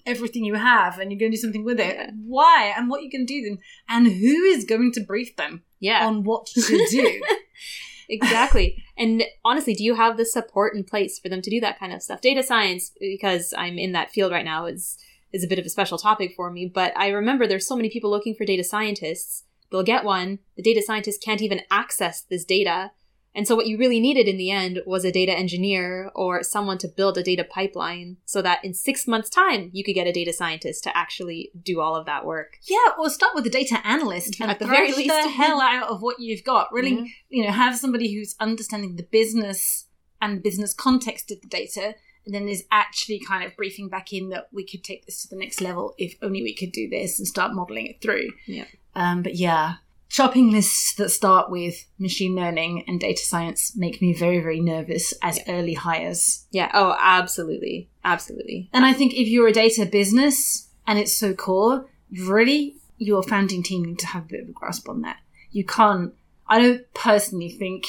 everything 0.07 0.44
you 0.44 0.54
have, 0.54 0.98
and 0.98 1.11
you're 1.11 1.18
going 1.18 1.30
to 1.30 1.37
do 1.37 1.40
something 1.40 1.64
with 1.64 1.78
it? 1.78 1.96
Yeah. 1.96 2.11
Why? 2.26 2.74
And 2.76 2.88
what 2.88 3.02
you 3.02 3.11
can 3.11 3.24
do 3.24 3.42
then? 3.42 3.59
And 3.88 4.07
who 4.07 4.42
is 4.44 4.64
going 4.64 4.92
to 4.92 5.00
brief 5.00 5.37
them 5.37 5.62
yeah. 5.80 6.07
on 6.07 6.24
what 6.24 6.46
to 6.46 6.87
do? 6.90 7.22
exactly. 8.09 8.83
And 8.96 9.24
honestly, 9.44 9.74
do 9.74 9.85
you 9.85 9.94
have 9.94 10.16
the 10.16 10.26
support 10.26 10.74
in 10.74 10.85
place 10.85 11.18
for 11.18 11.28
them 11.28 11.42
to 11.42 11.50
do 11.50 11.61
that 11.61 11.78
kind 11.78 11.92
of 11.92 12.02
stuff? 12.02 12.20
Data 12.20 12.42
science, 12.42 12.90
because 12.98 13.54
I'm 13.57 13.78
in 13.78 13.92
that 13.92 14.11
field 14.11 14.33
right 14.33 14.44
now, 14.44 14.66
is 14.66 14.98
is 15.33 15.42
a 15.42 15.48
bit 15.48 15.59
of 15.59 15.66
a 15.66 15.70
special 15.70 15.98
topic 15.98 16.33
for 16.37 16.50
me. 16.50 16.70
But 16.72 16.96
I 16.96 17.09
remember 17.09 17.46
there's 17.46 17.66
so 17.66 17.74
many 17.74 17.90
people 17.90 18.09
looking 18.09 18.37
for 18.37 18.44
data 18.44 18.62
scientists. 18.62 19.42
They'll 19.70 19.83
get 19.83 20.04
one. 20.04 20.38
The 20.57 20.62
data 20.62 20.80
scientist 20.80 21.22
can't 21.22 21.42
even 21.42 21.62
access 21.72 22.22
this 22.22 22.44
data. 22.44 22.92
And 23.35 23.49
so 23.49 23.57
what 23.57 23.66
you 23.66 23.77
really 23.77 23.99
needed 23.99 24.29
in 24.29 24.37
the 24.37 24.51
end 24.53 24.81
was 24.87 25.05
a 25.05 25.11
data 25.11 25.33
engineer 25.33 26.11
or 26.14 26.42
someone 26.44 26.79
to 26.79 26.88
build 26.88 27.18
a 27.18 27.23
data 27.23 27.42
pipeline 27.42 28.16
so 28.25 28.40
that 28.42 28.64
in 28.64 28.75
six 28.75 29.09
months' 29.09 29.29
time 29.29 29.70
you 29.73 29.83
could 29.83 29.94
get 29.94 30.07
a 30.07 30.12
data 30.12 30.33
scientist 30.33 30.85
to 30.85 30.97
actually 30.97 31.51
do 31.61 31.81
all 31.81 31.97
of 31.97 32.07
that 32.07 32.25
work. 32.25 32.59
yeah, 32.68 32.92
or 32.99 33.11
start 33.11 33.35
with 33.35 33.44
a 33.47 33.51
data 33.51 33.81
analyst 33.85 34.38
and 34.40 34.51
At 34.51 34.61
the 34.61 34.66
very 34.66 34.92
least. 34.92 35.09
the 35.09 35.29
hell 35.31 35.61
out 35.61 35.88
of 35.88 36.01
what 36.01 36.20
you've 36.20 36.44
got. 36.44 36.73
Really, 36.73 36.94
Yeah. 36.94 37.05
you 37.29 37.44
know, 37.44 37.51
have 37.51 37.77
somebody 37.77 38.14
who's 38.14 38.37
understanding 38.38 38.97
the 38.97 39.03
business 39.03 39.87
and 40.23 40.37
the 40.38 40.40
business 40.42 40.73
context 40.73 41.31
of 41.33 41.40
the 41.40 41.49
data, 41.49 41.97
and 42.25 42.35
then 42.35 42.49
is 42.49 42.64
actually 42.70 43.18
kind 43.18 43.44
of 43.44 43.55
briefing 43.57 43.88
back 43.88 44.12
in 44.12 44.31
that 44.31 44.49
we 44.53 44.64
could 44.64 44.83
take 44.85 45.05
this 45.05 45.20
to 45.23 45.29
the 45.29 45.37
next 45.37 45.61
level 45.61 45.92
if 45.99 46.14
only 46.23 46.42
we 46.42 46.55
could 46.55 46.73
do 46.73 46.88
this 46.88 47.18
and 47.18 47.29
start 47.29 47.53
modeling 47.53 47.87
it 47.87 48.01
through. 48.01 48.31
Yeah. 48.47 48.64
Um, 48.94 49.23
but 49.23 49.35
yeah, 49.35 49.75
shopping 50.09 50.51
lists 50.51 50.95
that 50.95 51.11
start 51.11 51.51
with 51.51 51.87
machine 51.99 52.35
learning 52.35 52.85
and 52.87 53.01
data 53.01 53.23
science 53.23 53.77
make 53.77 54.01
me 54.01 54.12
very, 54.12 54.40
very 54.40 54.61
nervous 54.61 55.12
as 55.23 55.40
early 55.49 55.75
hires. 55.75 56.47
Yeah. 56.51 56.71
Oh, 56.75 56.97
absolutely. 56.99 57.90
Absolutely. 58.05 58.71
And 58.73 58.85
I 58.85 58.93
think 58.93 59.14
if 59.14 59.29
you're 59.29 59.49
a 59.49 59.53
data 59.53 59.87
business 59.87 60.69
and 60.87 60.99
it's 60.99 61.12
so 61.12 61.35
core, 61.35 61.87
really, 62.27 62.77
your 62.99 63.23
founding 63.23 63.62
team 63.62 63.85
need 63.85 63.99
to 64.01 64.07
have 64.07 64.25
a 64.25 64.29
bit 64.29 64.43
of 64.43 64.49
a 64.49 64.53
grasp 64.53 64.88
on 64.88 65.03
that. 65.03 65.19
You 65.51 65.64
can't, 65.64 66.12
I 66.47 66.61
don't 66.61 66.95
personally 66.95 67.51
think 67.51 67.87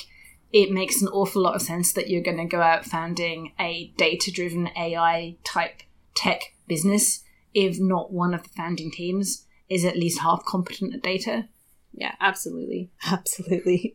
it 0.51 0.71
makes 0.71 1.01
an 1.01 1.09
awful 1.09 1.41
lot 1.41 1.55
of 1.55 1.61
sense 1.61 1.93
that 1.93 2.09
you're 2.09 2.23
going 2.23 2.37
to 2.37 2.45
go 2.45 2.61
out 2.61 2.85
founding 2.85 3.51
a 3.59 3.93
data 3.97 4.31
driven 4.31 4.69
AI 4.77 5.35
type 5.43 5.81
tech 6.15 6.53
business 6.67 7.21
if 7.55 7.79
not 7.79 8.11
one 8.11 8.33
of 8.33 8.43
the 8.43 8.49
founding 8.49 8.91
teams 8.91 9.45
is 9.69 9.85
at 9.85 9.97
least 9.97 10.19
half 10.19 10.45
competent 10.45 10.93
at 10.93 11.01
data. 11.01 11.47
Yeah, 11.95 12.15
absolutely. 12.19 12.91
Absolutely. 13.09 13.93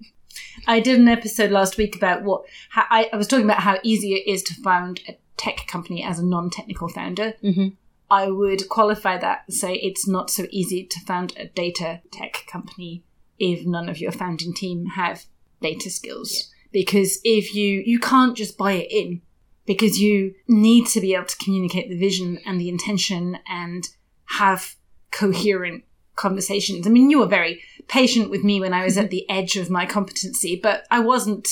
I 0.66 0.80
did 0.80 0.98
an 0.98 1.08
episode 1.08 1.50
last 1.50 1.76
week 1.76 1.96
about 1.96 2.22
what 2.22 2.44
how, 2.70 2.84
I, 2.88 3.10
I 3.12 3.16
was 3.16 3.26
talking 3.26 3.44
about 3.44 3.60
how 3.60 3.78
easy 3.82 4.14
it 4.14 4.30
is 4.30 4.42
to 4.44 4.54
found 4.62 5.00
a 5.08 5.18
tech 5.36 5.66
company 5.66 6.02
as 6.02 6.18
a 6.18 6.24
non-technical 6.24 6.88
founder. 6.88 7.34
Mm-hmm. 7.42 7.68
I 8.10 8.28
would 8.28 8.68
qualify 8.68 9.18
that 9.18 9.44
and 9.46 9.54
say 9.54 9.74
it's 9.74 10.08
not 10.08 10.30
so 10.30 10.46
easy 10.50 10.84
to 10.84 11.00
found 11.00 11.34
a 11.36 11.46
data 11.46 12.00
tech 12.10 12.44
company 12.46 13.04
if 13.38 13.66
none 13.66 13.88
of 13.88 13.98
your 13.98 14.12
founding 14.12 14.54
team 14.54 14.86
have 14.86 15.24
data 15.60 15.90
skills. 15.90 16.50
Because 16.72 17.18
if 17.24 17.54
you 17.54 17.82
you 17.84 17.98
can't 17.98 18.36
just 18.36 18.56
buy 18.56 18.72
it 18.72 18.90
in 18.90 19.22
because 19.66 20.00
you 20.00 20.34
need 20.48 20.86
to 20.88 21.00
be 21.00 21.14
able 21.14 21.26
to 21.26 21.36
communicate 21.36 21.88
the 21.88 21.98
vision 21.98 22.38
and 22.46 22.60
the 22.60 22.68
intention 22.68 23.38
and 23.48 23.88
have 24.26 24.76
coherent 25.10 25.84
conversations. 26.20 26.86
I 26.86 26.90
mean, 26.90 27.10
you 27.10 27.18
were 27.18 27.26
very 27.26 27.62
patient 27.90 28.30
with 28.30 28.44
me 28.44 28.60
when 28.60 28.72
I 28.72 28.84
was 28.84 28.96
at 28.96 29.06
mm-hmm. 29.06 29.10
the 29.10 29.30
edge 29.30 29.56
of 29.56 29.68
my 29.68 29.84
competency, 29.84 30.58
but 30.60 30.86
I 30.90 31.00
wasn't 31.00 31.48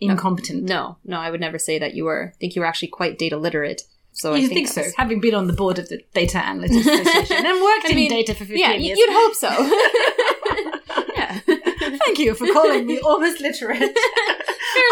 incompetent. 0.00 0.64
No, 0.64 0.98
no, 1.04 1.20
I 1.20 1.30
would 1.30 1.40
never 1.40 1.58
say 1.58 1.78
that 1.78 1.94
you 1.94 2.04
were. 2.04 2.32
I 2.34 2.38
think 2.38 2.56
you 2.56 2.62
were 2.62 2.66
actually 2.66 2.88
quite 2.88 3.18
data 3.18 3.36
literate. 3.36 3.82
So 4.12 4.34
you 4.34 4.46
I 4.46 4.48
think, 4.48 4.52
think, 4.52 4.68
so, 4.68 4.82
was- 4.82 4.94
having 4.96 5.20
been 5.20 5.34
on 5.34 5.46
the 5.46 5.52
board 5.52 5.78
of 5.78 5.88
the 5.88 6.02
Data 6.12 6.38
Analytics 6.38 6.80
Association 6.80 7.46
and 7.46 7.62
worked 7.62 7.86
I 7.86 7.90
in 7.90 7.94
mean, 7.96 8.10
data 8.10 8.34
for 8.34 8.44
15 8.44 8.58
Yeah, 8.58 8.72
years. 8.72 8.98
you'd 8.98 9.10
hope 9.12 9.34
so. 9.34 9.48
yeah. 11.14 11.38
Thank 12.04 12.18
you 12.18 12.34
for 12.34 12.52
calling 12.52 12.84
me 12.86 12.98
almost 13.04 13.40
literate. 13.40 13.96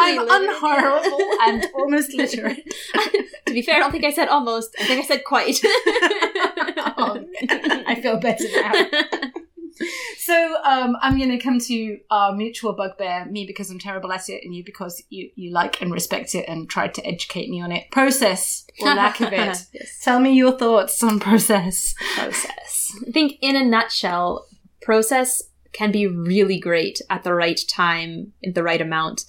I'm 0.02 0.18
literate. 0.18 0.48
unhirable 0.48 1.20
and 1.42 1.66
almost 1.74 2.14
literate. 2.14 2.64
to 3.46 3.52
be 3.52 3.62
fair, 3.62 3.76
I 3.76 3.78
don't 3.80 3.90
think 3.90 4.04
I 4.04 4.12
said 4.12 4.28
almost. 4.28 4.76
I 4.78 4.84
think 4.84 5.04
I 5.04 5.06
said 5.06 5.24
quite. 5.24 5.58
Oh, 6.98 7.24
I 7.88 7.98
feel 8.00 8.18
better 8.18 8.44
now. 8.54 8.72
So 10.26 10.56
um, 10.64 10.96
I'm 11.02 11.18
going 11.18 11.30
to 11.30 11.38
come 11.38 11.60
to 11.60 12.00
our 12.10 12.34
mutual 12.34 12.72
bugbear, 12.72 13.26
me 13.26 13.46
because 13.46 13.70
I'm 13.70 13.78
terrible 13.78 14.10
at 14.10 14.28
it, 14.28 14.42
and 14.42 14.52
you 14.52 14.64
because 14.64 15.00
you, 15.08 15.30
you 15.36 15.52
like 15.52 15.80
and 15.80 15.92
respect 15.92 16.34
it 16.34 16.46
and 16.48 16.68
tried 16.68 16.94
to 16.94 17.06
educate 17.06 17.48
me 17.48 17.60
on 17.60 17.70
it. 17.70 17.92
Process 17.92 18.66
or 18.80 18.92
lack 18.92 19.20
of 19.20 19.32
it. 19.32 19.36
Yes. 19.72 20.00
Tell 20.02 20.18
me 20.18 20.32
your 20.32 20.50
thoughts 20.50 21.00
on 21.04 21.20
process. 21.20 21.94
process. 22.16 22.92
I 23.06 23.12
think, 23.12 23.34
in 23.40 23.54
a 23.54 23.64
nutshell, 23.64 24.48
process 24.82 25.44
can 25.72 25.92
be 25.92 26.08
really 26.08 26.58
great 26.58 27.00
at 27.08 27.22
the 27.22 27.32
right 27.32 27.60
time, 27.68 28.32
in 28.42 28.54
the 28.54 28.64
right 28.64 28.80
amount. 28.80 29.26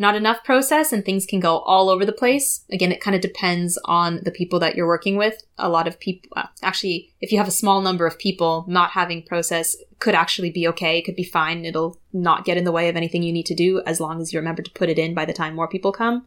Not 0.00 0.16
enough 0.16 0.42
process 0.44 0.94
and 0.94 1.04
things 1.04 1.26
can 1.26 1.40
go 1.40 1.58
all 1.58 1.90
over 1.90 2.06
the 2.06 2.10
place. 2.10 2.64
Again, 2.72 2.90
it 2.90 3.02
kind 3.02 3.14
of 3.14 3.20
depends 3.20 3.78
on 3.84 4.20
the 4.24 4.30
people 4.30 4.58
that 4.58 4.74
you're 4.74 4.86
working 4.86 5.18
with. 5.18 5.42
A 5.58 5.68
lot 5.68 5.86
of 5.86 6.00
people, 6.00 6.42
actually, 6.62 7.12
if 7.20 7.30
you 7.30 7.36
have 7.36 7.46
a 7.46 7.52
small 7.52 7.82
number 7.82 8.06
of 8.06 8.18
people, 8.18 8.64
not 8.66 8.92
having 8.92 9.22
process 9.22 9.76
could 9.98 10.14
actually 10.14 10.50
be 10.50 10.66
okay. 10.68 10.96
It 10.96 11.04
could 11.04 11.16
be 11.16 11.22
fine. 11.22 11.66
It'll 11.66 12.00
not 12.14 12.46
get 12.46 12.56
in 12.56 12.64
the 12.64 12.72
way 12.72 12.88
of 12.88 12.96
anything 12.96 13.22
you 13.22 13.32
need 13.32 13.44
to 13.44 13.54
do 13.54 13.82
as 13.84 14.00
long 14.00 14.22
as 14.22 14.32
you 14.32 14.38
remember 14.38 14.62
to 14.62 14.70
put 14.70 14.88
it 14.88 14.98
in 14.98 15.12
by 15.12 15.26
the 15.26 15.34
time 15.34 15.54
more 15.54 15.68
people 15.68 15.92
come. 15.92 16.24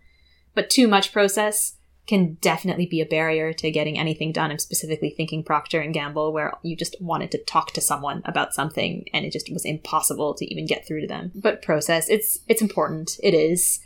But 0.53 0.69
too 0.69 0.87
much 0.87 1.11
process 1.11 1.73
can 2.05 2.37
definitely 2.41 2.85
be 2.85 2.99
a 2.99 3.05
barrier 3.05 3.53
to 3.53 3.71
getting 3.71 3.97
anything 3.97 4.31
done. 4.31 4.51
I'm 4.51 4.59
specifically 4.59 5.09
thinking 5.09 5.43
Procter 5.43 5.79
and 5.79 5.93
Gamble, 5.93 6.33
where 6.33 6.53
you 6.61 6.75
just 6.75 6.97
wanted 7.01 7.31
to 7.31 7.43
talk 7.45 7.71
to 7.71 7.81
someone 7.81 8.21
about 8.25 8.53
something 8.53 9.05
and 9.13 9.25
it 9.25 9.31
just 9.31 9.51
was 9.51 9.63
impossible 9.63 10.33
to 10.35 10.45
even 10.45 10.65
get 10.65 10.85
through 10.85 11.01
to 11.01 11.07
them. 11.07 11.31
But 11.33 11.61
process, 11.61 12.09
it's 12.09 12.39
it's 12.47 12.61
important. 12.61 13.17
It 13.23 13.33
is. 13.33 13.79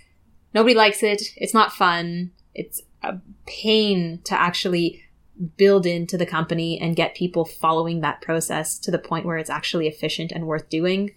Nobody 0.53 0.73
likes 0.73 1.03
it. 1.03 1.21
It's 1.35 1.53
not 1.53 1.73
fun. 1.73 2.31
It's 2.55 2.81
a 3.03 3.19
pain 3.45 4.21
to 4.23 4.33
actually 4.33 5.03
build 5.55 5.85
into 5.85 6.17
the 6.17 6.25
company 6.25 6.79
and 6.79 6.95
get 6.95 7.15
people 7.15 7.45
following 7.45 8.01
that 8.01 8.21
process 8.21 8.79
to 8.79 8.89
the 8.89 8.97
point 8.97 9.25
where 9.25 9.37
it's 9.37 9.51
actually 9.51 9.87
efficient 9.87 10.31
and 10.31 10.47
worth 10.47 10.69
doing. 10.69 11.11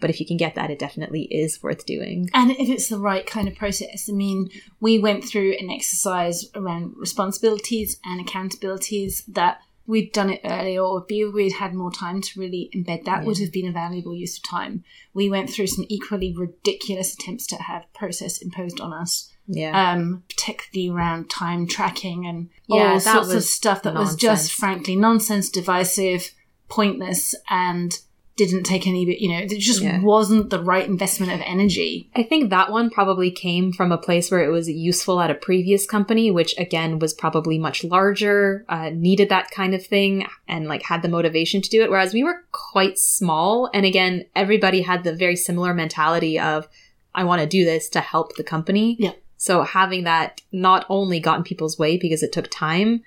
But 0.00 0.10
if 0.10 0.20
you 0.20 0.26
can 0.26 0.36
get 0.36 0.54
that, 0.54 0.70
it 0.70 0.78
definitely 0.78 1.22
is 1.30 1.62
worth 1.62 1.86
doing. 1.86 2.28
And 2.34 2.50
if 2.50 2.68
it's 2.68 2.88
the 2.88 2.98
right 2.98 3.26
kind 3.26 3.48
of 3.48 3.54
process, 3.54 4.08
I 4.08 4.12
mean, 4.12 4.50
we 4.80 4.98
went 4.98 5.24
through 5.24 5.56
an 5.58 5.70
exercise 5.70 6.44
around 6.54 6.94
responsibilities 6.96 7.98
and 8.04 8.26
accountabilities 8.26 9.24
that 9.28 9.58
we'd 9.86 10.12
done 10.12 10.30
it 10.30 10.40
earlier 10.44 10.80
or 10.80 11.04
if 11.08 11.34
we'd 11.34 11.52
had 11.52 11.74
more 11.74 11.90
time 11.90 12.20
to 12.20 12.40
really 12.40 12.70
embed 12.74 13.04
that 13.04 13.20
yeah. 13.20 13.24
would 13.24 13.38
have 13.38 13.52
been 13.52 13.68
a 13.68 13.72
valuable 13.72 14.14
use 14.14 14.38
of 14.38 14.42
time. 14.42 14.82
We 15.12 15.28
went 15.28 15.50
through 15.50 15.66
some 15.66 15.84
equally 15.88 16.34
ridiculous 16.34 17.14
attempts 17.14 17.46
to 17.48 17.56
have 17.56 17.92
process 17.92 18.38
imposed 18.38 18.80
on 18.80 18.92
us. 18.92 19.30
Yeah. 19.46 19.92
Um, 19.92 20.22
particularly 20.28 20.90
around 20.90 21.28
time 21.28 21.66
tracking 21.66 22.26
and 22.26 22.48
yeah, 22.66 22.92
all 22.92 23.00
sorts 23.00 23.34
of 23.34 23.44
stuff 23.44 23.82
that 23.82 23.92
nonsense. 23.92 24.14
was 24.14 24.20
just 24.20 24.52
frankly 24.52 24.96
nonsense, 24.96 25.50
divisive, 25.50 26.30
pointless, 26.70 27.34
and 27.50 27.98
didn't 28.36 28.64
take 28.64 28.86
any, 28.86 29.06
bit, 29.06 29.20
you 29.20 29.28
know, 29.28 29.38
it 29.38 29.50
just 29.60 29.80
yeah. 29.80 30.00
wasn't 30.00 30.50
the 30.50 30.62
right 30.62 30.88
investment 30.88 31.32
of 31.32 31.40
energy. 31.44 32.10
I 32.16 32.24
think 32.24 32.50
that 32.50 32.70
one 32.70 32.90
probably 32.90 33.30
came 33.30 33.72
from 33.72 33.92
a 33.92 33.98
place 33.98 34.30
where 34.30 34.42
it 34.42 34.50
was 34.50 34.68
useful 34.68 35.20
at 35.20 35.30
a 35.30 35.34
previous 35.36 35.86
company, 35.86 36.30
which 36.32 36.52
again 36.58 36.98
was 36.98 37.14
probably 37.14 37.58
much 37.58 37.84
larger, 37.84 38.64
uh, 38.68 38.90
needed 38.90 39.28
that 39.28 39.50
kind 39.52 39.72
of 39.72 39.86
thing, 39.86 40.26
and 40.48 40.66
like 40.66 40.82
had 40.82 41.02
the 41.02 41.08
motivation 41.08 41.62
to 41.62 41.70
do 41.70 41.82
it. 41.82 41.90
Whereas 41.90 42.12
we 42.12 42.24
were 42.24 42.44
quite 42.50 42.98
small. 42.98 43.70
And 43.72 43.86
again, 43.86 44.24
everybody 44.34 44.82
had 44.82 45.04
the 45.04 45.14
very 45.14 45.36
similar 45.36 45.72
mentality 45.72 46.38
of, 46.38 46.66
I 47.14 47.22
want 47.22 47.40
to 47.40 47.46
do 47.46 47.64
this 47.64 47.88
to 47.90 48.00
help 48.00 48.34
the 48.34 48.42
company. 48.42 48.96
Yeah. 48.98 49.12
So 49.36 49.62
having 49.62 50.04
that 50.04 50.40
not 50.50 50.86
only 50.88 51.20
got 51.20 51.38
in 51.38 51.44
people's 51.44 51.78
way 51.78 51.98
because 51.98 52.22
it 52.22 52.32
took 52.32 52.50
time, 52.50 53.02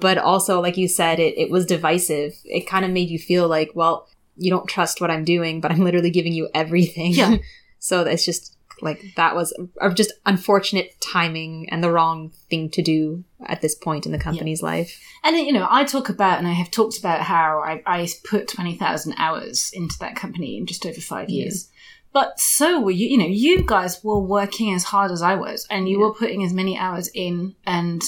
but 0.00 0.18
also, 0.18 0.60
like 0.60 0.76
you 0.76 0.88
said, 0.88 1.20
it, 1.20 1.38
it 1.38 1.50
was 1.50 1.64
divisive. 1.64 2.34
It 2.44 2.66
kind 2.66 2.84
of 2.84 2.90
made 2.90 3.08
you 3.08 3.18
feel 3.20 3.48
like, 3.48 3.70
well, 3.74 4.08
you 4.36 4.50
don't 4.50 4.68
trust 4.68 5.00
what 5.00 5.10
I'm 5.10 5.24
doing, 5.24 5.60
but 5.60 5.70
I'm 5.70 5.80
literally 5.80 6.10
giving 6.10 6.32
you 6.32 6.48
everything. 6.54 7.12
Yeah. 7.12 7.36
so 7.78 8.02
it's 8.02 8.24
just 8.24 8.56
like 8.82 9.02
that 9.16 9.34
was 9.34 9.54
just 9.94 10.12
unfortunate 10.26 10.94
timing 11.00 11.68
and 11.70 11.82
the 11.82 11.90
wrong 11.90 12.30
thing 12.50 12.70
to 12.70 12.82
do 12.82 13.24
at 13.46 13.62
this 13.62 13.74
point 13.74 14.06
in 14.06 14.12
the 14.12 14.18
company's 14.18 14.60
yeah. 14.60 14.66
life. 14.68 15.00
And 15.24 15.36
you 15.36 15.52
know, 15.52 15.66
I 15.70 15.84
talk 15.84 16.08
about 16.08 16.38
and 16.38 16.46
I 16.46 16.52
have 16.52 16.70
talked 16.70 16.98
about 16.98 17.20
how 17.20 17.60
I, 17.60 17.82
I 17.86 18.08
put 18.28 18.48
twenty 18.48 18.76
thousand 18.76 19.14
hours 19.18 19.70
into 19.72 19.98
that 20.00 20.16
company 20.16 20.56
in 20.56 20.66
just 20.66 20.84
over 20.84 21.00
five 21.00 21.30
yeah. 21.30 21.44
years. 21.44 21.70
But 22.12 22.38
so 22.40 22.80
were 22.80 22.90
you. 22.90 23.08
You 23.08 23.18
know, 23.18 23.26
you 23.26 23.62
guys 23.62 24.02
were 24.02 24.20
working 24.20 24.72
as 24.72 24.84
hard 24.84 25.10
as 25.10 25.22
I 25.22 25.34
was, 25.34 25.66
and 25.70 25.88
you 25.88 25.98
yeah. 25.98 26.06
were 26.06 26.14
putting 26.14 26.44
as 26.44 26.52
many 26.52 26.76
hours 26.78 27.10
in, 27.14 27.54
and 27.66 28.02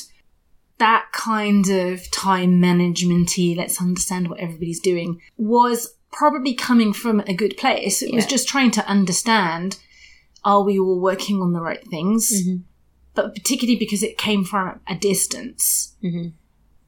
that 0.79 1.07
kind 1.13 1.69
of 1.69 2.11
time 2.11 2.61
managementy. 2.61 3.57
Let's 3.57 3.81
understand 3.81 4.29
what 4.29 4.41
everybody's 4.41 4.81
doing 4.81 5.21
was 5.37 5.95
probably 6.13 6.55
coming 6.55 6.93
from 6.93 7.21
a 7.21 7.35
good 7.35 7.57
place. 7.57 8.03
It 8.03 8.11
yeah. 8.11 8.17
was 8.17 8.27
just 8.27 8.49
trying 8.49 8.71
to 8.73 8.87
understand 8.87 9.79
are 10.45 10.63
we 10.63 10.79
all 10.79 11.01
working 11.01 11.43
on 11.43 11.53
the 11.53 11.61
right 11.61 11.87
things? 11.89 12.33
Mm-hmm. 12.33 12.63
But 13.15 13.35
particularly 13.35 13.79
because 13.79 14.03
it 14.03 14.17
came 14.17 14.45
from 14.45 14.81
a 14.89 14.95
distance, 14.95 15.95
mm-hmm. 16.03 16.29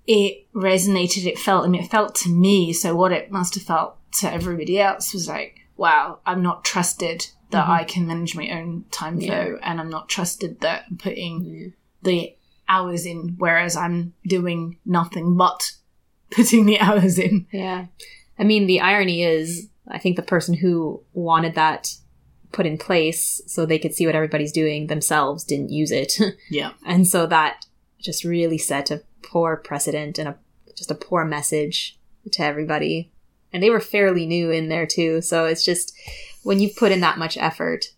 it 0.06 0.46
resonated, 0.54 1.26
it 1.26 1.38
felt, 1.38 1.64
I 1.64 1.68
mean, 1.68 1.82
it 1.82 1.90
felt 1.90 2.14
to 2.16 2.30
me. 2.30 2.72
So 2.72 2.94
what 2.94 3.12
it 3.12 3.30
must 3.32 3.54
have 3.54 3.64
felt 3.64 3.96
to 4.20 4.32
everybody 4.32 4.80
else 4.80 5.12
was 5.12 5.28
like, 5.28 5.60
wow, 5.76 6.20
I'm 6.24 6.42
not 6.42 6.64
trusted 6.64 7.26
that 7.50 7.64
mm-hmm. 7.64 7.72
I 7.72 7.84
can 7.84 8.06
manage 8.06 8.36
my 8.36 8.48
own 8.50 8.84
time 8.90 9.18
flow 9.18 9.58
yeah. 9.58 9.68
and 9.70 9.80
I'm 9.80 9.90
not 9.90 10.08
trusted 10.08 10.60
that 10.60 10.84
I'm 10.88 10.96
putting 10.96 11.72
the 12.02 12.36
hours 12.68 13.04
in, 13.04 13.34
whereas 13.38 13.76
I'm 13.76 14.14
doing 14.24 14.78
nothing 14.86 15.36
but 15.36 15.72
putting 16.30 16.66
the 16.66 16.78
hours 16.78 17.18
in. 17.18 17.46
Yeah. 17.50 17.86
I 18.40 18.44
mean, 18.44 18.66
the 18.66 18.80
irony 18.80 19.22
is, 19.22 19.68
I 19.86 19.98
think 19.98 20.16
the 20.16 20.22
person 20.22 20.54
who 20.54 21.02
wanted 21.12 21.54
that 21.54 21.94
put 22.52 22.66
in 22.66 22.78
place 22.78 23.40
so 23.46 23.64
they 23.64 23.78
could 23.78 23.94
see 23.94 24.06
what 24.06 24.14
everybody's 24.16 24.50
doing 24.50 24.86
themselves 24.86 25.44
didn't 25.44 25.70
use 25.70 25.92
it. 25.92 26.18
Yeah. 26.50 26.72
and 26.84 27.06
so 27.06 27.26
that 27.26 27.66
just 28.00 28.24
really 28.24 28.58
set 28.58 28.90
a 28.90 29.02
poor 29.22 29.56
precedent 29.56 30.18
and 30.18 30.28
a 30.28 30.38
just 30.74 30.90
a 30.90 30.94
poor 30.94 31.24
message 31.24 31.98
to 32.32 32.42
everybody. 32.42 33.12
And 33.52 33.62
they 33.62 33.68
were 33.68 33.80
fairly 33.80 34.26
new 34.26 34.50
in 34.50 34.68
there 34.70 34.86
too. 34.86 35.20
So 35.20 35.44
it's 35.44 35.64
just 35.64 35.94
when 36.42 36.60
you 36.60 36.70
put 36.70 36.92
in 36.92 37.00
that 37.00 37.18
much 37.18 37.36
effort 37.36 37.92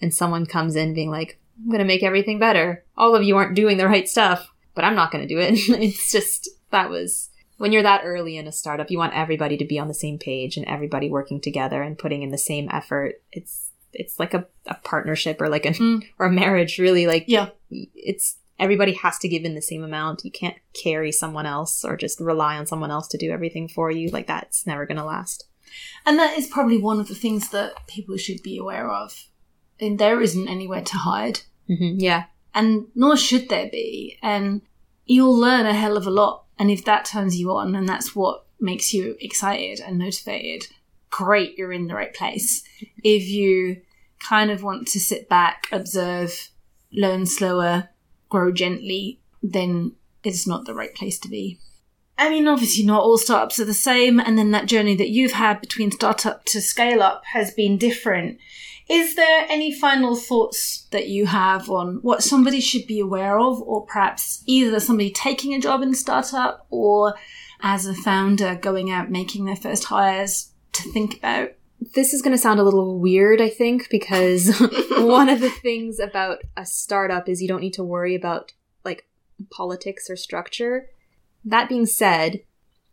and 0.00 0.14
someone 0.14 0.46
comes 0.46 0.74
in 0.74 0.94
being 0.94 1.10
like, 1.10 1.38
I'm 1.58 1.68
going 1.68 1.80
to 1.80 1.84
make 1.84 2.02
everything 2.02 2.38
better. 2.38 2.84
All 2.96 3.14
of 3.14 3.22
you 3.22 3.36
aren't 3.36 3.54
doing 3.54 3.76
the 3.76 3.86
right 3.86 4.08
stuff, 4.08 4.50
but 4.74 4.84
I'm 4.84 4.94
not 4.94 5.12
going 5.12 5.26
to 5.26 5.34
do 5.34 5.38
it. 5.38 5.52
it's 5.82 6.10
just, 6.10 6.48
that 6.70 6.88
was, 6.88 7.28
when 7.58 7.72
you're 7.72 7.82
that 7.82 8.02
early 8.04 8.36
in 8.36 8.46
a 8.46 8.52
startup, 8.52 8.90
you 8.90 8.98
want 8.98 9.14
everybody 9.14 9.56
to 9.56 9.64
be 9.64 9.78
on 9.78 9.88
the 9.88 9.94
same 9.94 10.18
page 10.18 10.56
and 10.56 10.66
everybody 10.66 11.08
working 11.08 11.40
together 11.40 11.82
and 11.82 11.98
putting 11.98 12.22
in 12.22 12.30
the 12.30 12.38
same 12.38 12.68
effort. 12.72 13.22
It's 13.30 13.70
it's 13.92 14.18
like 14.18 14.34
a, 14.34 14.46
a 14.66 14.74
partnership 14.82 15.40
or 15.40 15.48
like 15.48 15.66
a 15.66 15.70
mm. 15.70 16.02
or 16.18 16.26
a 16.26 16.32
marriage 16.32 16.78
really. 16.78 17.06
Like 17.06 17.24
yeah. 17.26 17.50
it's 17.70 18.36
everybody 18.58 18.92
has 18.94 19.18
to 19.18 19.28
give 19.28 19.44
in 19.44 19.54
the 19.54 19.62
same 19.62 19.84
amount. 19.84 20.24
You 20.24 20.30
can't 20.30 20.56
carry 20.72 21.12
someone 21.12 21.46
else 21.46 21.84
or 21.84 21.96
just 21.96 22.20
rely 22.20 22.56
on 22.56 22.66
someone 22.66 22.90
else 22.90 23.08
to 23.08 23.18
do 23.18 23.30
everything 23.30 23.68
for 23.68 23.90
you. 23.90 24.08
Like 24.08 24.26
that's 24.26 24.66
never 24.66 24.86
going 24.86 24.98
to 24.98 25.04
last. 25.04 25.46
And 26.04 26.18
that 26.18 26.36
is 26.36 26.46
probably 26.46 26.78
one 26.78 27.00
of 27.00 27.08
the 27.08 27.14
things 27.14 27.48
that 27.50 27.86
people 27.86 28.16
should 28.16 28.42
be 28.42 28.58
aware 28.58 28.90
of. 28.90 29.26
And 29.80 29.98
there 29.98 30.20
isn't 30.20 30.48
anywhere 30.48 30.82
to 30.82 30.96
hide. 30.96 31.40
Mm-hmm. 31.68 32.00
yeah. 32.00 32.24
And 32.54 32.88
nor 32.94 33.16
should 33.16 33.48
there 33.48 33.68
be. 33.70 34.18
And 34.22 34.62
you'll 35.06 35.36
learn 35.36 35.66
a 35.66 35.74
hell 35.74 35.96
of 35.96 36.06
a 36.06 36.10
lot 36.10 36.41
and 36.58 36.70
if 36.70 36.84
that 36.84 37.04
turns 37.04 37.38
you 37.38 37.50
on 37.52 37.74
and 37.74 37.88
that's 37.88 38.14
what 38.14 38.44
makes 38.60 38.94
you 38.94 39.16
excited 39.20 39.80
and 39.80 39.98
motivated, 39.98 40.68
great, 41.10 41.56
you're 41.58 41.72
in 41.72 41.88
the 41.88 41.94
right 41.94 42.14
place. 42.14 42.62
If 43.02 43.28
you 43.28 43.82
kind 44.20 44.50
of 44.50 44.62
want 44.62 44.88
to 44.88 45.00
sit 45.00 45.28
back, 45.28 45.66
observe, 45.72 46.50
learn 46.92 47.26
slower, 47.26 47.90
grow 48.28 48.52
gently, 48.52 49.20
then 49.42 49.92
it's 50.24 50.46
not 50.46 50.64
the 50.64 50.74
right 50.74 50.94
place 50.94 51.18
to 51.20 51.28
be. 51.28 51.58
I 52.18 52.30
mean, 52.30 52.46
obviously, 52.46 52.84
not 52.84 53.02
all 53.02 53.18
startups 53.18 53.58
are 53.58 53.64
the 53.64 53.74
same, 53.74 54.20
and 54.20 54.38
then 54.38 54.52
that 54.52 54.66
journey 54.66 54.94
that 54.96 55.08
you've 55.08 55.32
had 55.32 55.60
between 55.60 55.90
startup 55.90 56.44
to 56.46 56.60
scale 56.60 57.02
up 57.02 57.24
has 57.32 57.52
been 57.52 57.78
different. 57.78 58.38
Is 58.88 59.14
there 59.14 59.46
any 59.48 59.72
final 59.72 60.16
thoughts 60.16 60.86
that 60.90 61.08
you 61.08 61.26
have 61.26 61.70
on 61.70 61.98
what 62.02 62.22
somebody 62.22 62.60
should 62.60 62.86
be 62.86 63.00
aware 63.00 63.38
of, 63.38 63.60
or 63.62 63.86
perhaps 63.86 64.42
either 64.46 64.80
somebody 64.80 65.10
taking 65.10 65.54
a 65.54 65.60
job 65.60 65.82
in 65.82 65.90
a 65.90 65.94
startup 65.94 66.66
or 66.70 67.14
as 67.60 67.86
a 67.86 67.94
founder 67.94 68.56
going 68.56 68.90
out 68.90 69.10
making 69.10 69.44
their 69.44 69.56
first 69.56 69.84
hires 69.84 70.52
to 70.72 70.82
think 70.92 71.18
about? 71.18 71.52
This 71.94 72.12
is 72.12 72.22
going 72.22 72.32
to 72.32 72.42
sound 72.42 72.60
a 72.60 72.64
little 72.64 72.98
weird, 72.98 73.40
I 73.40 73.48
think, 73.48 73.88
because 73.90 74.58
one 74.90 75.28
of 75.28 75.40
the 75.40 75.50
things 75.50 75.98
about 75.98 76.38
a 76.56 76.66
startup 76.66 77.28
is 77.28 77.42
you 77.42 77.48
don't 77.48 77.60
need 77.60 77.74
to 77.74 77.84
worry 77.84 78.14
about 78.14 78.52
like 78.84 79.06
politics 79.50 80.10
or 80.10 80.16
structure. 80.16 80.88
That 81.44 81.68
being 81.68 81.86
said, 81.86 82.42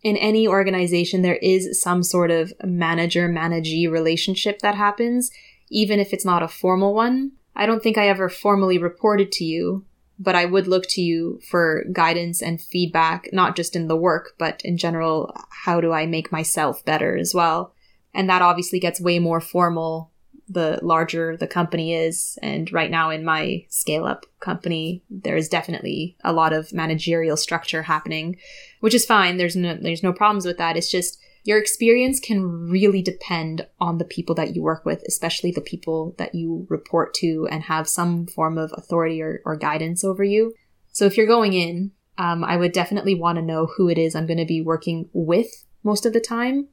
in 0.01 0.15
any 0.17 0.47
organization, 0.47 1.21
there 1.21 1.35
is 1.35 1.79
some 1.81 2.03
sort 2.03 2.31
of 2.31 2.53
manager 2.63 3.27
managee 3.27 3.87
relationship 3.87 4.59
that 4.59 4.75
happens 4.75 5.29
even 5.69 5.99
if 5.99 6.13
it's 6.13 6.25
not 6.25 6.43
a 6.43 6.47
formal 6.47 6.93
one. 6.93 7.31
I 7.55 7.65
don't 7.65 7.83
think 7.83 7.97
I 7.97 8.07
ever 8.07 8.29
formally 8.29 8.77
reported 8.77 9.31
to 9.33 9.43
you, 9.43 9.85
but 10.17 10.35
I 10.35 10.45
would 10.45 10.67
look 10.67 10.85
to 10.89 11.01
you 11.01 11.39
for 11.49 11.85
guidance 11.91 12.41
and 12.41 12.61
feedback, 12.61 13.29
not 13.31 13.55
just 13.55 13.75
in 13.75 13.87
the 13.87 13.95
work, 13.95 14.33
but 14.37 14.61
in 14.63 14.77
general, 14.77 15.35
how 15.49 15.81
do 15.81 15.91
I 15.91 16.05
make 16.05 16.31
myself 16.31 16.83
better 16.85 17.17
as 17.17 17.33
well? 17.33 17.73
And 18.13 18.29
that 18.29 18.41
obviously 18.41 18.79
gets 18.79 18.99
way 18.99 19.19
more 19.19 19.41
formal 19.41 20.11
the 20.49 20.79
larger 20.81 21.37
the 21.37 21.47
company 21.47 21.93
is. 21.93 22.37
And 22.41 22.71
right 22.73 22.89
now 22.89 23.11
in 23.11 23.23
my 23.23 23.65
scale 23.69 24.05
up 24.05 24.25
company, 24.39 25.03
there 25.09 25.37
is 25.37 25.47
definitely 25.47 26.17
a 26.23 26.33
lot 26.33 26.53
of 26.53 26.73
managerial 26.73 27.37
structure 27.37 27.83
happening, 27.83 28.37
which 28.79 28.95
is 28.95 29.05
fine. 29.05 29.37
There's 29.37 29.55
no, 29.55 29.77
there's 29.79 30.03
no 30.03 30.11
problems 30.11 30.45
with 30.45 30.57
that. 30.57 30.75
It's 30.75 30.89
just 30.89 31.19
your 31.43 31.59
experience 31.59 32.19
can 32.19 32.69
really 32.69 33.01
depend 33.01 33.65
on 33.79 33.97
the 33.97 34.05
people 34.05 34.35
that 34.35 34.55
you 34.55 34.61
work 34.61 34.85
with, 34.85 35.03
especially 35.07 35.51
the 35.51 35.61
people 35.61 36.15
that 36.17 36.35
you 36.35 36.67
report 36.69 37.13
to 37.15 37.47
and 37.49 37.63
have 37.63 37.87
some 37.87 38.27
form 38.27 38.57
of 38.57 38.73
authority 38.75 39.21
or, 39.21 39.41
or 39.45 39.55
guidance 39.55 40.03
over 40.03 40.23
you. 40.23 40.53
So 40.91 41.05
if 41.05 41.17
you're 41.17 41.27
going 41.27 41.53
in, 41.53 41.91
um, 42.17 42.43
I 42.43 42.57
would 42.57 42.73
definitely 42.73 43.15
want 43.15 43.37
to 43.37 43.41
know 43.41 43.67
who 43.77 43.89
it 43.89 43.97
is 43.97 44.15
I'm 44.15 44.27
going 44.27 44.37
to 44.37 44.45
be 44.45 44.61
working 44.61 45.09
with 45.13 45.65
most 45.83 46.05
of 46.05 46.13
the 46.13 46.19
time. 46.19 46.67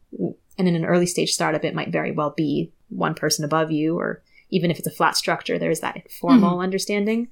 And 0.59 0.67
in 0.67 0.75
an 0.75 0.85
early 0.85 1.07
stage 1.07 1.33
startup, 1.33 1.65
it 1.65 1.75
might 1.75 1.93
very 1.93 2.11
well 2.11 2.35
be 2.37 2.73
one 2.89 3.15
person 3.15 3.45
above 3.45 3.71
you, 3.71 3.99
or 3.99 4.23
even 4.51 4.71
if 4.71 4.79
it's 4.79 4.89
a 4.89 4.93
flat 4.93 5.17
structure, 5.17 5.59
there's 5.59 5.81
that 5.81 6.11
formal 6.11 6.53
mm-hmm. 6.53 6.63
understanding 6.63 7.29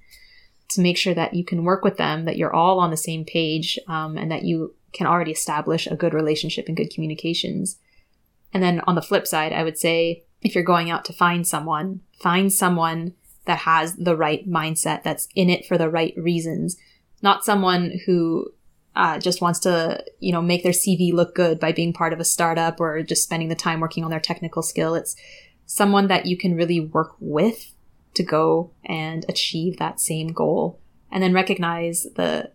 to 0.71 0.81
make 0.81 0.97
sure 0.97 1.15
that 1.15 1.35
you 1.35 1.45
can 1.45 1.65
work 1.65 1.85
with 1.85 1.97
them, 1.97 2.25
that 2.25 2.37
you're 2.37 2.55
all 2.55 2.79
on 2.79 2.91
the 2.91 2.97
same 2.97 3.25
page, 3.25 3.79
um, 3.89 4.17
and 4.17 4.31
that 4.31 4.45
you 4.45 4.75
can 4.95 5.07
already 5.07 5.33
establish 5.33 5.87
a 5.87 5.97
good 5.97 6.15
relationship 6.15 6.69
and 6.69 6.77
good 6.77 6.91
communications. 6.91 7.77
And 8.53 8.63
then 8.63 8.81
on 8.87 8.95
the 8.95 9.03
flip 9.03 9.27
side, 9.27 9.53
I 9.53 9.65
would 9.65 9.77
say 9.77 10.25
if 10.41 10.55
you're 10.55 10.65
going 10.65 10.91
out 10.91 11.05
to 11.07 11.13
find 11.13 11.47
someone, 11.47 12.01
find 12.21 12.53
someone 12.53 13.15
that 13.47 13.59
has 13.59 13.97
the 13.97 14.17
right 14.17 14.49
mindset, 14.49 15.03
that's 15.03 15.29
in 15.35 15.51
it 15.51 15.67
for 15.67 15.77
the 15.77 15.91
right 15.91 16.15
reasons, 16.17 16.77
not 17.23 17.45
someone 17.45 17.99
who 18.07 18.53
uh, 18.97 19.19
just 19.19 19.41
wants 19.41 19.59
to, 19.61 20.05
you 20.21 20.33
know, 20.33 20.41
make 20.41 20.63
their 20.63 20.73
CV 20.73 21.13
look 21.13 21.35
good 21.35 21.59
by 21.59 21.73
being 21.73 21.93
part 21.93 22.13
of 22.13 22.21
a 22.21 22.25
startup 22.25 22.81
or 22.81 23.03
just 23.03 23.25
spending 23.25 23.49
the 23.49 23.55
time 23.55 23.81
working 23.81 24.05
on 24.05 24.11
their 24.11 24.21
technical 24.21 24.63
skill. 24.63 24.95
It's 24.95 25.17
someone 25.67 26.07
that 26.09 26.27
you 26.27 26.37
can 26.37 26.55
really 26.55 26.81
work 26.81 27.17
with 27.19 27.73
to 28.15 28.23
go 28.23 28.71
and 28.85 29.27
achieve 29.29 29.79
that 29.79 30.01
same 30.01 30.29
goal. 30.29 30.81
And 31.11 31.23
then 31.23 31.33
recognize 31.33 32.07
the, 32.17 32.51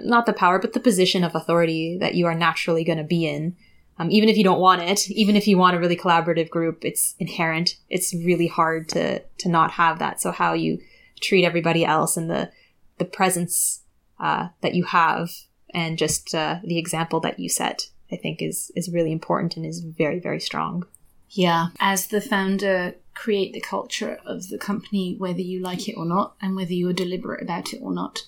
not 0.00 0.26
the 0.26 0.32
power, 0.32 0.58
but 0.58 0.72
the 0.72 0.80
position 0.80 1.24
of 1.24 1.34
authority 1.34 1.98
that 1.98 2.14
you 2.14 2.26
are 2.26 2.34
naturally 2.34 2.84
going 2.84 2.98
to 2.98 3.04
be 3.04 3.26
in. 3.26 3.56
Um, 3.98 4.10
even 4.10 4.28
if 4.28 4.36
you 4.36 4.44
don't 4.44 4.60
want 4.60 4.82
it, 4.82 5.10
even 5.10 5.36
if 5.36 5.48
you 5.48 5.56
want 5.56 5.76
a 5.76 5.80
really 5.80 5.96
collaborative 5.96 6.50
group, 6.50 6.84
it's 6.84 7.14
inherent. 7.18 7.76
It's 7.88 8.14
really 8.14 8.46
hard 8.46 8.88
to, 8.90 9.20
to 9.20 9.48
not 9.48 9.72
have 9.72 9.98
that. 9.98 10.20
So 10.20 10.32
how 10.32 10.52
you 10.52 10.80
treat 11.20 11.44
everybody 11.44 11.84
else 11.84 12.16
and 12.16 12.28
the, 12.28 12.50
the 12.98 13.06
presence, 13.06 13.82
uh, 14.20 14.48
that 14.60 14.74
you 14.74 14.84
have 14.84 15.30
and 15.72 15.96
just, 15.96 16.34
uh, 16.34 16.58
the 16.62 16.78
example 16.78 17.20
that 17.20 17.38
you 17.38 17.48
set, 17.48 17.88
I 18.12 18.16
think 18.16 18.42
is, 18.42 18.70
is 18.76 18.92
really 18.92 19.12
important 19.12 19.56
and 19.56 19.64
is 19.64 19.80
very, 19.80 20.20
very 20.20 20.40
strong. 20.40 20.84
Yeah. 21.30 21.68
As 21.80 22.08
the 22.08 22.20
founder, 22.20 22.94
create 23.14 23.54
the 23.54 23.60
culture 23.60 24.18
of 24.26 24.48
the 24.48 24.58
company, 24.58 25.16
whether 25.18 25.40
you 25.40 25.60
like 25.60 25.88
it 25.88 25.94
or 25.96 26.04
not, 26.04 26.36
and 26.40 26.54
whether 26.54 26.72
you're 26.72 26.92
deliberate 26.92 27.42
about 27.42 27.72
it 27.72 27.80
or 27.82 27.92
not. 27.92 28.24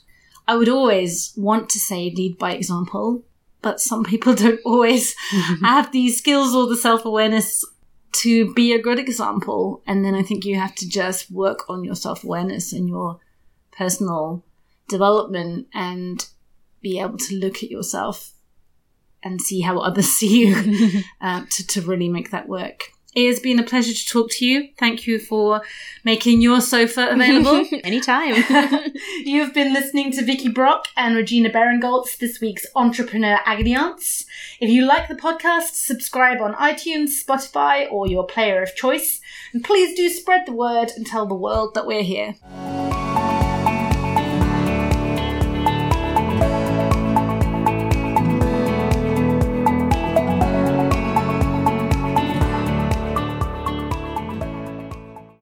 I 0.48 0.56
would 0.56 0.70
always 0.70 1.34
want 1.36 1.68
to 1.70 1.78
say 1.78 2.10
lead 2.16 2.38
by 2.38 2.52
example, 2.52 3.22
but 3.60 3.80
some 3.80 4.02
people 4.02 4.34
don't 4.44 4.60
always 4.64 5.14
have 5.62 5.92
these 5.92 6.16
skills 6.16 6.54
or 6.54 6.66
the 6.66 6.76
self 6.76 7.04
awareness 7.04 7.64
to 8.12 8.52
be 8.54 8.72
a 8.72 8.82
good 8.82 8.98
example. 8.98 9.82
And 9.86 10.02
then 10.04 10.14
I 10.14 10.22
think 10.22 10.46
you 10.46 10.56
have 10.58 10.74
to 10.76 10.88
just 10.88 11.30
work 11.30 11.68
on 11.68 11.84
your 11.84 11.94
self 11.94 12.24
awareness 12.24 12.72
and 12.72 12.88
your 12.88 13.20
personal 13.70 14.42
development 14.88 15.68
and 15.74 16.26
be 16.80 16.98
able 16.98 17.18
to 17.18 17.36
look 17.36 17.62
at 17.62 17.70
yourself 17.70 18.32
and 19.22 19.42
see 19.42 19.60
how 19.60 19.78
others 19.78 20.06
see 20.18 20.46
you 20.46 21.02
uh, 21.20 21.44
to, 21.50 21.66
to 21.66 21.82
really 21.82 22.08
make 22.08 22.30
that 22.30 22.48
work. 22.48 22.92
It 23.18 23.26
has 23.26 23.40
been 23.40 23.58
a 23.58 23.64
pleasure 23.64 23.92
to 23.92 24.06
talk 24.06 24.30
to 24.34 24.46
you. 24.46 24.68
Thank 24.78 25.08
you 25.08 25.18
for 25.18 25.62
making 26.04 26.40
your 26.40 26.60
sofa 26.60 27.08
available. 27.10 27.66
Anytime. 27.82 28.44
You've 29.24 29.52
been 29.52 29.72
listening 29.72 30.12
to 30.12 30.24
Vicky 30.24 30.48
Brock 30.48 30.86
and 30.96 31.16
Regina 31.16 31.50
Berengoltz, 31.50 32.16
this 32.16 32.40
week's 32.40 32.64
Entrepreneur 32.76 33.40
Agony 33.44 33.74
Aunts. 33.74 34.24
If 34.60 34.70
you 34.70 34.86
like 34.86 35.08
the 35.08 35.16
podcast, 35.16 35.72
subscribe 35.72 36.40
on 36.40 36.54
iTunes, 36.54 37.08
Spotify, 37.20 37.90
or 37.90 38.06
your 38.06 38.24
player 38.24 38.62
of 38.62 38.76
choice. 38.76 39.20
And 39.52 39.64
please 39.64 39.96
do 39.96 40.08
spread 40.10 40.46
the 40.46 40.52
word 40.52 40.92
and 40.94 41.04
tell 41.04 41.26
the 41.26 41.34
world 41.34 41.74
that 41.74 41.88
we're 41.88 42.04
here. 42.04 42.36